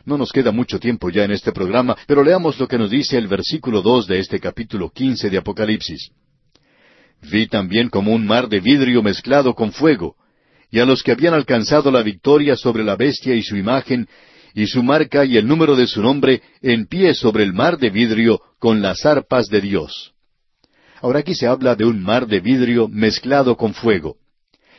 No 0.04 0.16
nos 0.16 0.32
queda 0.32 0.50
mucho 0.50 0.80
tiempo 0.80 1.10
ya 1.10 1.24
en 1.24 1.30
este 1.30 1.52
programa, 1.52 1.96
pero 2.06 2.24
leamos 2.24 2.58
lo 2.58 2.66
que 2.66 2.78
nos 2.78 2.90
dice 2.90 3.18
el 3.18 3.28
versículo 3.28 3.82
dos 3.82 4.06
de 4.06 4.18
este 4.18 4.40
capítulo 4.40 4.90
quince 4.90 5.28
de 5.28 5.38
Apocalipsis. 5.38 6.10
Vi 7.22 7.46
también 7.46 7.90
como 7.90 8.12
un 8.12 8.26
mar 8.26 8.48
de 8.48 8.60
vidrio 8.60 9.02
mezclado 9.02 9.54
con 9.54 9.72
fuego, 9.72 10.16
y 10.70 10.78
a 10.78 10.84
los 10.84 11.02
que 11.02 11.12
habían 11.12 11.34
alcanzado 11.34 11.90
la 11.90 12.02
victoria 12.02 12.56
sobre 12.56 12.84
la 12.84 12.96
bestia 12.96 13.34
y 13.34 13.42
su 13.42 13.56
imagen, 13.56 14.08
y 14.54 14.66
su 14.66 14.82
marca 14.82 15.24
y 15.24 15.36
el 15.36 15.46
número 15.46 15.76
de 15.76 15.86
su 15.86 16.00
nombre, 16.00 16.42
en 16.62 16.86
pie 16.86 17.14
sobre 17.14 17.44
el 17.44 17.52
mar 17.52 17.78
de 17.78 17.90
vidrio 17.90 18.40
con 18.58 18.80
las 18.80 19.04
arpas 19.04 19.48
de 19.48 19.60
Dios. 19.60 20.12
Ahora 21.00 21.20
aquí 21.20 21.34
se 21.34 21.46
habla 21.46 21.74
de 21.74 21.84
un 21.84 22.02
mar 22.02 22.26
de 22.26 22.40
vidrio 22.40 22.88
mezclado 22.88 23.56
con 23.56 23.74
fuego. 23.74 24.16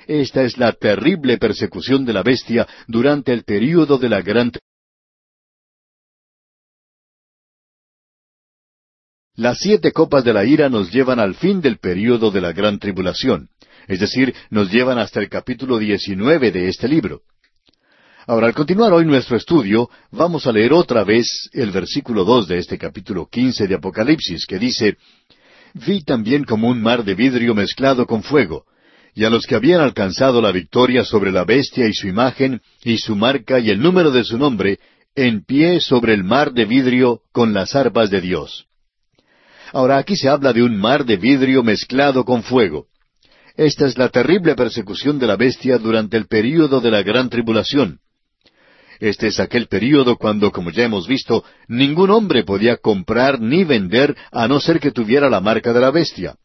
Esta 0.07 0.43
es 0.43 0.57
la 0.57 0.71
terrible 0.73 1.37
persecución 1.37 2.05
de 2.05 2.13
la 2.13 2.23
bestia 2.23 2.67
durante 2.87 3.33
el 3.33 3.43
período 3.43 3.97
de 3.97 4.09
la 4.09 4.21
gran 4.21 4.51
Las 9.35 9.59
siete 9.59 9.91
copas 9.91 10.23
de 10.23 10.33
la 10.33 10.45
ira 10.45 10.69
nos 10.69 10.91
llevan 10.91 11.19
al 11.19 11.35
fin 11.35 11.61
del 11.61 11.77
período 11.77 12.29
de 12.31 12.41
la 12.41 12.51
gran 12.51 12.77
tribulación 12.77 13.49
es 13.87 13.99
decir, 13.99 14.33
nos 14.49 14.71
llevan 14.71 14.97
hasta 14.97 15.19
el 15.19 15.29
capítulo 15.29 15.77
19 15.77 16.51
de 16.51 16.69
este 16.69 16.87
libro. 16.87 17.21
Ahora, 18.27 18.47
al 18.47 18.53
continuar 18.53 18.93
hoy 18.93 19.05
nuestro 19.05 19.35
estudio, 19.35 19.89
vamos 20.11 20.45
a 20.45 20.51
leer 20.51 20.73
otra 20.73 21.03
vez 21.03 21.49
el 21.53 21.71
versículo 21.71 22.23
dos 22.23 22.47
de 22.47 22.59
este 22.59 22.77
capítulo 22.77 23.27
quince 23.29 23.67
de 23.67 23.75
Apocalipsis, 23.75 24.45
que 24.45 24.59
dice 24.59 24.97
Vi 25.73 26.03
también 26.03 26.43
como 26.43 26.69
un 26.69 26.81
mar 26.81 27.03
de 27.03 27.15
vidrio 27.15 27.55
mezclado 27.55 28.05
con 28.05 28.23
fuego, 28.23 28.65
y 29.15 29.23
a 29.23 29.29
los 29.29 29.45
que 29.45 29.55
habían 29.55 29.81
alcanzado 29.81 30.41
la 30.41 30.51
victoria 30.51 31.03
sobre 31.03 31.31
la 31.31 31.45
bestia 31.45 31.87
y 31.87 31.93
su 31.93 32.07
imagen, 32.07 32.61
y 32.83 32.97
su 32.97 33.15
marca 33.15 33.59
y 33.59 33.69
el 33.69 33.81
número 33.81 34.11
de 34.11 34.23
su 34.23 34.37
nombre, 34.37 34.79
en 35.15 35.43
pie 35.43 35.79
sobre 35.81 36.13
el 36.13 36.23
mar 36.23 36.53
de 36.53 36.65
vidrio 36.65 37.21
con 37.31 37.53
las 37.53 37.75
arpas 37.75 38.09
de 38.09 38.21
Dios. 38.21 38.65
Ahora 39.73 39.97
aquí 39.97 40.15
se 40.15 40.29
habla 40.29 40.53
de 40.53 40.63
un 40.63 40.77
mar 40.77 41.05
de 41.05 41.17
vidrio 41.17 41.63
mezclado 41.63 42.23
con 42.23 42.43
fuego. 42.43 42.87
Esta 43.55 43.85
es 43.85 43.97
la 43.97 44.09
terrible 44.09 44.55
persecución 44.55 45.19
de 45.19 45.27
la 45.27 45.35
bestia 45.35 45.77
durante 45.77 46.17
el 46.17 46.27
período 46.27 46.79
de 46.79 46.91
la 46.91 47.03
gran 47.03 47.29
tribulación. 47.29 47.99
Este 48.99 49.27
es 49.27 49.39
aquel 49.39 49.67
período 49.67 50.15
cuando, 50.15 50.51
como 50.51 50.69
ya 50.69 50.83
hemos 50.83 51.07
visto, 51.07 51.43
ningún 51.67 52.11
hombre 52.11 52.43
podía 52.43 52.77
comprar 52.77 53.41
ni 53.41 53.63
vender 53.63 54.15
a 54.31 54.47
no 54.47 54.59
ser 54.59 54.79
que 54.79 54.91
tuviera 54.91 55.29
la 55.29 55.41
marca 55.41 55.73
de 55.73 55.81
la 55.81 55.89
bestia. 55.89 56.35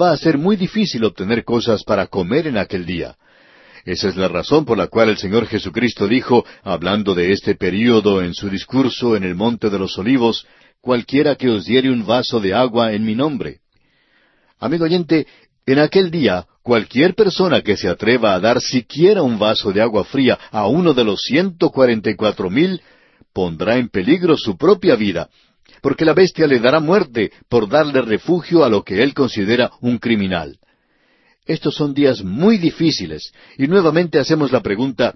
Va 0.00 0.10
a 0.10 0.16
ser 0.16 0.38
muy 0.38 0.56
difícil 0.56 1.04
obtener 1.04 1.44
cosas 1.44 1.84
para 1.84 2.06
comer 2.06 2.46
en 2.46 2.56
aquel 2.56 2.86
día. 2.86 3.16
Esa 3.84 4.08
es 4.08 4.16
la 4.16 4.28
razón 4.28 4.64
por 4.64 4.78
la 4.78 4.86
cual 4.86 5.10
el 5.10 5.18
Señor 5.18 5.46
Jesucristo 5.46 6.08
dijo, 6.08 6.46
hablando 6.62 7.14
de 7.14 7.32
este 7.32 7.54
período 7.54 8.22
en 8.22 8.32
su 8.32 8.48
discurso 8.48 9.14
en 9.14 9.24
el 9.24 9.34
Monte 9.34 9.68
de 9.68 9.78
los 9.78 9.98
Olivos, 9.98 10.46
cualquiera 10.80 11.36
que 11.36 11.50
os 11.50 11.66
diere 11.66 11.90
un 11.90 12.06
vaso 12.06 12.40
de 12.40 12.54
agua 12.54 12.94
en 12.94 13.04
mi 13.04 13.14
nombre. 13.14 13.60
Amigo 14.58 14.84
oyente, 14.84 15.26
en 15.66 15.78
aquel 15.78 16.10
día, 16.10 16.46
cualquier 16.62 17.14
persona 17.14 17.62
que 17.62 17.76
se 17.76 17.88
atreva 17.88 18.34
a 18.34 18.40
dar 18.40 18.60
siquiera 18.60 19.22
un 19.22 19.38
vaso 19.38 19.72
de 19.72 19.80
agua 19.80 20.04
fría 20.04 20.38
a 20.50 20.66
uno 20.66 20.92
de 20.92 21.04
los 21.04 21.22
ciento 21.22 21.70
cuarenta 21.70 22.10
y 22.10 22.16
cuatro 22.16 22.50
mil, 22.50 22.80
pondrá 23.32 23.76
en 23.76 23.88
peligro 23.88 24.36
su 24.36 24.56
propia 24.56 24.94
vida, 24.94 25.30
porque 25.80 26.04
la 26.04 26.12
bestia 26.12 26.46
le 26.46 26.60
dará 26.60 26.80
muerte 26.80 27.32
por 27.48 27.68
darle 27.68 28.02
refugio 28.02 28.64
a 28.64 28.68
lo 28.68 28.82
que 28.82 29.02
él 29.02 29.14
considera 29.14 29.70
un 29.80 29.98
criminal. 29.98 30.58
Estos 31.46 31.74
son 31.74 31.94
días 31.94 32.22
muy 32.22 32.58
difíciles, 32.58 33.32
y 33.58 33.66
nuevamente 33.66 34.18
hacemos 34.18 34.52
la 34.52 34.60
pregunta, 34.60 35.14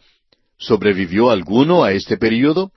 ¿sobrevivió 0.58 1.30
alguno 1.30 1.84
a 1.84 1.92
este 1.92 2.16
período? 2.16 2.72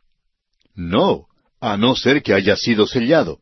No, 0.76 1.26
a 1.59 1.78
no 1.78 1.95
ser 1.95 2.22
que 2.22 2.34
haya 2.34 2.55
sido 2.55 2.88
sellado 2.88 3.39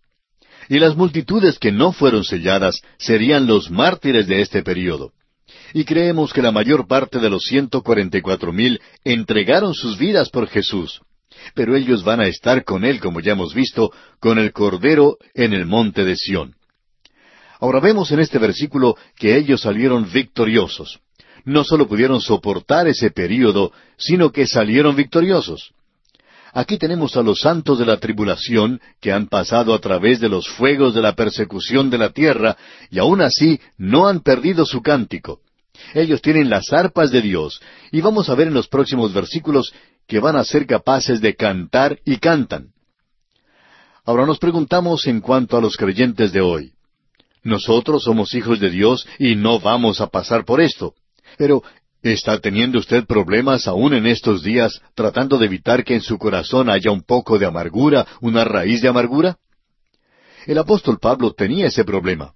y 0.70 0.78
las 0.78 0.96
multitudes 0.96 1.58
que 1.58 1.72
no 1.72 1.92
fueron 1.92 2.24
selladas 2.24 2.82
serían 3.00 3.48
los 3.48 3.72
mártires 3.72 4.28
de 4.28 4.42
este 4.42 4.62
período. 4.62 5.12
Y 5.74 5.84
creemos 5.84 6.32
que 6.32 6.44
la 6.44 6.52
mayor 6.52 6.88
parte 6.88 7.20
de 7.20 7.30
los 7.30 7.44
ciento 7.44 7.82
cuarenta 7.82 8.20
y 8.20 8.22
cuatro 8.22 8.54
mil 8.54 8.80
entregaron 9.04 9.74
sus 9.74 9.98
vidas 9.98 10.30
por 10.30 10.48
Jesús. 10.48 11.02
Pero 11.56 11.76
ellos 11.76 12.04
van 12.04 12.20
a 12.20 12.28
estar 12.28 12.64
con 12.64 12.86
Él, 12.86 13.00
como 13.00 13.20
ya 13.20 13.32
hemos 13.32 13.54
visto, 13.54 13.92
con 14.20 14.38
el 14.38 14.52
Cordero 14.52 15.18
en 15.34 15.54
el 15.54 15.66
monte 15.66 16.06
de 16.06 16.16
Sión. 16.16 16.56
Ahora 17.60 17.80
vemos 17.80 18.12
en 18.12 18.20
este 18.20 18.38
versículo 18.38 18.96
que 19.18 19.38
ellos 19.38 19.62
salieron 19.62 20.10
victoriosos. 20.12 21.00
No 21.46 21.64
solo 21.64 21.88
pudieron 21.88 22.22
soportar 22.22 22.88
ese 22.88 23.10
período, 23.12 23.72
sino 23.98 24.32
que 24.32 24.46
salieron 24.46 24.96
victoriosos. 24.96 25.72
Aquí 26.54 26.78
tenemos 26.78 27.16
a 27.16 27.22
los 27.22 27.42
santos 27.42 27.78
de 27.78 27.86
la 27.86 27.98
tribulación 27.98 28.82
que 29.00 29.12
han 29.12 29.28
pasado 29.28 29.74
a 29.74 29.80
través 29.80 30.20
de 30.20 30.30
los 30.30 30.48
fuegos 30.48 30.96
de 30.96 31.02
la 31.02 31.14
persecución 31.14 31.90
de 31.90 31.98
la 31.98 32.10
tierra 32.10 32.58
y 32.90 33.00
aún 33.00 33.22
así 33.22 33.60
no 33.78 34.08
han 34.08 34.22
perdido 34.22 34.66
su 34.66 34.82
cántico. 34.82 35.42
Ellos 35.94 36.22
tienen 36.22 36.50
las 36.50 36.74
arpas 36.74 37.12
de 37.12 37.22
Dios 37.22 37.62
y 37.92 38.02
vamos 38.02 38.30
a 38.30 38.36
ver 38.36 38.48
en 38.48 38.54
los 38.54 38.68
próximos 38.68 39.14
versículos 39.14 39.74
que 40.08 40.20
van 40.20 40.36
a 40.36 40.44
ser 40.44 40.66
capaces 40.66 41.22
de 41.22 41.36
cantar 41.36 42.00
y 42.04 42.18
cantan. 42.18 42.70
Ahora 44.06 44.26
nos 44.26 44.40
preguntamos 44.40 45.06
en 45.06 45.22
cuanto 45.22 45.56
a 45.56 45.62
los 45.62 45.78
creyentes 45.78 46.32
de 46.32 46.42
hoy. 46.42 46.74
Nosotros 47.44 48.04
somos 48.04 48.34
hijos 48.34 48.60
de 48.60 48.70
Dios 48.70 49.08
y 49.20 49.36
no 49.36 49.60
vamos 49.60 50.02
a 50.02 50.08
pasar 50.08 50.46
por 50.46 50.62
esto. 50.62 50.96
Pero 51.38 51.64
¿Está 52.02 52.40
teniendo 52.40 52.80
usted 52.80 53.06
problemas 53.06 53.68
aún 53.68 53.94
en 53.94 54.06
estos 54.06 54.42
días 54.42 54.82
tratando 54.96 55.38
de 55.38 55.48
evitar 55.48 55.84
que 55.84 55.96
en 55.96 56.02
su 56.02 56.18
corazón 56.18 56.70
haya 56.70 56.92
un 56.92 57.04
poco 57.04 57.38
de 57.38 57.46
amargura, 57.46 58.08
una 58.22 58.46
raíz 58.46 58.82
de 58.82 58.88
amargura? 58.88 59.38
El 60.46 60.58
apóstol 60.58 60.98
Pablo 61.00 61.34
tenía 61.34 61.68
ese 61.68 61.84
problema. 61.84 62.34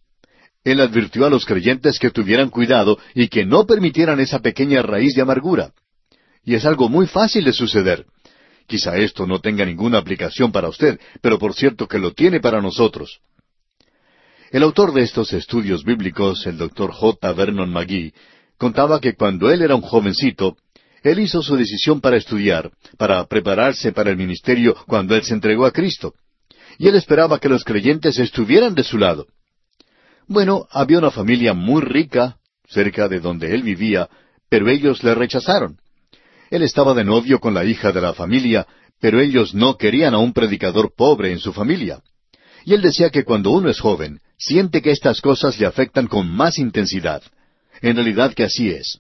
Él 0.66 0.82
advirtió 0.82 1.26
a 1.26 1.30
los 1.30 1.46
creyentes 1.46 1.98
que 1.98 2.10
tuvieran 2.10 2.50
cuidado 2.50 2.98
y 3.16 3.30
que 3.30 3.46
no 3.46 3.66
permitieran 3.66 4.20
esa 4.20 4.40
pequeña 4.40 4.82
raíz 4.82 5.16
de 5.16 5.22
amargura. 5.22 5.72
Y 6.44 6.56
es 6.56 6.66
algo 6.66 6.90
muy 6.90 7.08
fácil 7.08 7.46
de 7.46 7.54
suceder. 7.54 8.06
Quizá 8.68 8.98
esto 8.98 9.26
no 9.26 9.40
tenga 9.40 9.66
ninguna 9.66 9.98
aplicación 9.98 10.52
para 10.52 10.68
usted, 10.68 11.00
pero 11.22 11.40
por 11.40 11.54
cierto 11.54 11.88
que 11.88 12.00
lo 12.00 12.12
tiene 12.12 12.42
para 12.42 12.62
nosotros. 12.62 13.20
El 14.52 14.64
autor 14.64 14.94
de 14.94 15.02
estos 15.02 15.34
estudios 15.34 15.84
bíblicos, 15.84 16.46
el 16.46 16.58
doctor 16.58 16.92
J. 16.92 17.34
Vernon 17.34 17.72
McGee, 17.72 18.14
contaba 18.64 19.02
que 19.02 19.14
cuando 19.14 19.52
él 19.52 19.62
era 19.62 19.76
un 19.76 19.82
jovencito, 19.82 20.56
él 21.04 21.20
hizo 21.20 21.42
su 21.42 21.58
decisión 21.58 22.00
para 22.00 22.16
estudiar, 22.16 22.72
para 22.98 23.26
prepararse 23.26 23.92
para 23.92 24.10
el 24.10 24.16
ministerio 24.16 24.74
cuando 24.88 25.18
él 25.18 25.24
se 25.24 25.34
entregó 25.34 25.66
a 25.66 25.72
Cristo. 25.72 26.14
Y 26.78 26.88
él 26.88 26.96
esperaba 26.96 27.40
que 27.40 27.50
los 27.50 27.66
creyentes 27.66 28.18
estuvieran 28.20 28.74
de 28.74 28.86
su 28.86 28.98
lado. 28.98 29.28
Bueno, 30.30 30.66
había 30.72 31.00
una 31.00 31.12
familia 31.12 31.54
muy 31.54 31.82
rica 31.82 32.38
cerca 32.70 33.10
de 33.10 33.20
donde 33.20 33.54
él 33.54 33.64
vivía, 33.64 34.08
pero 34.48 34.70
ellos 34.70 35.04
le 35.04 35.14
rechazaron. 35.14 35.78
Él 36.50 36.64
estaba 36.64 36.94
de 36.94 37.04
novio 37.04 37.42
con 37.42 37.54
la 37.54 37.66
hija 37.66 37.92
de 37.92 38.00
la 38.00 38.14
familia, 38.14 38.66
pero 39.02 39.20
ellos 39.20 39.54
no 39.54 39.76
querían 39.76 40.14
a 40.14 40.20
un 40.20 40.32
predicador 40.32 40.94
pobre 40.96 41.34
en 41.34 41.40
su 41.40 41.52
familia. 41.52 42.02
Y 42.64 42.76
él 42.76 42.82
decía 42.82 43.10
que 43.10 43.26
cuando 43.26 43.52
uno 43.52 43.70
es 43.70 43.82
joven, 43.82 44.22
siente 44.38 44.82
que 44.82 44.92
estas 44.92 45.20
cosas 45.20 45.60
le 45.60 45.66
afectan 45.66 46.08
con 46.08 46.34
más 46.34 46.58
intensidad. 46.58 47.22
En 47.84 47.98
realidad 47.98 48.34
que 48.34 48.46
así 48.46 48.70
es. 48.70 49.00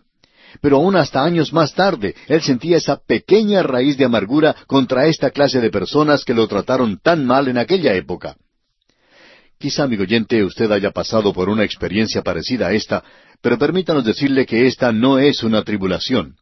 Pero 0.61 0.75
aún 0.75 0.97
hasta 0.97 1.23
años 1.23 1.53
más 1.53 1.73
tarde, 1.73 2.13
él 2.27 2.41
sentía 2.41 2.77
esa 2.77 2.97
pequeña 2.97 3.63
raíz 3.63 3.97
de 3.97 4.03
amargura 4.03 4.55
contra 4.67 5.07
esta 5.07 5.31
clase 5.31 5.61
de 5.61 5.71
personas 5.71 6.25
que 6.25 6.33
lo 6.33 6.47
trataron 6.47 6.99
tan 7.01 7.25
mal 7.25 7.47
en 7.47 7.57
aquella 7.57 7.93
época. 7.93 8.35
Quizá, 9.57 9.83
amigo 9.83 10.03
oyente, 10.03 10.43
usted 10.43 10.69
haya 10.69 10.91
pasado 10.91 11.31
por 11.31 11.47
una 11.47 11.63
experiencia 11.63 12.21
parecida 12.21 12.67
a 12.67 12.73
esta, 12.73 13.03
pero 13.41 13.57
permítanos 13.57 14.03
decirle 14.03 14.45
que 14.45 14.67
esta 14.67 14.91
no 14.91 15.17
es 15.17 15.43
una 15.43 15.63
tribulación. 15.63 16.35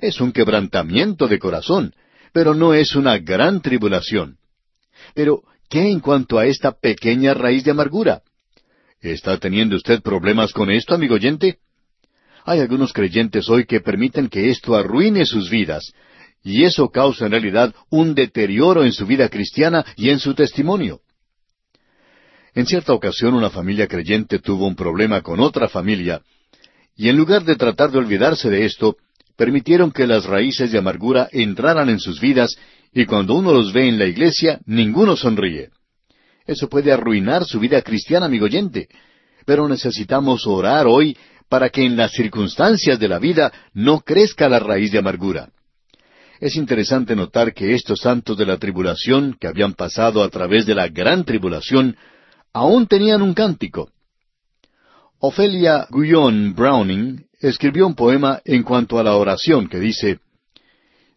Es 0.00 0.20
un 0.20 0.30
quebrantamiento 0.30 1.26
de 1.26 1.40
corazón, 1.40 1.94
pero 2.32 2.54
no 2.54 2.74
es 2.74 2.94
una 2.94 3.18
gran 3.18 3.60
tribulación. 3.60 4.38
Pero, 5.14 5.42
¿qué 5.68 5.90
en 5.90 5.98
cuanto 5.98 6.38
a 6.38 6.46
esta 6.46 6.70
pequeña 6.70 7.34
raíz 7.34 7.64
de 7.64 7.72
amargura? 7.72 8.22
¿Está 9.00 9.36
teniendo 9.38 9.74
usted 9.74 10.00
problemas 10.00 10.52
con 10.52 10.70
esto, 10.70 10.94
amigo 10.94 11.16
oyente? 11.16 11.58
Hay 12.44 12.60
algunos 12.60 12.92
creyentes 12.92 13.48
hoy 13.48 13.64
que 13.64 13.80
permiten 13.80 14.28
que 14.28 14.50
esto 14.50 14.74
arruine 14.74 15.26
sus 15.26 15.50
vidas, 15.50 15.92
y 16.42 16.64
eso 16.64 16.88
causa 16.88 17.26
en 17.26 17.32
realidad 17.32 17.74
un 17.90 18.14
deterioro 18.14 18.84
en 18.84 18.92
su 18.92 19.06
vida 19.06 19.28
cristiana 19.28 19.84
y 19.96 20.10
en 20.10 20.18
su 20.18 20.34
testimonio. 20.34 21.00
En 22.54 22.66
cierta 22.66 22.92
ocasión 22.92 23.34
una 23.34 23.50
familia 23.50 23.86
creyente 23.86 24.38
tuvo 24.38 24.66
un 24.66 24.74
problema 24.74 25.20
con 25.22 25.40
otra 25.40 25.68
familia, 25.68 26.22
y 26.96 27.08
en 27.08 27.16
lugar 27.16 27.44
de 27.44 27.56
tratar 27.56 27.90
de 27.90 27.98
olvidarse 27.98 28.50
de 28.50 28.64
esto, 28.64 28.96
permitieron 29.36 29.92
que 29.92 30.06
las 30.06 30.24
raíces 30.24 30.72
de 30.72 30.78
amargura 30.78 31.28
entraran 31.30 31.88
en 31.88 32.00
sus 32.00 32.20
vidas, 32.20 32.56
y 32.92 33.06
cuando 33.06 33.34
uno 33.34 33.52
los 33.52 33.72
ve 33.72 33.88
en 33.88 33.98
la 33.98 34.06
iglesia, 34.06 34.60
ninguno 34.66 35.16
sonríe. 35.16 35.70
Eso 36.46 36.68
puede 36.68 36.90
arruinar 36.90 37.44
su 37.44 37.60
vida 37.60 37.82
cristiana, 37.82 38.26
amigo 38.26 38.46
oyente, 38.46 38.88
pero 39.44 39.68
necesitamos 39.68 40.46
orar 40.46 40.86
hoy 40.86 41.16
para 41.48 41.70
que 41.70 41.84
en 41.84 41.96
las 41.96 42.12
circunstancias 42.12 42.98
de 42.98 43.08
la 43.08 43.18
vida 43.18 43.52
no 43.72 44.00
crezca 44.00 44.48
la 44.48 44.58
raíz 44.58 44.92
de 44.92 44.98
amargura. 44.98 45.50
Es 46.40 46.56
interesante 46.56 47.16
notar 47.16 47.52
que 47.52 47.74
estos 47.74 48.00
santos 48.00 48.36
de 48.36 48.46
la 48.46 48.58
tribulación, 48.58 49.36
que 49.40 49.48
habían 49.48 49.74
pasado 49.74 50.22
a 50.22 50.28
través 50.28 50.66
de 50.66 50.74
la 50.74 50.88
gran 50.88 51.24
tribulación, 51.24 51.96
aún 52.52 52.86
tenían 52.86 53.22
un 53.22 53.34
cántico. 53.34 53.90
Ofelia 55.18 55.86
Guyon 55.90 56.54
Browning 56.54 57.26
escribió 57.40 57.86
un 57.86 57.94
poema 57.94 58.40
en 58.44 58.62
cuanto 58.62 58.98
a 58.98 59.02
la 59.02 59.16
oración 59.16 59.68
que 59.68 59.80
dice, 59.80 60.20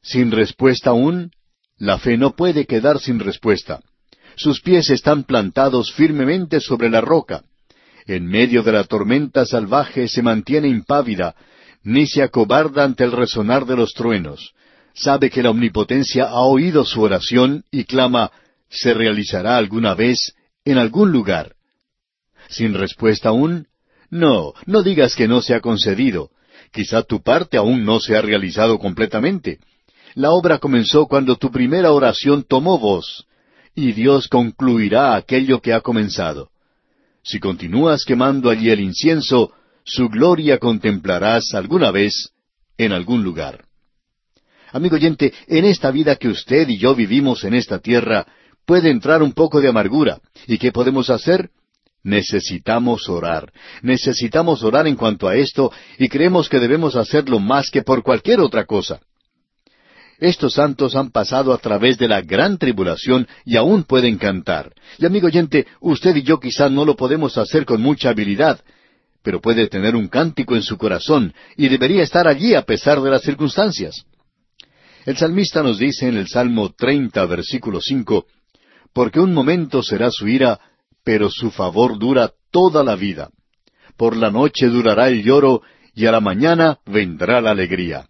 Sin 0.02 0.32
respuesta 0.32 0.90
aún, 0.90 1.32
la 1.78 2.00
fe 2.00 2.18
no 2.18 2.36
puede 2.36 2.66
quedar 2.66 3.00
sin 3.00 3.20
respuesta. 3.20 3.80
Sus 4.36 4.62
pies 4.62 4.90
están 4.90 5.24
plantados 5.24 5.94
firmemente 5.94 6.60
sobre 6.60 6.90
la 6.90 7.02
roca. 7.02 7.44
En 8.08 8.26
medio 8.26 8.64
de 8.64 8.72
la 8.72 8.84
tormenta 8.84 9.46
salvaje 9.46 10.08
se 10.08 10.22
mantiene 10.22 10.68
impávida, 10.68 11.36
ni 11.84 12.08
se 12.08 12.22
acobarda 12.22 12.84
ante 12.84 13.04
el 13.04 13.12
resonar 13.12 13.66
de 13.66 13.76
los 13.76 13.94
truenos. 13.94 14.54
Sabe 14.94 15.30
que 15.30 15.44
la 15.44 15.52
omnipotencia 15.52 16.26
ha 16.26 16.42
oído 16.42 16.86
su 16.86 17.02
oración 17.02 17.64
y 17.72 17.86
clama, 17.86 18.32
¿se 18.70 18.94
realizará 18.94 19.58
alguna 19.58 19.94
vez 19.94 20.34
en 20.66 20.78
algún 20.78 21.12
lugar. 21.12 21.56
¿Sin 22.50 22.74
respuesta 22.74 23.30
aún? 23.30 23.68
No, 24.10 24.54
no 24.66 24.84
digas 24.84 25.16
que 25.16 25.28
no 25.28 25.42
se 25.42 25.56
ha 25.56 25.62
concedido. 25.62 26.30
Quizá 26.72 27.04
tu 27.04 27.22
parte 27.22 27.58
aún 27.58 27.86
no 27.86 28.00
se 28.00 28.16
ha 28.16 28.22
realizado 28.22 28.78
completamente. 28.80 29.60
La 30.14 30.32
obra 30.32 30.58
comenzó 30.60 31.08
cuando 31.08 31.38
tu 31.38 31.52
primera 31.52 31.92
oración 31.92 32.44
tomó 32.44 32.78
voz, 32.78 33.26
y 33.74 33.94
Dios 33.94 34.28
concluirá 34.28 35.16
aquello 35.16 35.62
que 35.62 35.74
ha 35.74 35.82
comenzado. 35.82 36.50
Si 37.24 37.40
continúas 37.40 38.04
quemando 38.06 38.50
allí 38.50 38.70
el 38.70 38.80
incienso, 38.80 39.52
su 39.84 40.10
gloria 40.10 40.58
contemplarás 40.58 41.54
alguna 41.54 41.92
vez 41.92 42.32
en 42.78 42.92
algún 42.92 43.24
lugar. 43.24 43.66
Amigo 44.72 44.96
oyente, 44.96 45.34
en 45.48 45.66
esta 45.66 45.92
vida 45.92 46.16
que 46.16 46.30
usted 46.30 46.68
y 46.70 46.78
yo 46.78 46.96
vivimos 46.96 47.44
en 47.44 47.54
esta 47.54 47.80
tierra, 47.80 48.26
puede 48.66 48.90
entrar 48.90 49.22
un 49.22 49.34
poco 49.34 49.60
de 49.60 49.68
amargura. 49.68 50.20
¿Y 50.48 50.58
qué 50.58 50.72
podemos 50.72 51.10
hacer? 51.10 51.50
Necesitamos 52.04 53.08
orar. 53.10 53.52
Necesitamos 53.82 54.64
orar 54.64 54.88
en 54.88 54.96
cuanto 54.96 55.28
a 55.28 55.36
esto 55.36 55.72
y 56.00 56.08
creemos 56.08 56.50
que 56.50 56.60
debemos 56.60 56.96
hacerlo 56.96 57.40
más 57.40 57.70
que 57.70 57.84
por 57.84 58.02
cualquier 58.02 58.40
otra 58.40 58.66
cosa. 58.66 59.02
Estos 60.22 60.54
santos 60.54 60.96
han 60.96 61.10
pasado 61.10 61.52
a 61.52 61.58
través 61.58 61.98
de 61.98 62.08
la 62.08 62.22
gran 62.22 62.60
tribulación 62.60 63.28
y 63.44 63.58
aún 63.58 63.86
pueden 63.86 64.20
cantar. 64.20 64.72
Y 65.00 65.06
amigo 65.08 65.26
oyente, 65.26 65.66
usted 65.80 66.16
y 66.16 66.22
yo 66.22 66.40
quizá 66.40 66.70
no 66.70 66.86
lo 66.86 66.96
podemos 66.96 67.40
hacer 67.40 67.66
con 67.66 67.82
mucha 67.82 68.10
habilidad, 68.10 68.62
pero 69.24 69.42
puede 69.42 69.68
tener 69.68 69.96
un 69.96 70.08
cántico 70.10 70.56
en 70.56 70.62
su 70.62 70.78
corazón 70.78 71.34
y 71.58 71.70
debería 71.70 72.04
estar 72.04 72.28
allí 72.28 72.54
a 72.54 72.62
pesar 72.62 73.02
de 73.02 73.10
las 73.10 73.24
circunstancias. 73.24 74.06
El 75.08 75.18
salmista 75.18 75.64
nos 75.64 75.80
dice 75.80 76.08
en 76.08 76.18
el 76.18 76.28
Salmo 76.28 76.72
30, 76.72 77.26
versículo 77.26 77.82
5, 77.82 78.28
porque 78.94 79.20
un 79.20 79.34
momento 79.34 79.82
será 79.82 80.12
su 80.12 80.28
ira, 80.28 80.60
pero 81.04 81.32
su 81.32 81.50
favor 81.50 81.98
dura 81.98 82.32
toda 82.52 82.84
la 82.84 82.96
vida. 82.96 83.32
Por 83.98 84.16
la 84.16 84.30
noche 84.30 84.68
durará 84.68 85.08
el 85.08 85.24
lloro, 85.24 85.64
y 85.96 86.06
a 86.06 86.12
la 86.12 86.20
mañana 86.20 86.78
vendrá 86.86 87.42
la 87.42 87.50
alegría. 87.50 88.06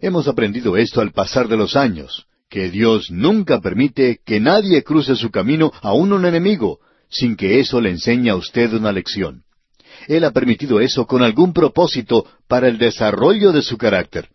Hemos 0.00 0.28
aprendido 0.28 0.76
esto 0.76 1.00
al 1.00 1.12
pasar 1.12 1.48
de 1.48 1.56
los 1.56 1.76
años, 1.76 2.26
que 2.48 2.70
Dios 2.70 3.10
nunca 3.10 3.60
permite 3.60 4.20
que 4.24 4.40
nadie 4.40 4.82
cruce 4.82 5.16
su 5.16 5.30
camino 5.30 5.72
a 5.82 5.92
un 5.92 6.24
enemigo, 6.24 6.78
sin 7.08 7.36
que 7.36 7.60
eso 7.60 7.80
le 7.80 7.90
enseñe 7.90 8.30
a 8.30 8.36
usted 8.36 8.72
una 8.72 8.92
lección. 8.92 9.42
Él 10.06 10.24
ha 10.24 10.30
permitido 10.30 10.80
eso 10.80 11.06
con 11.06 11.22
algún 11.22 11.52
propósito 11.52 12.26
para 12.46 12.68
el 12.68 12.78
desarrollo 12.78 13.52
de 13.52 13.62
su 13.62 13.76
carácter 13.76 14.28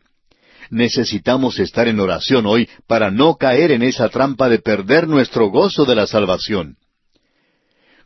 necesitamos 0.74 1.60
estar 1.60 1.88
en 1.88 2.00
oración 2.00 2.46
hoy 2.46 2.68
para 2.88 3.12
no 3.12 3.36
caer 3.36 3.72
en 3.72 3.84
esa 3.84 4.10
trampa 4.10 4.50
de 4.50 4.60
perder 4.60 5.08
nuestro 5.08 5.50
gozo 5.50 5.86
de 5.86 5.96
la 5.96 6.08
salvación. 6.08 6.78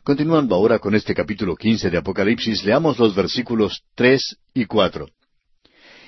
Continuando 0.02 0.54
ahora 0.54 0.78
con 0.78 0.94
este 0.94 1.14
capítulo 1.14 1.56
quince 1.56 1.90
de 1.90 1.98
Apocalipsis, 1.98 2.64
leamos 2.64 2.98
los 2.98 3.14
versículos 3.14 3.82
tres 3.94 4.36
y 4.54 4.66
cuatro. 4.66 5.08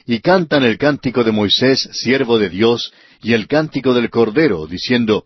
Y 0.06 0.20
cantan 0.20 0.64
el 0.64 0.78
cántico 0.78 1.24
de 1.24 1.32
Moisés, 1.32 1.88
siervo 1.92 2.38
de 2.38 2.48
Dios, 2.48 2.92
y 3.22 3.34
el 3.34 3.46
cántico 3.46 3.94
del 3.94 4.10
Cordero, 4.10 4.66
diciendo, 4.66 5.24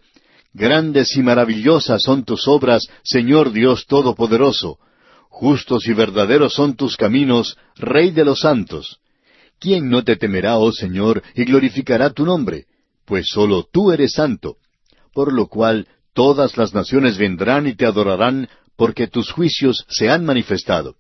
Grandes 0.53 1.17
y 1.17 1.23
maravillosas 1.23 2.03
son 2.03 2.25
tus 2.25 2.47
obras, 2.47 2.87
Señor 3.03 3.53
Dios 3.53 3.87
Todopoderoso. 3.87 4.79
Justos 5.29 5.89
y 5.89 5.93
verdaderos 5.93 6.55
son 6.55 6.77
tus 6.77 6.97
caminos, 6.97 7.59
Rey 7.75 8.13
de 8.13 8.25
los 8.25 8.41
santos. 8.41 9.01
¿Quién 9.59 9.89
no 9.89 10.05
te 10.05 10.15
temerá, 10.15 10.59
oh 10.59 10.71
Señor, 10.71 11.23
y 11.35 11.45
glorificará 11.45 12.11
tu 12.11 12.25
nombre? 12.25 12.67
Pues 13.05 13.27
sólo 13.29 13.67
tú 13.71 13.91
eres 13.91 14.13
santo. 14.13 14.57
Por 15.13 15.33
lo 15.33 15.49
cual 15.49 15.89
todas 16.13 16.57
las 16.57 16.73
naciones 16.73 17.19
vendrán 17.19 17.67
y 17.67 17.75
te 17.75 17.87
adorarán, 17.87 18.49
porque 18.77 19.09
tus 19.09 19.33
juicios 19.33 19.85
se 19.89 20.09
han 20.09 20.25
manifestado. 20.25 20.95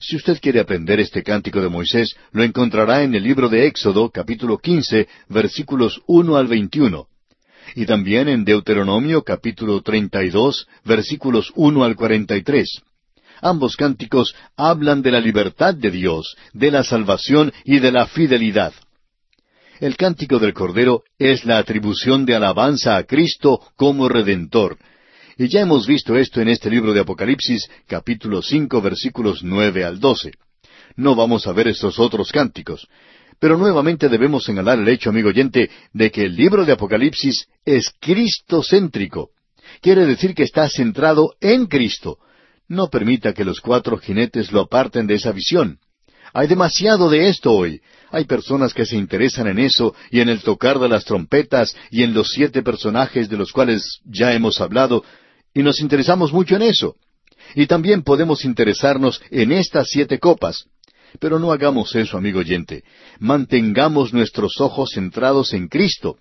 Si 0.00 0.14
usted 0.16 0.38
quiere 0.40 0.60
aprender 0.60 1.00
este 1.00 1.22
cántico 1.22 1.60
de 1.60 1.68
Moisés, 1.68 2.14
lo 2.30 2.44
encontrará 2.44 3.02
en 3.02 3.14
el 3.14 3.22
libro 3.24 3.48
de 3.48 3.66
Éxodo, 3.66 4.10
capítulo 4.10 4.58
quince, 4.58 5.08
versículos 5.28 6.00
uno 6.06 6.36
al 6.36 6.46
veintiuno, 6.46 7.08
y 7.74 7.84
también 7.84 8.28
en 8.28 8.44
Deuteronomio, 8.44 9.22
capítulo 9.22 9.82
treinta 9.82 10.22
y 10.22 10.30
dos, 10.30 10.68
versículos 10.84 11.52
uno 11.56 11.82
al 11.84 11.96
cuarenta 11.96 12.36
y 12.36 12.42
tres. 12.42 12.80
Ambos 13.40 13.76
cánticos 13.76 14.34
hablan 14.56 15.02
de 15.02 15.12
la 15.12 15.20
libertad 15.20 15.74
de 15.74 15.90
Dios, 15.90 16.36
de 16.52 16.70
la 16.70 16.84
salvación 16.84 17.52
y 17.64 17.78
de 17.80 17.92
la 17.92 18.06
fidelidad. 18.06 18.72
El 19.80 19.96
cántico 19.96 20.38
del 20.38 20.54
Cordero 20.54 21.02
es 21.18 21.44
la 21.44 21.58
atribución 21.58 22.24
de 22.24 22.34
alabanza 22.34 22.96
a 22.96 23.04
Cristo 23.04 23.60
como 23.76 24.08
Redentor. 24.08 24.76
Y 25.40 25.46
ya 25.46 25.60
hemos 25.60 25.86
visto 25.86 26.16
esto 26.16 26.40
en 26.40 26.48
este 26.48 26.68
libro 26.68 26.92
de 26.92 26.98
Apocalipsis, 26.98 27.70
capítulo 27.86 28.42
cinco, 28.42 28.82
versículos 28.82 29.44
nueve 29.44 29.84
al 29.84 30.00
doce. 30.00 30.32
No 30.96 31.14
vamos 31.14 31.46
a 31.46 31.52
ver 31.52 31.68
estos 31.68 32.00
otros 32.00 32.32
cánticos. 32.32 32.88
Pero 33.38 33.56
nuevamente 33.56 34.08
debemos 34.08 34.42
señalar 34.42 34.80
el 34.80 34.88
hecho, 34.88 35.10
amigo 35.10 35.28
oyente, 35.28 35.70
de 35.92 36.10
que 36.10 36.24
el 36.24 36.34
libro 36.34 36.64
de 36.64 36.72
Apocalipsis 36.72 37.46
es 37.64 37.92
Cristo 38.00 38.64
céntrico. 38.68 39.30
Quiere 39.80 40.06
decir 40.06 40.34
que 40.34 40.42
está 40.42 40.68
centrado 40.68 41.34
en 41.40 41.66
Cristo, 41.66 42.18
No 42.66 42.90
permita 42.90 43.32
que 43.32 43.44
los 43.44 43.60
cuatro 43.60 43.96
jinetes 43.96 44.50
lo 44.50 44.62
aparten 44.62 45.06
de 45.06 45.14
esa 45.14 45.30
visión. 45.30 45.78
Hay 46.34 46.48
demasiado 46.48 47.08
de 47.08 47.28
esto 47.28 47.52
hoy. 47.52 47.80
Hay 48.10 48.24
personas 48.24 48.74
que 48.74 48.84
se 48.84 48.96
interesan 48.96 49.46
en 49.46 49.60
eso 49.60 49.94
y 50.10 50.20
en 50.20 50.28
el 50.28 50.42
tocar 50.42 50.80
de 50.80 50.88
las 50.88 51.04
trompetas 51.04 51.76
y 51.92 52.02
en 52.02 52.12
los 52.12 52.28
siete 52.30 52.62
personajes 52.62 53.28
de 53.28 53.36
los 53.36 53.52
cuales 53.52 54.00
ya 54.04 54.34
hemos 54.34 54.60
hablado, 54.60 55.04
y 55.58 55.62
nos 55.64 55.80
interesamos 55.80 56.32
mucho 56.32 56.54
en 56.54 56.62
eso. 56.62 56.94
Y 57.56 57.66
también 57.66 58.04
podemos 58.04 58.44
interesarnos 58.44 59.20
en 59.28 59.50
estas 59.50 59.88
siete 59.88 60.20
copas. 60.20 60.66
Pero 61.18 61.40
no 61.40 61.50
hagamos 61.50 61.96
eso, 61.96 62.16
amigo 62.16 62.38
oyente. 62.38 62.84
Mantengamos 63.18 64.12
nuestros 64.12 64.60
ojos 64.60 64.92
centrados 64.94 65.52
en 65.54 65.66
Cristo. 65.66 66.16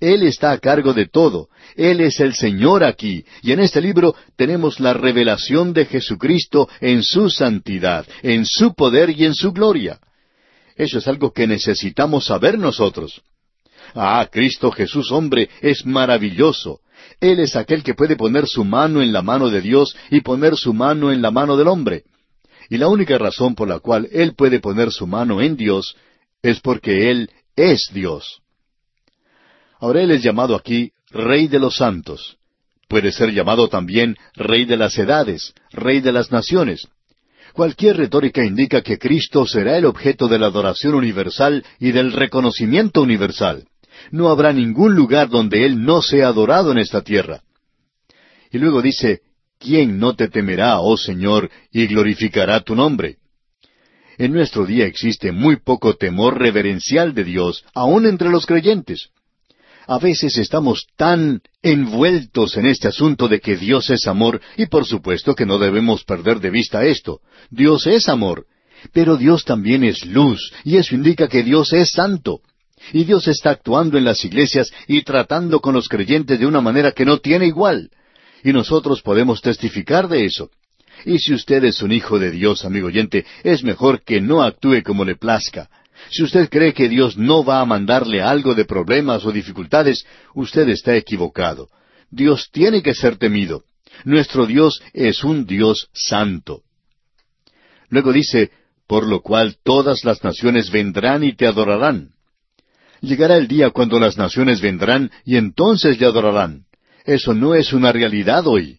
Él 0.00 0.24
está 0.24 0.50
a 0.50 0.58
cargo 0.58 0.92
de 0.92 1.06
todo. 1.06 1.50
Él 1.76 2.00
es 2.00 2.18
el 2.18 2.34
Señor 2.34 2.82
aquí. 2.82 3.24
Y 3.42 3.52
en 3.52 3.60
este 3.60 3.80
libro 3.80 4.16
tenemos 4.34 4.80
la 4.80 4.92
revelación 4.92 5.72
de 5.72 5.86
Jesucristo 5.86 6.68
en 6.80 7.04
su 7.04 7.30
santidad, 7.30 8.04
en 8.24 8.44
su 8.44 8.74
poder 8.74 9.10
y 9.10 9.24
en 9.24 9.34
su 9.34 9.52
gloria. 9.52 10.00
Eso 10.74 10.98
es 10.98 11.06
algo 11.06 11.32
que 11.32 11.46
necesitamos 11.46 12.24
saber 12.24 12.58
nosotros. 12.58 13.22
Ah, 13.94 14.28
Cristo 14.30 14.72
Jesús 14.72 15.12
hombre 15.12 15.48
es 15.60 15.86
maravilloso. 15.86 16.80
Él 17.20 17.40
es 17.40 17.56
aquel 17.56 17.82
que 17.82 17.94
puede 17.94 18.16
poner 18.16 18.46
su 18.46 18.64
mano 18.64 19.02
en 19.02 19.12
la 19.12 19.22
mano 19.22 19.50
de 19.50 19.60
Dios 19.60 19.96
y 20.10 20.20
poner 20.20 20.56
su 20.56 20.72
mano 20.72 21.12
en 21.12 21.22
la 21.22 21.30
mano 21.30 21.56
del 21.56 21.68
hombre. 21.68 22.04
Y 22.68 22.78
la 22.78 22.88
única 22.88 23.18
razón 23.18 23.54
por 23.54 23.68
la 23.68 23.80
cual 23.80 24.08
Él 24.12 24.34
puede 24.34 24.60
poner 24.60 24.92
su 24.92 25.06
mano 25.06 25.40
en 25.40 25.56
Dios 25.56 25.96
es 26.42 26.60
porque 26.60 27.10
Él 27.10 27.30
es 27.56 27.90
Dios. 27.92 28.40
Ahora 29.80 30.02
Él 30.02 30.10
es 30.10 30.22
llamado 30.22 30.54
aquí 30.54 30.92
Rey 31.10 31.48
de 31.48 31.58
los 31.58 31.76
Santos. 31.76 32.36
Puede 32.88 33.12
ser 33.12 33.32
llamado 33.32 33.68
también 33.68 34.16
Rey 34.34 34.64
de 34.64 34.76
las 34.76 34.98
Edades, 34.98 35.54
Rey 35.70 36.00
de 36.00 36.12
las 36.12 36.30
Naciones. 36.30 36.88
Cualquier 37.52 37.96
retórica 37.96 38.44
indica 38.44 38.82
que 38.82 38.98
Cristo 38.98 39.46
será 39.46 39.76
el 39.76 39.84
objeto 39.84 40.28
de 40.28 40.38
la 40.38 40.46
adoración 40.46 40.94
universal 40.94 41.64
y 41.78 41.92
del 41.92 42.12
reconocimiento 42.12 43.02
universal. 43.02 43.64
No 44.10 44.28
habrá 44.28 44.52
ningún 44.52 44.94
lugar 44.94 45.28
donde 45.28 45.64
Él 45.64 45.82
no 45.82 46.02
sea 46.02 46.28
adorado 46.28 46.72
en 46.72 46.78
esta 46.78 47.02
tierra. 47.02 47.42
Y 48.50 48.58
luego 48.58 48.82
dice, 48.82 49.20
¿quién 49.58 49.98
no 49.98 50.16
te 50.16 50.28
temerá, 50.28 50.80
oh 50.80 50.96
Señor, 50.96 51.50
y 51.70 51.86
glorificará 51.86 52.60
tu 52.60 52.74
nombre? 52.74 53.18
En 54.18 54.32
nuestro 54.32 54.66
día 54.66 54.86
existe 54.86 55.32
muy 55.32 55.56
poco 55.56 55.96
temor 55.96 56.38
reverencial 56.38 57.14
de 57.14 57.24
Dios, 57.24 57.64
aun 57.74 58.06
entre 58.06 58.28
los 58.28 58.44
creyentes. 58.44 59.08
A 59.86 59.98
veces 59.98 60.36
estamos 60.36 60.86
tan 60.96 61.40
envueltos 61.62 62.56
en 62.56 62.66
este 62.66 62.88
asunto 62.88 63.28
de 63.28 63.40
que 63.40 63.56
Dios 63.56 63.90
es 63.90 64.06
amor, 64.06 64.40
y 64.56 64.66
por 64.66 64.84
supuesto 64.84 65.34
que 65.34 65.46
no 65.46 65.58
debemos 65.58 66.04
perder 66.04 66.40
de 66.40 66.50
vista 66.50 66.84
esto. 66.84 67.20
Dios 67.50 67.86
es 67.86 68.08
amor, 68.08 68.46
pero 68.92 69.16
Dios 69.16 69.44
también 69.44 69.84
es 69.84 70.04
luz, 70.04 70.52
y 70.64 70.76
eso 70.76 70.94
indica 70.94 71.28
que 71.28 71.42
Dios 71.42 71.72
es 71.72 71.90
santo. 71.90 72.40
Y 72.92 73.04
Dios 73.04 73.28
está 73.28 73.50
actuando 73.50 73.98
en 73.98 74.04
las 74.04 74.24
iglesias 74.24 74.72
y 74.86 75.02
tratando 75.02 75.60
con 75.60 75.74
los 75.74 75.88
creyentes 75.88 76.38
de 76.38 76.46
una 76.46 76.60
manera 76.60 76.92
que 76.92 77.04
no 77.04 77.18
tiene 77.18 77.46
igual. 77.46 77.90
Y 78.42 78.52
nosotros 78.52 79.02
podemos 79.02 79.42
testificar 79.42 80.08
de 80.08 80.24
eso. 80.24 80.50
Y 81.04 81.18
si 81.18 81.32
usted 81.32 81.64
es 81.64 81.82
un 81.82 81.92
hijo 81.92 82.18
de 82.18 82.30
Dios, 82.30 82.64
amigo 82.64 82.88
oyente, 82.88 83.24
es 83.42 83.62
mejor 83.62 84.02
que 84.02 84.20
no 84.20 84.42
actúe 84.42 84.82
como 84.84 85.04
le 85.04 85.16
plazca. 85.16 85.70
Si 86.10 86.22
usted 86.22 86.48
cree 86.48 86.72
que 86.72 86.88
Dios 86.88 87.16
no 87.16 87.44
va 87.44 87.60
a 87.60 87.66
mandarle 87.66 88.22
algo 88.22 88.54
de 88.54 88.64
problemas 88.64 89.24
o 89.24 89.32
dificultades, 89.32 90.04
usted 90.34 90.68
está 90.68 90.96
equivocado. 90.96 91.68
Dios 92.10 92.48
tiene 92.50 92.82
que 92.82 92.94
ser 92.94 93.16
temido. 93.16 93.64
Nuestro 94.04 94.46
Dios 94.46 94.82
es 94.92 95.24
un 95.24 95.46
Dios 95.46 95.88
santo. 95.92 96.62
Luego 97.88 98.12
dice, 98.12 98.50
por 98.86 99.06
lo 99.06 99.20
cual 99.20 99.56
todas 99.62 100.04
las 100.04 100.24
naciones 100.24 100.70
vendrán 100.70 101.22
y 101.22 101.34
te 101.34 101.46
adorarán. 101.46 102.10
Llegará 103.00 103.36
el 103.36 103.48
día 103.48 103.70
cuando 103.70 103.98
las 103.98 104.18
naciones 104.18 104.60
vendrán 104.60 105.10
y 105.24 105.36
entonces 105.36 105.98
le 105.98 106.06
adorarán. 106.06 106.64
Eso 107.04 107.34
no 107.34 107.54
es 107.54 107.72
una 107.72 107.92
realidad 107.92 108.46
hoy. 108.46 108.78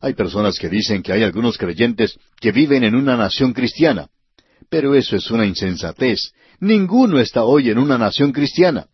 Hay 0.00 0.14
personas 0.14 0.58
que 0.58 0.68
dicen 0.68 1.02
que 1.02 1.12
hay 1.12 1.22
algunos 1.22 1.56
creyentes 1.56 2.18
que 2.40 2.50
viven 2.50 2.82
en 2.82 2.96
una 2.96 3.16
nación 3.16 3.52
cristiana. 3.52 4.08
Pero 4.68 4.94
eso 4.94 5.14
es 5.14 5.30
una 5.30 5.46
insensatez. 5.46 6.32
Ninguno 6.58 7.20
está 7.20 7.44
hoy 7.44 7.70
en 7.70 7.78
una 7.78 7.98
nación 7.98 8.32
cristiana. 8.32 8.86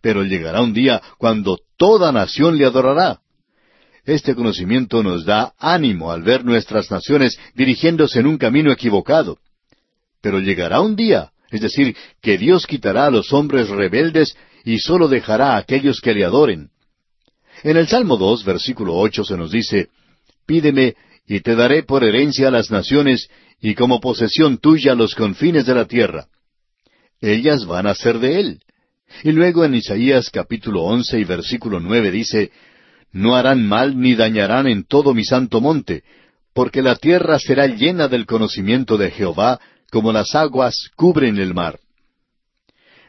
Pero 0.00 0.24
llegará 0.24 0.62
un 0.62 0.72
día 0.72 1.00
cuando 1.16 1.58
toda 1.76 2.10
nación 2.10 2.58
le 2.58 2.64
adorará. 2.66 3.20
Este 4.04 4.34
conocimiento 4.34 5.02
nos 5.02 5.24
da 5.24 5.52
ánimo 5.58 6.10
al 6.10 6.22
ver 6.22 6.44
nuestras 6.44 6.90
naciones 6.90 7.38
dirigiéndose 7.54 8.20
en 8.20 8.26
un 8.26 8.38
camino 8.38 8.72
equivocado. 8.72 9.38
Pero 10.20 10.40
llegará 10.40 10.80
un 10.80 10.96
día 10.96 11.30
es 11.50 11.60
decir, 11.60 11.96
que 12.20 12.38
Dios 12.38 12.66
quitará 12.66 13.06
a 13.06 13.10
los 13.10 13.32
hombres 13.32 13.68
rebeldes 13.68 14.36
y 14.64 14.78
sólo 14.78 15.08
dejará 15.08 15.54
a 15.54 15.58
aquellos 15.58 16.00
que 16.00 16.14
le 16.14 16.24
adoren. 16.24 16.70
En 17.62 17.76
el 17.76 17.88
Salmo 17.88 18.16
dos, 18.16 18.44
versículo 18.44 18.96
ocho, 18.96 19.24
se 19.24 19.36
nos 19.36 19.50
dice, 19.50 19.88
Pídeme, 20.46 20.94
y 21.26 21.40
te 21.40 21.54
daré 21.54 21.82
por 21.82 22.04
herencia 22.04 22.48
a 22.48 22.50
las 22.50 22.70
naciones, 22.70 23.28
y 23.60 23.74
como 23.74 24.00
posesión 24.00 24.58
tuya 24.58 24.94
los 24.94 25.14
confines 25.14 25.66
de 25.66 25.74
la 25.74 25.86
tierra. 25.86 26.26
Ellas 27.20 27.66
van 27.66 27.86
a 27.86 27.94
ser 27.94 28.18
de 28.18 28.40
él. 28.40 28.60
Y 29.24 29.32
luego 29.32 29.64
en 29.64 29.74
Isaías 29.74 30.30
capítulo 30.30 30.82
once 30.82 31.18
y 31.18 31.24
versículo 31.24 31.80
nueve 31.80 32.10
dice, 32.10 32.52
No 33.10 33.36
harán 33.36 33.66
mal 33.66 33.98
ni 33.98 34.14
dañarán 34.14 34.66
en 34.66 34.84
todo 34.84 35.14
mi 35.14 35.24
santo 35.24 35.60
monte, 35.60 36.04
porque 36.54 36.82
la 36.82 36.96
tierra 36.96 37.38
será 37.38 37.66
llena 37.66 38.08
del 38.08 38.26
conocimiento 38.26 38.96
de 38.96 39.10
Jehová, 39.10 39.60
como 39.90 40.12
las 40.12 40.34
aguas 40.34 40.90
cubren 40.96 41.38
el 41.38 41.54
mar. 41.54 41.78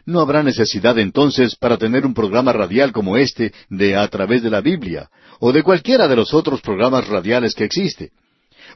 No 0.05 0.21
habrá 0.21 0.41
necesidad 0.41 0.97
entonces 0.97 1.55
para 1.55 1.77
tener 1.77 2.05
un 2.05 2.13
programa 2.13 2.51
radial 2.51 2.91
como 2.91 3.17
este 3.17 3.53
de 3.69 3.95
A 3.95 4.07
través 4.07 4.41
de 4.41 4.49
la 4.49 4.61
Biblia, 4.61 5.09
o 5.39 5.51
de 5.51 5.61
cualquiera 5.61 6.07
de 6.07 6.15
los 6.15 6.33
otros 6.33 6.61
programas 6.61 7.07
radiales 7.07 7.53
que 7.53 7.63
existe. 7.63 8.11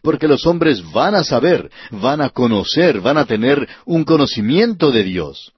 Porque 0.02 0.28
los 0.28 0.46
hombres 0.46 0.84
van 0.92 1.16
a 1.16 1.24
saber, 1.24 1.70
van 1.92 2.22
a 2.22 2.30
conocer, 2.30 3.00
van 3.00 3.18
a 3.18 3.26
tener 3.26 3.68
un 3.86 4.04
conocimiento 4.04 4.92
de 4.92 5.04
Dios. 5.04 5.54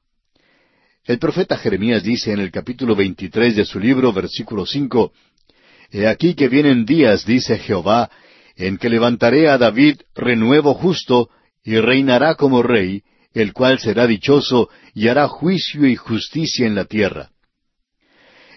El 1.03 1.19
profeta 1.19 1.57
Jeremías 1.57 2.03
dice 2.03 2.31
en 2.31 2.39
el 2.39 2.51
capítulo 2.51 2.95
23 2.95 3.55
de 3.55 3.65
su 3.65 3.79
libro, 3.79 4.11
versículo 4.11 4.65
5, 4.65 5.11
He 5.91 6.07
aquí 6.07 6.33
que 6.33 6.47
vienen 6.47 6.85
días, 6.85 7.25
dice 7.25 7.57
Jehová, 7.57 8.09
en 8.55 8.77
que 8.77 8.89
levantaré 8.89 9.49
a 9.49 9.57
David 9.57 9.97
renuevo 10.15 10.73
justo, 10.73 11.29
y 11.65 11.77
reinará 11.79 12.35
como 12.35 12.63
rey, 12.63 13.01
el 13.33 13.51
cual 13.51 13.79
será 13.79 14.07
dichoso 14.07 14.69
y 14.93 15.07
hará 15.09 15.27
juicio 15.27 15.85
y 15.87 15.95
justicia 15.95 16.65
en 16.65 16.75
la 16.75 16.85
tierra. 16.85 17.31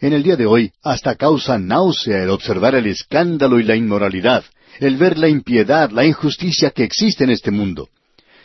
En 0.00 0.12
el 0.12 0.22
día 0.22 0.36
de 0.36 0.46
hoy 0.46 0.72
hasta 0.82 1.16
causa 1.16 1.58
náusea 1.58 2.22
el 2.22 2.30
observar 2.30 2.76
el 2.76 2.86
escándalo 2.86 3.58
y 3.58 3.64
la 3.64 3.74
inmoralidad, 3.74 4.44
el 4.78 4.96
ver 4.96 5.18
la 5.18 5.28
impiedad, 5.28 5.90
la 5.90 6.04
injusticia 6.04 6.70
que 6.70 6.84
existe 6.84 7.24
en 7.24 7.30
este 7.30 7.50
mundo. 7.50 7.88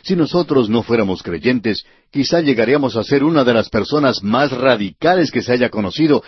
Si 0.02 0.16
nosotros 0.16 0.68
no 0.68 0.82
fuéramos 0.82 1.22
creyentes, 1.22 1.84
quizá 2.10 2.40
llegaríamos 2.40 2.96
a 2.96 3.04
ser 3.04 3.22
una 3.22 3.44
de 3.44 3.54
las 3.54 3.68
personas 3.68 4.22
más 4.22 4.50
radicales 4.50 5.30
que 5.30 5.42
se 5.42 5.52
haya 5.52 5.70
conocido, 5.70 6.24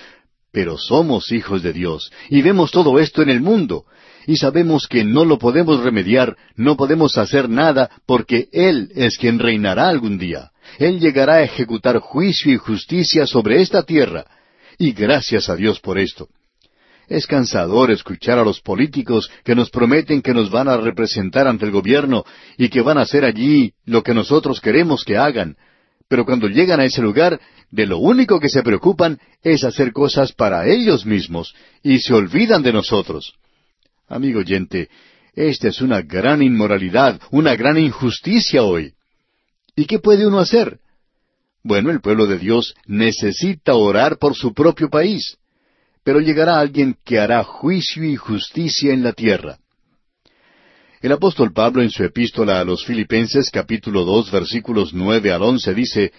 pero 0.52 0.78
somos 0.78 1.32
hijos 1.32 1.62
de 1.62 1.72
Dios 1.72 2.12
y 2.30 2.42
vemos 2.42 2.70
todo 2.70 2.98
esto 2.98 3.22
en 3.22 3.30
el 3.30 3.40
mundo, 3.40 3.84
y 4.26 4.36
sabemos 4.36 4.88
que 4.88 5.04
no 5.04 5.24
lo 5.24 5.38
podemos 5.38 5.82
remediar, 5.82 6.36
no 6.56 6.76
podemos 6.76 7.16
hacer 7.16 7.48
nada, 7.48 7.90
porque 8.06 8.48
Él 8.52 8.90
es 8.94 9.16
quien 9.18 9.38
reinará 9.38 9.88
algún 9.88 10.18
día. 10.18 10.50
Él 10.78 10.98
llegará 10.98 11.34
a 11.34 11.42
ejecutar 11.42 11.98
juicio 12.00 12.52
y 12.52 12.56
justicia 12.56 13.26
sobre 13.26 13.62
esta 13.62 13.84
tierra. 13.84 14.26
Y 14.78 14.92
gracias 14.92 15.48
a 15.48 15.56
Dios 15.56 15.80
por 15.80 15.98
esto. 15.98 16.28
Es 17.08 17.26
cansador 17.26 17.92
escuchar 17.92 18.38
a 18.38 18.44
los 18.44 18.60
políticos 18.60 19.30
que 19.44 19.54
nos 19.54 19.70
prometen 19.70 20.22
que 20.22 20.34
nos 20.34 20.50
van 20.50 20.68
a 20.68 20.76
representar 20.76 21.46
ante 21.46 21.64
el 21.64 21.70
gobierno 21.70 22.24
y 22.58 22.68
que 22.68 22.80
van 22.82 22.98
a 22.98 23.02
hacer 23.02 23.24
allí 23.24 23.74
lo 23.84 24.02
que 24.02 24.12
nosotros 24.12 24.60
queremos 24.60 25.04
que 25.04 25.16
hagan. 25.16 25.56
Pero 26.08 26.24
cuando 26.24 26.48
llegan 26.48 26.80
a 26.80 26.84
ese 26.84 27.00
lugar, 27.00 27.40
de 27.70 27.86
lo 27.86 27.98
único 27.98 28.40
que 28.40 28.48
se 28.48 28.62
preocupan 28.62 29.18
es 29.42 29.62
hacer 29.62 29.92
cosas 29.92 30.32
para 30.32 30.66
ellos 30.66 31.06
mismos 31.06 31.54
y 31.82 32.00
se 32.00 32.12
olvidan 32.12 32.62
de 32.62 32.72
nosotros. 32.72 33.34
Amigo 34.08 34.40
oyente, 34.40 34.88
esta 35.34 35.68
es 35.68 35.80
una 35.80 36.00
gran 36.00 36.40
inmoralidad, 36.40 37.20
una 37.32 37.56
gran 37.56 37.76
injusticia 37.76 38.62
hoy. 38.62 38.92
¿Y 39.74 39.86
qué 39.86 39.98
puede 39.98 40.26
uno 40.26 40.38
hacer? 40.38 40.78
Bueno, 41.64 41.90
el 41.90 42.00
pueblo 42.00 42.26
de 42.26 42.38
Dios 42.38 42.74
necesita 42.86 43.74
orar 43.74 44.18
por 44.18 44.36
su 44.36 44.54
propio 44.54 44.88
país, 44.88 45.36
pero 46.04 46.20
llegará 46.20 46.60
alguien 46.60 46.96
que 47.04 47.18
hará 47.18 47.42
juicio 47.42 48.04
y 48.04 48.14
justicia 48.14 48.94
en 48.94 49.02
la 49.02 49.12
tierra. 49.12 49.58
El 51.02 51.10
apóstol 51.10 51.52
Pablo 51.52 51.82
en 51.82 51.90
su 51.90 52.04
epístola 52.04 52.60
a 52.60 52.64
los 52.64 52.84
Filipenses 52.84 53.50
capítulo 53.50 54.04
dos 54.04 54.30
versículos 54.30 54.94
nueve 54.94 55.32
al 55.32 55.42
once 55.42 55.74
dice, 55.74 56.12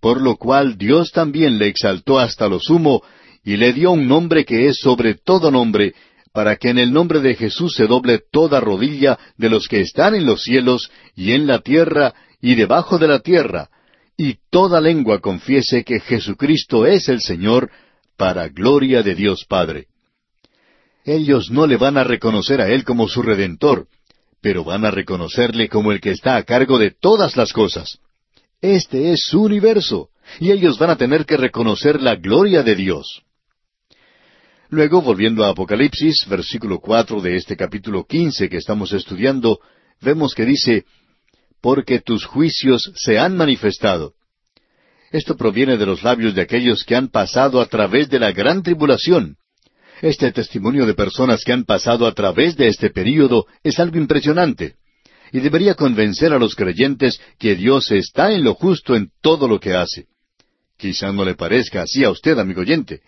Por 0.00 0.22
lo 0.22 0.36
cual 0.36 0.78
Dios 0.78 1.12
también 1.12 1.58
le 1.58 1.68
exaltó 1.68 2.18
hasta 2.18 2.48
lo 2.48 2.58
sumo, 2.58 3.02
y 3.44 3.58
le 3.58 3.74
dio 3.74 3.92
un 3.92 4.08
nombre 4.08 4.46
que 4.46 4.68
es 4.68 4.78
sobre 4.78 5.14
todo 5.14 5.50
nombre, 5.50 5.94
para 6.36 6.56
que 6.56 6.68
en 6.68 6.76
el 6.76 6.92
nombre 6.92 7.20
de 7.20 7.34
Jesús 7.34 7.74
se 7.76 7.86
doble 7.86 8.20
toda 8.30 8.60
rodilla 8.60 9.18
de 9.38 9.48
los 9.48 9.68
que 9.68 9.80
están 9.80 10.14
en 10.14 10.26
los 10.26 10.42
cielos 10.42 10.90
y 11.14 11.32
en 11.32 11.46
la 11.46 11.60
tierra 11.60 12.12
y 12.42 12.56
debajo 12.56 12.98
de 12.98 13.08
la 13.08 13.20
tierra, 13.20 13.70
y 14.18 14.36
toda 14.50 14.82
lengua 14.82 15.20
confiese 15.20 15.82
que 15.82 15.98
Jesucristo 15.98 16.84
es 16.84 17.08
el 17.08 17.22
Señor, 17.22 17.70
para 18.18 18.50
gloria 18.50 19.02
de 19.02 19.14
Dios 19.14 19.46
Padre. 19.48 19.86
Ellos 21.06 21.50
no 21.50 21.66
le 21.66 21.78
van 21.78 21.96
a 21.96 22.04
reconocer 22.04 22.60
a 22.60 22.68
Él 22.68 22.84
como 22.84 23.08
su 23.08 23.22
Redentor, 23.22 23.86
pero 24.42 24.62
van 24.62 24.84
a 24.84 24.90
reconocerle 24.90 25.70
como 25.70 25.90
el 25.90 26.02
que 26.02 26.10
está 26.10 26.36
a 26.36 26.42
cargo 26.42 26.78
de 26.78 26.90
todas 26.90 27.38
las 27.38 27.54
cosas. 27.54 27.98
Este 28.60 29.10
es 29.10 29.22
su 29.24 29.42
universo, 29.42 30.10
y 30.38 30.50
ellos 30.50 30.78
van 30.78 30.90
a 30.90 30.96
tener 30.96 31.24
que 31.24 31.38
reconocer 31.38 32.02
la 32.02 32.16
gloria 32.16 32.62
de 32.62 32.74
Dios. 32.74 33.22
Luego, 34.68 35.00
volviendo 35.00 35.44
a 35.44 35.50
Apocalipsis, 35.50 36.26
versículo 36.28 36.80
cuatro 36.80 37.20
de 37.20 37.36
este 37.36 37.56
capítulo 37.56 38.04
quince 38.04 38.48
que 38.48 38.56
estamos 38.56 38.92
estudiando, 38.92 39.60
vemos 40.00 40.34
que 40.34 40.44
dice, 40.44 40.84
Porque 41.60 42.00
tus 42.00 42.24
juicios 42.24 42.92
se 42.96 43.18
han 43.18 43.36
manifestado. 43.36 44.14
Esto 45.12 45.36
proviene 45.36 45.76
de 45.76 45.86
los 45.86 46.02
labios 46.02 46.34
de 46.34 46.42
aquellos 46.42 46.84
que 46.84 46.96
han 46.96 47.08
pasado 47.08 47.60
a 47.60 47.66
través 47.66 48.08
de 48.08 48.18
la 48.18 48.32
gran 48.32 48.62
tribulación. 48.62 49.36
Este 50.02 50.30
testimonio 50.32 50.84
de 50.84 50.94
personas 50.94 51.42
que 51.44 51.52
han 51.52 51.64
pasado 51.64 52.06
a 52.06 52.12
través 52.12 52.56
de 52.56 52.68
este 52.68 52.90
período 52.90 53.46
es 53.62 53.78
algo 53.78 53.96
impresionante 53.98 54.74
y 55.32 55.40
debería 55.40 55.74
convencer 55.74 56.32
a 56.32 56.38
los 56.38 56.54
creyentes 56.54 57.20
que 57.38 57.54
Dios 57.54 57.90
está 57.90 58.32
en 58.32 58.44
lo 58.44 58.54
justo 58.54 58.94
en 58.94 59.10
todo 59.20 59.48
lo 59.48 59.58
que 59.58 59.74
hace. 59.74 60.06
Quizá 60.76 61.12
no 61.12 61.24
le 61.24 61.34
parezca 61.34 61.82
así 61.82 62.04
a 62.04 62.10
usted, 62.10 62.38
amigo 62.38 62.60
oyente. 62.60 63.00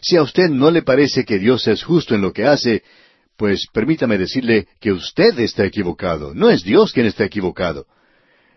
Si 0.00 0.16
a 0.16 0.22
usted 0.22 0.48
no 0.48 0.70
le 0.70 0.82
parece 0.82 1.24
que 1.24 1.38
Dios 1.38 1.66
es 1.66 1.82
justo 1.82 2.14
en 2.14 2.22
lo 2.22 2.32
que 2.32 2.46
hace, 2.46 2.82
pues 3.36 3.66
permítame 3.72 4.18
decirle 4.18 4.66
que 4.80 4.92
usted 4.92 5.38
está 5.38 5.64
equivocado, 5.64 6.34
no 6.34 6.50
es 6.50 6.62
Dios 6.62 6.92
quien 6.92 7.06
está 7.06 7.24
equivocado. 7.24 7.86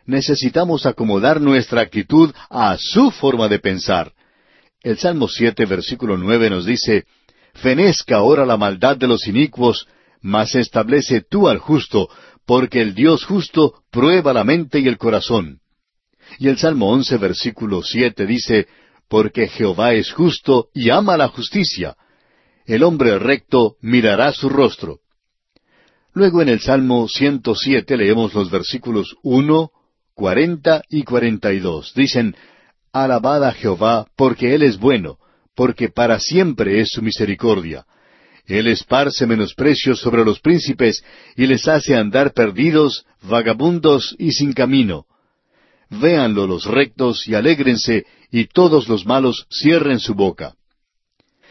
Necesitamos 0.06 0.86
acomodar 0.86 1.40
nuestra 1.40 1.82
actitud 1.82 2.34
a 2.50 2.78
su 2.80 3.12
forma 3.12 3.48
de 3.48 3.60
pensar. 3.60 4.14
El 4.82 4.98
Salmo 4.98 5.28
siete, 5.28 5.66
versículo 5.66 6.18
nueve 6.18 6.50
nos 6.50 6.66
dice, 6.66 7.06
Fenezca 7.54 8.18
ahora 8.18 8.46
la 8.46 8.58
maldad 8.58 8.98
de 8.98 9.08
los 9.08 9.28
inicuos, 9.28 9.88
mas 10.22 10.56
establece 10.56 11.22
tú 11.22 11.48
al 11.48 11.60
justo, 11.60 12.10
porque 12.46 12.82
el 12.82 12.96
Dios 12.96 13.26
justo 13.26 13.84
prueba 13.92 14.34
la 14.34 14.44
mente 14.44 14.80
y 14.80 14.88
el 14.88 14.98
corazón. 14.98 15.60
Y 16.38 16.48
el 16.48 16.58
Salmo 16.58 16.90
once, 16.90 17.18
versículo 17.18 17.84
siete 17.84 18.26
dice, 18.26 18.68
Porque 19.10 19.47
Jehová 19.47 19.93
es 19.93 20.12
justo 20.12 20.70
y 20.74 20.89
ama 20.89 21.18
la 21.18 21.28
justicia. 21.28 21.97
El 22.66 22.84
hombre 22.84 23.18
recto 23.20 23.76
mirará 23.82 24.32
su 24.32 24.49
rostro. 24.49 24.99
Luego 26.14 26.41
en 26.41 26.49
el 26.49 26.60
Salmo 26.60 27.07
ciento 27.07 27.55
siete 27.55 27.97
leemos 27.97 28.34
los 28.34 28.51
versículos 28.51 29.16
uno, 29.24 29.72
cuarenta 30.14 30.84
y 30.89 31.03
cuarenta 31.03 31.51
y 31.53 31.60
dos. 31.60 31.93
Dicen, 31.95 32.36
Alabad 32.91 33.43
a 33.43 33.51
Jehová, 33.51 34.07
porque 34.16 34.55
Él 34.55 34.64
es 34.64 34.78
bueno, 34.80 35.18
porque 35.55 35.89
para 35.89 36.20
siempre 36.20 36.80
es 36.80 36.91
su 36.91 37.01
misericordia 37.01 37.86
él 38.49 38.66
esparce 38.68 39.28
menosprecios 39.28 39.99
sobre 39.99 40.26
los 40.26 40.39
príncipes 40.39 41.03
y 41.38 41.45
les 41.45 41.68
hace 41.68 41.95
andar 41.95 42.34
perdidos, 42.34 43.05
vagabundos 43.22 44.16
y 44.18 44.32
sin 44.32 44.53
camino. 44.53 45.05
Véanlo 45.90 46.46
los 46.46 46.66
rectos 46.66 47.28
y 47.28 47.36
alégrense, 47.36 48.06
y 48.32 48.46
todos 48.46 48.88
los 48.88 49.06
malos 49.06 49.48
cierren 49.50 50.00
su 50.00 50.14
boca. 50.14 50.56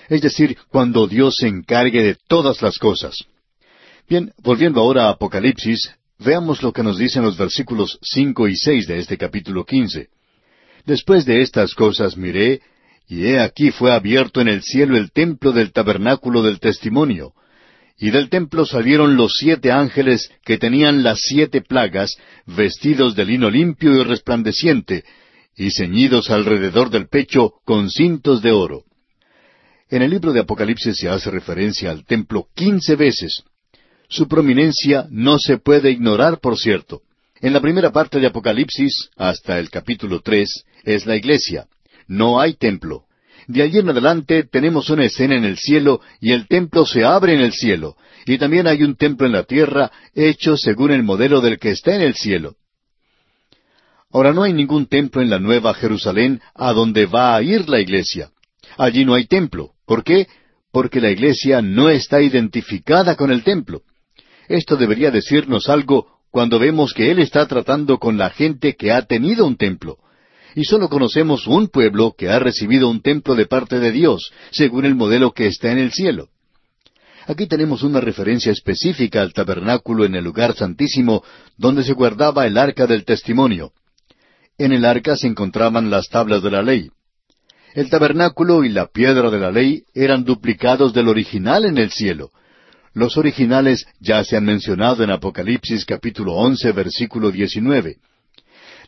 Es 0.09 0.23
decir, 0.23 0.57
cuando 0.69 1.07
Dios 1.07 1.37
se 1.39 1.49
encargue 1.49 2.03
de 2.03 2.17
todas 2.29 2.63
las 2.63 2.79
cosas. 2.79 3.17
Bien, 4.09 4.33
volviendo 4.39 4.81
ahora 4.81 5.07
a 5.07 5.11
Apocalipsis, 5.11 5.91
veamos 6.19 6.63
lo 6.63 6.73
que 6.73 6.83
nos 6.83 6.99
dicen 6.99 7.23
los 7.23 7.37
versículos 7.37 7.99
cinco 8.01 8.49
y 8.49 8.57
seis 8.57 8.87
de 8.87 8.99
este 8.99 9.19
capítulo 9.19 9.65
quince. 9.65 10.09
Después 10.87 11.27
de 11.27 11.43
estas 11.43 11.75
cosas 11.75 12.17
miré, 12.17 12.63
y 13.07 13.27
he 13.27 13.41
aquí 13.41 13.71
fue 13.71 13.93
abierto 13.93 14.41
en 14.41 14.49
el 14.49 14.63
cielo 14.63 14.97
el 14.97 15.11
templo 15.13 15.53
del 15.53 15.73
tabernáculo 15.73 16.43
del 16.43 16.61
testimonio. 16.61 17.33
Y 17.99 18.11
del 18.11 18.29
templo 18.29 18.65
salieron 18.65 19.17
los 19.17 19.33
siete 19.39 19.73
ángeles 19.73 20.31
que 20.45 20.59
tenían 20.59 21.03
las 21.03 21.21
siete 21.21 21.61
plagas, 21.61 22.17
vestidos 22.47 23.17
de 23.17 23.25
lino 23.25 23.51
limpio 23.51 23.93
y 23.95 24.05
resplandeciente, 24.05 25.05
y 25.57 25.71
ceñidos 25.73 26.31
alrededor 26.31 26.91
del 26.91 27.09
pecho 27.09 27.55
con 27.65 27.91
cintos 27.91 28.41
de 28.41 28.53
oro. 28.53 28.85
En 29.91 30.03
el 30.03 30.11
libro 30.11 30.33
de 30.33 30.41
Apocalipsis 30.41 30.97
se 30.97 31.09
hace 31.09 31.31
referencia 31.31 31.91
al 31.91 32.05
templo 32.05 32.47
quince 32.55 32.95
veces. 32.95 33.43
Su 34.09 34.29
prominencia 34.29 35.07
no 35.11 35.39
se 35.39 35.59
puede 35.59 35.91
ignorar, 35.91 36.39
por 36.39 36.57
cierto. 36.57 37.03
En 37.41 37.53
la 37.53 37.61
primera 37.61 37.91
parte 37.91 38.21
de 38.21 38.29
Apocalipsis, 38.29 39.11
hasta 39.17 39.59
el 39.59 39.71
capítulo 39.71 40.21
tres, 40.21 40.65
es 40.85 41.05
la 41.07 41.17
iglesia 41.17 41.67
no 42.09 42.41
hay 42.41 42.55
templo. 42.55 43.05
De 43.49 43.63
allí 43.63 43.79
en 43.79 43.89
adelante 43.89 44.45
tenemos 44.45 44.91
una 44.91 45.07
escena 45.07 45.35
en 45.35 45.45
el 45.45 45.57
cielo 45.57 46.03
y 46.21 46.33
el 46.33 46.47
templo 46.47 46.85
se 46.85 47.03
abre 47.03 47.33
en 47.33 47.41
el 47.41 47.53
cielo. 47.53 47.97
Y 48.27 48.37
también 48.37 48.67
hay 48.67 48.83
un 48.83 48.95
templo 48.95 49.27
en 49.27 49.33
la 49.33 49.45
tierra 49.45 49.91
hecho 50.15 50.59
según 50.59 50.91
el 50.91 51.03
modelo 51.03 51.41
del 51.41 51.59
que 51.59 51.71
está 51.71 51.95
en 51.95 52.03
el 52.03 52.15
cielo. 52.15 52.57
Ahora 54.13 54.35
no 54.35 54.43
hay 54.43 54.53
ningún 54.53 54.87
templo 54.87 55.23
en 55.23 55.31
la 55.31 55.39
Nueva 55.39 55.73
Jerusalén 55.73 56.43
a 56.55 56.75
donde 56.75 57.07
va 57.07 57.35
a 57.35 57.43
ir 57.43 57.71
la 57.71 57.81
iglesia. 57.81 58.31
Allí 58.77 59.07
no 59.07 59.15
hay 59.15 59.25
templo. 59.25 59.71
¿Por 59.87 60.05
qué? 60.05 60.27
Porque 60.71 61.01
la 61.01 61.11
iglesia 61.11 61.63
no 61.63 61.89
está 61.89 62.21
identificada 62.21 63.17
con 63.17 63.31
el 63.31 63.45
templo. 63.45 63.81
Esto 64.47 64.77
debería 64.77 65.11
decirnos 65.11 65.71
algo 65.71 66.19
cuando 66.31 66.59
vemos 66.59 66.93
que 66.93 67.11
Él 67.11 67.19
está 67.19 67.49
tratando 67.49 67.97
con 67.97 68.19
la 68.19 68.29
gente 68.29 68.77
que 68.77 68.93
ha 68.93 69.07
tenido 69.07 69.47
un 69.47 69.57
templo 69.57 69.97
y 70.59 70.65
solo 70.65 70.89
conocemos 70.89 71.47
un 71.47 71.69
pueblo 71.69 72.17
que 72.19 72.31
ha 72.31 72.41
recibido 72.41 72.91
un 72.91 73.01
templo 73.01 73.37
de 73.37 73.47
parte 73.47 73.79
de 73.79 73.93
Dios, 73.93 74.33
según 74.51 74.87
el 74.87 74.97
modelo 74.97 75.31
que 75.31 75.47
está 75.47 75.71
en 75.71 75.79
el 75.79 75.93
cielo. 75.93 76.31
Aquí 77.29 77.47
tenemos 77.47 77.85
una 77.85 78.01
referencia 78.01 78.51
específica 78.51 79.23
al 79.23 79.33
tabernáculo 79.33 80.05
en 80.05 80.17
el 80.17 80.25
lugar 80.25 80.57
santísimo 80.57 81.23
donde 81.57 81.85
se 81.85 81.93
guardaba 81.93 82.45
el 82.45 82.59
arca 82.59 82.89
del 82.89 83.05
testimonio. 83.05 83.71
En 84.59 84.73
el 84.73 84.85
arca 84.85 85.15
se 85.15 85.29
encontraban 85.29 85.91
las 85.91 86.09
tablas 86.09 86.43
de 86.43 86.51
la 86.51 86.63
ley. 86.63 86.91
El 87.75 87.89
tabernáculo 87.89 88.65
y 88.65 88.71
la 88.71 88.89
piedra 88.89 89.31
de 89.31 89.39
la 89.39 89.53
ley 89.53 89.85
eran 89.95 90.25
duplicados 90.25 90.93
del 90.93 91.07
original 91.07 91.67
en 91.67 91.79
el 91.79 91.93
cielo. 91.93 92.33
Los 92.95 93.17
originales 93.17 93.87
ya 94.01 94.25
se 94.25 94.37
han 94.37 94.45
mencionado 94.45 95.05
en 95.05 95.13
Apocalipsis 95.13 95.85
capítulo 95.85 96.35
once 96.35 96.73
versículo 96.73 97.31
diecinueve. 97.31 97.99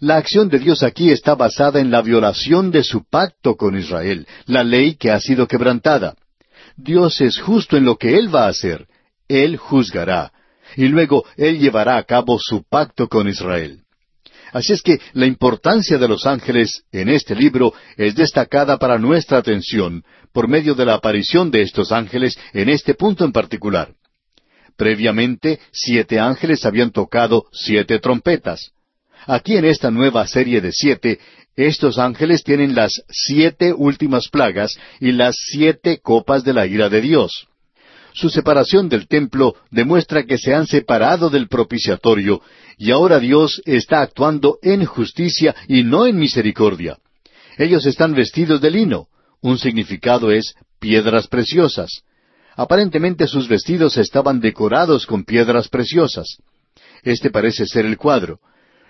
La 0.01 0.17
acción 0.17 0.49
de 0.49 0.59
Dios 0.59 0.83
aquí 0.83 1.11
está 1.11 1.35
basada 1.35 1.79
en 1.79 1.91
la 1.91 2.01
violación 2.01 2.71
de 2.71 2.83
su 2.83 3.05
pacto 3.05 3.57
con 3.57 3.79
Israel, 3.79 4.27
la 4.47 4.65
ley 4.65 4.95
que 4.95 5.11
ha 5.11 5.21
sido 5.21 5.47
quebrantada. 5.47 6.15
Dios 6.75 7.21
es 7.21 7.39
justo 7.39 7.77
en 7.77 7.85
lo 7.85 7.97
que 7.97 8.17
Él 8.17 8.35
va 8.35 8.47
a 8.47 8.49
hacer. 8.49 8.87
Él 9.29 9.59
juzgará. 9.59 10.33
Y 10.75 10.89
luego 10.89 11.25
Él 11.37 11.59
llevará 11.59 11.99
a 11.99 12.05
cabo 12.05 12.39
su 12.39 12.65
pacto 12.67 13.09
con 13.09 13.29
Israel. 13.29 13.83
Así 14.53 14.73
es 14.73 14.81
que 14.81 14.99
la 15.13 15.27
importancia 15.27 15.99
de 15.99 16.09
los 16.09 16.27
ángeles 16.27 16.83
en 16.93 17.11
este 17.11 17.35
libro 17.35 17.75
es 17.99 18.15
destacada 18.15 18.79
para 18.79 18.99
nuestra 18.99 19.37
atención 19.37 20.03
por 20.33 20.49
medio 20.49 20.75
de 20.75 20.87
la 20.87 20.95
aparición 20.95 21.51
de 21.51 21.61
estos 21.61 21.93
ángeles 21.93 22.39
en 22.55 22.71
este 22.71 22.95
punto 22.95 23.27
en 23.27 23.33
particular. 23.33 23.93
Previamente, 24.77 25.61
siete 25.73 26.19
ángeles 26.19 26.65
habían 26.65 26.91
tocado 26.91 27.45
siete 27.53 27.99
trompetas. 27.99 28.73
Aquí 29.31 29.57
en 29.57 29.65
esta 29.65 29.93
nueva 29.93 30.27
serie 30.27 30.61
de 30.61 30.73
siete, 30.73 31.21
estos 31.55 32.01
ángeles 32.01 32.43
tienen 32.43 32.75
las 32.75 32.91
siete 33.09 33.73
últimas 33.73 34.29
plagas 34.29 34.77
y 34.99 35.13
las 35.13 35.37
siete 35.53 36.01
copas 36.03 36.43
de 36.43 36.53
la 36.53 36.67
ira 36.67 36.89
de 36.89 37.01
Dios. 37.01 37.47
Su 38.13 38.29
separación 38.29 38.89
del 38.89 39.07
templo 39.07 39.55
demuestra 39.71 40.25
que 40.25 40.37
se 40.37 40.53
han 40.53 40.67
separado 40.67 41.31
del 41.31 41.47
propiciatorio 41.47 42.43
y 42.77 42.91
ahora 42.91 43.21
Dios 43.21 43.63
está 43.67 44.01
actuando 44.01 44.59
en 44.63 44.85
justicia 44.85 45.55
y 45.69 45.85
no 45.85 46.09
en 46.09 46.19
misericordia. 46.19 46.99
Ellos 47.57 47.87
están 47.87 48.15
vestidos 48.15 48.61
de 48.61 48.73
lino. 48.73 49.07
Un 49.43 49.59
significado 49.59 50.33
es 50.33 50.55
piedras 50.81 51.29
preciosas. 51.29 52.03
Aparentemente 52.57 53.29
sus 53.29 53.47
vestidos 53.47 53.97
estaban 53.97 54.41
decorados 54.41 55.07
con 55.07 55.23
piedras 55.23 55.69
preciosas. 55.69 56.39
Este 57.05 57.31
parece 57.31 57.65
ser 57.67 57.87
el 57.87 57.97
cuadro. 57.97 58.41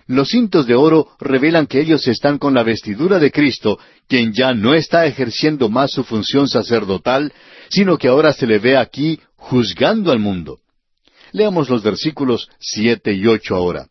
Los 0.06 0.30
cintos 0.30 0.66
de 0.66 0.74
oro 0.74 1.08
revelan 1.20 1.66
que 1.66 1.80
ellos 1.80 2.06
están 2.08 2.38
con 2.38 2.54
la 2.54 2.62
vestidura 2.62 3.18
de 3.18 3.30
Cristo, 3.30 3.78
quien 4.08 4.32
ya 4.32 4.54
no 4.54 4.74
está 4.74 5.06
ejerciendo 5.06 5.68
más 5.68 5.92
su 5.92 6.02
función 6.04 6.48
sacerdotal, 6.48 7.32
sino 7.68 7.96
que 7.96 8.08
ahora 8.08 8.32
se 8.32 8.46
le 8.46 8.58
ve 8.58 8.76
aquí 8.76 9.20
juzgando 9.36 10.10
al 10.10 10.18
mundo. 10.18 10.58
Leamos 11.32 11.68
los 11.68 11.82
versículos 11.82 12.48
siete 12.58 13.12
y 13.12 13.26
ocho 13.26 13.54
ahora. 13.54 13.86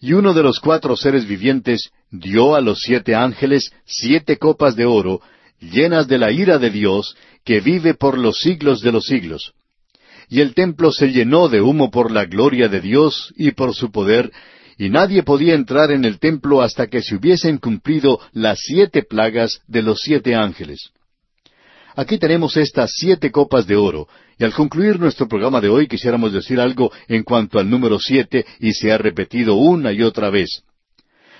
Y 0.00 0.14
uno 0.14 0.32
de 0.32 0.42
los 0.42 0.58
cuatro 0.60 0.96
seres 0.96 1.26
vivientes 1.26 1.90
dio 2.10 2.54
a 2.54 2.60
los 2.60 2.80
siete 2.80 3.14
ángeles 3.14 3.70
siete 3.84 4.38
copas 4.38 4.74
de 4.76 4.86
oro, 4.86 5.20
llenas 5.60 6.08
de 6.08 6.18
la 6.18 6.32
ira 6.32 6.58
de 6.58 6.70
Dios, 6.70 7.16
que 7.44 7.60
vive 7.60 7.94
por 7.94 8.16
los 8.16 8.38
siglos 8.38 8.80
de 8.80 8.92
los 8.92 9.04
siglos. 9.04 9.52
y 10.32 10.40
el 10.40 10.54
templo 10.54 10.90
se 10.92 11.08
llenó 11.08 11.50
de 11.50 11.60
humo 11.60 11.90
por 11.90 12.10
la 12.10 12.24
gloria 12.24 12.66
de 12.68 12.80
Dios 12.80 13.34
y 13.36 13.50
por 13.50 13.74
su 13.74 13.92
poder, 13.92 14.32
y 14.78 14.90
nadie 14.90 15.22
podía 15.22 15.54
entrar 15.54 15.90
en 15.90 16.04
el 16.04 16.18
templo 16.18 16.62
hasta 16.62 16.86
que 16.86 17.02
se 17.02 17.16
hubiesen 17.16 17.58
cumplido 17.58 18.20
las 18.32 18.58
siete 18.60 19.02
plagas 19.02 19.60
de 19.66 19.82
los 19.82 20.00
siete 20.00 20.34
ángeles. 20.34 20.90
Aquí 21.94 22.18
tenemos 22.18 22.56
estas 22.56 22.90
siete 22.94 23.30
copas 23.30 23.66
de 23.66 23.76
oro, 23.76 24.08
y 24.38 24.44
al 24.44 24.54
concluir 24.54 24.98
nuestro 24.98 25.28
programa 25.28 25.60
de 25.60 25.68
hoy 25.68 25.86
quisiéramos 25.86 26.32
decir 26.32 26.58
algo 26.58 26.90
en 27.06 27.22
cuanto 27.22 27.58
al 27.58 27.68
número 27.68 27.98
siete, 27.98 28.46
y 28.60 28.72
se 28.72 28.92
ha 28.92 28.98
repetido 28.98 29.56
una 29.56 29.92
y 29.92 30.02
otra 30.02 30.30
vez. 30.30 30.62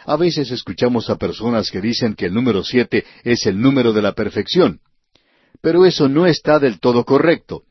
A 0.04 0.16
veces 0.16 0.50
escuchamos 0.50 1.08
a 1.08 1.16
personas 1.16 1.70
que 1.70 1.80
dicen 1.80 2.14
que 2.14 2.26
el 2.26 2.34
número 2.34 2.62
siete 2.64 3.04
es 3.24 3.46
el 3.46 3.60
número 3.60 3.92
de 3.92 4.02
la 4.02 4.12
perfección. 4.12 4.80
Pero 5.62 5.86
eso 5.86 6.08
no 6.08 6.26
está 6.26 6.58
del 6.58 6.80
todo 6.80 7.04
correcto. 7.04 7.62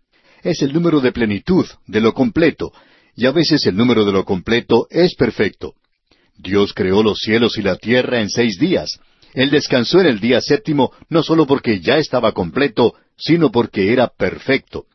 Es 0.42 0.62
el 0.62 0.74
número 0.74 1.02
de 1.02 1.12
plenitud, 1.12 1.66
de 1.86 2.02
lo 2.02 2.14
completo, 2.14 2.72
y 3.16 3.26
a 3.26 3.32
veces 3.32 3.66
el 3.66 3.76
número 3.76 4.06
de 4.06 4.12
lo 4.12 4.26
completo 4.26 4.88
es 4.90 5.16
perfecto. 5.16 5.74
Dios 6.38 6.74
creó 6.74 7.04
los 7.04 7.20
cielos 7.20 7.58
y 7.58 7.62
la 7.62 7.76
tierra 7.76 8.22
en 8.22 8.30
seis 8.30 8.58
días. 8.58 9.00
Él 9.34 9.50
descansó 9.50 10.02
en 10.02 10.08
el 10.08 10.20
día 10.20 10.42
séptimo 10.42 10.92
no 11.10 11.24
solo 11.24 11.46
porque 11.46 11.80
ya 11.80 11.98
estaba 11.98 12.32
completo, 12.34 12.96
sino 13.18 13.52
porque 13.52 13.94
era 13.94 14.08
perfecto. 14.08 14.86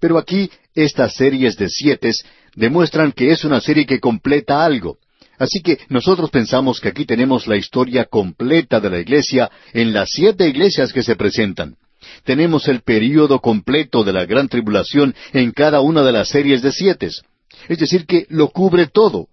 Pero 0.00 0.18
aquí 0.18 0.50
estas 0.74 1.14
series 1.14 1.56
de 1.56 1.68
siete 1.68 2.12
demuestran 2.54 3.12
que 3.12 3.30
es 3.30 3.44
una 3.44 3.60
serie 3.60 3.86
que 3.86 4.00
completa 4.00 4.64
algo. 4.64 4.98
Así 5.38 5.60
que 5.60 5.78
nosotros 5.88 6.30
pensamos 6.30 6.80
que 6.80 6.88
aquí 6.88 7.04
tenemos 7.04 7.46
la 7.46 7.56
historia 7.56 8.06
completa 8.06 8.80
de 8.80 8.90
la 8.90 9.00
iglesia 9.00 9.50
en 9.72 9.92
las 9.92 10.10
siete 10.10 10.48
iglesias 10.48 10.92
que 10.92 11.02
se 11.02 11.16
presentan. 11.16 11.76
Tenemos 12.24 12.68
el 12.68 12.80
período 12.82 13.40
completo 13.40 14.04
de 14.04 14.12
la 14.12 14.24
gran 14.24 14.48
tribulación 14.48 15.14
en 15.32 15.50
cada 15.52 15.80
una 15.80 16.02
de 16.02 16.12
las 16.12 16.28
series 16.28 16.62
de 16.62 16.72
siete. 16.72 17.10
Es 17.68 17.78
decir, 17.78 18.06
que 18.06 18.26
lo 18.28 18.48
cubre 18.48 18.86
todo. 18.86 19.28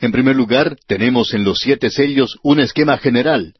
En 0.00 0.12
primer 0.12 0.36
lugar, 0.36 0.76
tenemos 0.86 1.34
en 1.34 1.44
los 1.44 1.58
siete 1.58 1.90
sellos 1.90 2.38
un 2.42 2.60
esquema 2.60 2.98
general. 2.98 3.54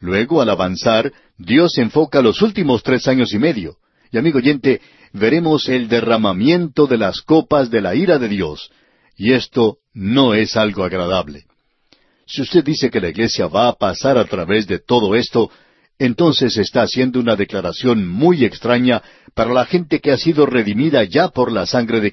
Luego, 0.00 0.42
al 0.42 0.50
avanzar, 0.50 1.12
Dios 1.38 1.78
enfoca 1.78 2.20
los 2.20 2.42
últimos 2.42 2.82
tres 2.82 3.06
años 3.08 3.32
y 3.32 3.38
medio. 3.38 3.76
Y 4.10 4.18
amigo 4.18 4.38
oyente, 4.38 4.80
veremos 5.12 5.68
el 5.68 5.88
derramamiento 5.88 6.86
de 6.86 6.98
las 6.98 7.22
copas 7.22 7.70
de 7.70 7.80
la 7.80 7.94
ira 7.94 8.18
de 8.18 8.28
Dios. 8.28 8.70
Y 9.16 9.32
esto 9.32 9.78
no 9.94 10.34
es 10.34 10.56
algo 10.56 10.84
agradable. 10.84 11.44
Si 12.26 12.42
usted 12.42 12.64
dice 12.64 12.90
que 12.90 13.00
la 13.00 13.08
iglesia 13.08 13.46
va 13.46 13.68
a 13.68 13.74
pasar 13.74 14.18
a 14.18 14.24
través 14.24 14.66
de 14.66 14.78
todo 14.78 15.14
esto, 15.14 15.50
entonces 15.98 16.56
está 16.56 16.82
haciendo 16.82 17.20
una 17.20 17.36
declaración 17.36 18.08
muy 18.08 18.44
extraña 18.44 19.02
para 19.34 19.52
la 19.52 19.66
gente 19.66 20.00
que 20.00 20.12
ha 20.12 20.18
sido 20.18 20.46
redimida 20.46 21.04
ya 21.04 21.28
por 21.28 21.52
la 21.52 21.66
sangre 21.66 22.00
de 22.00 22.12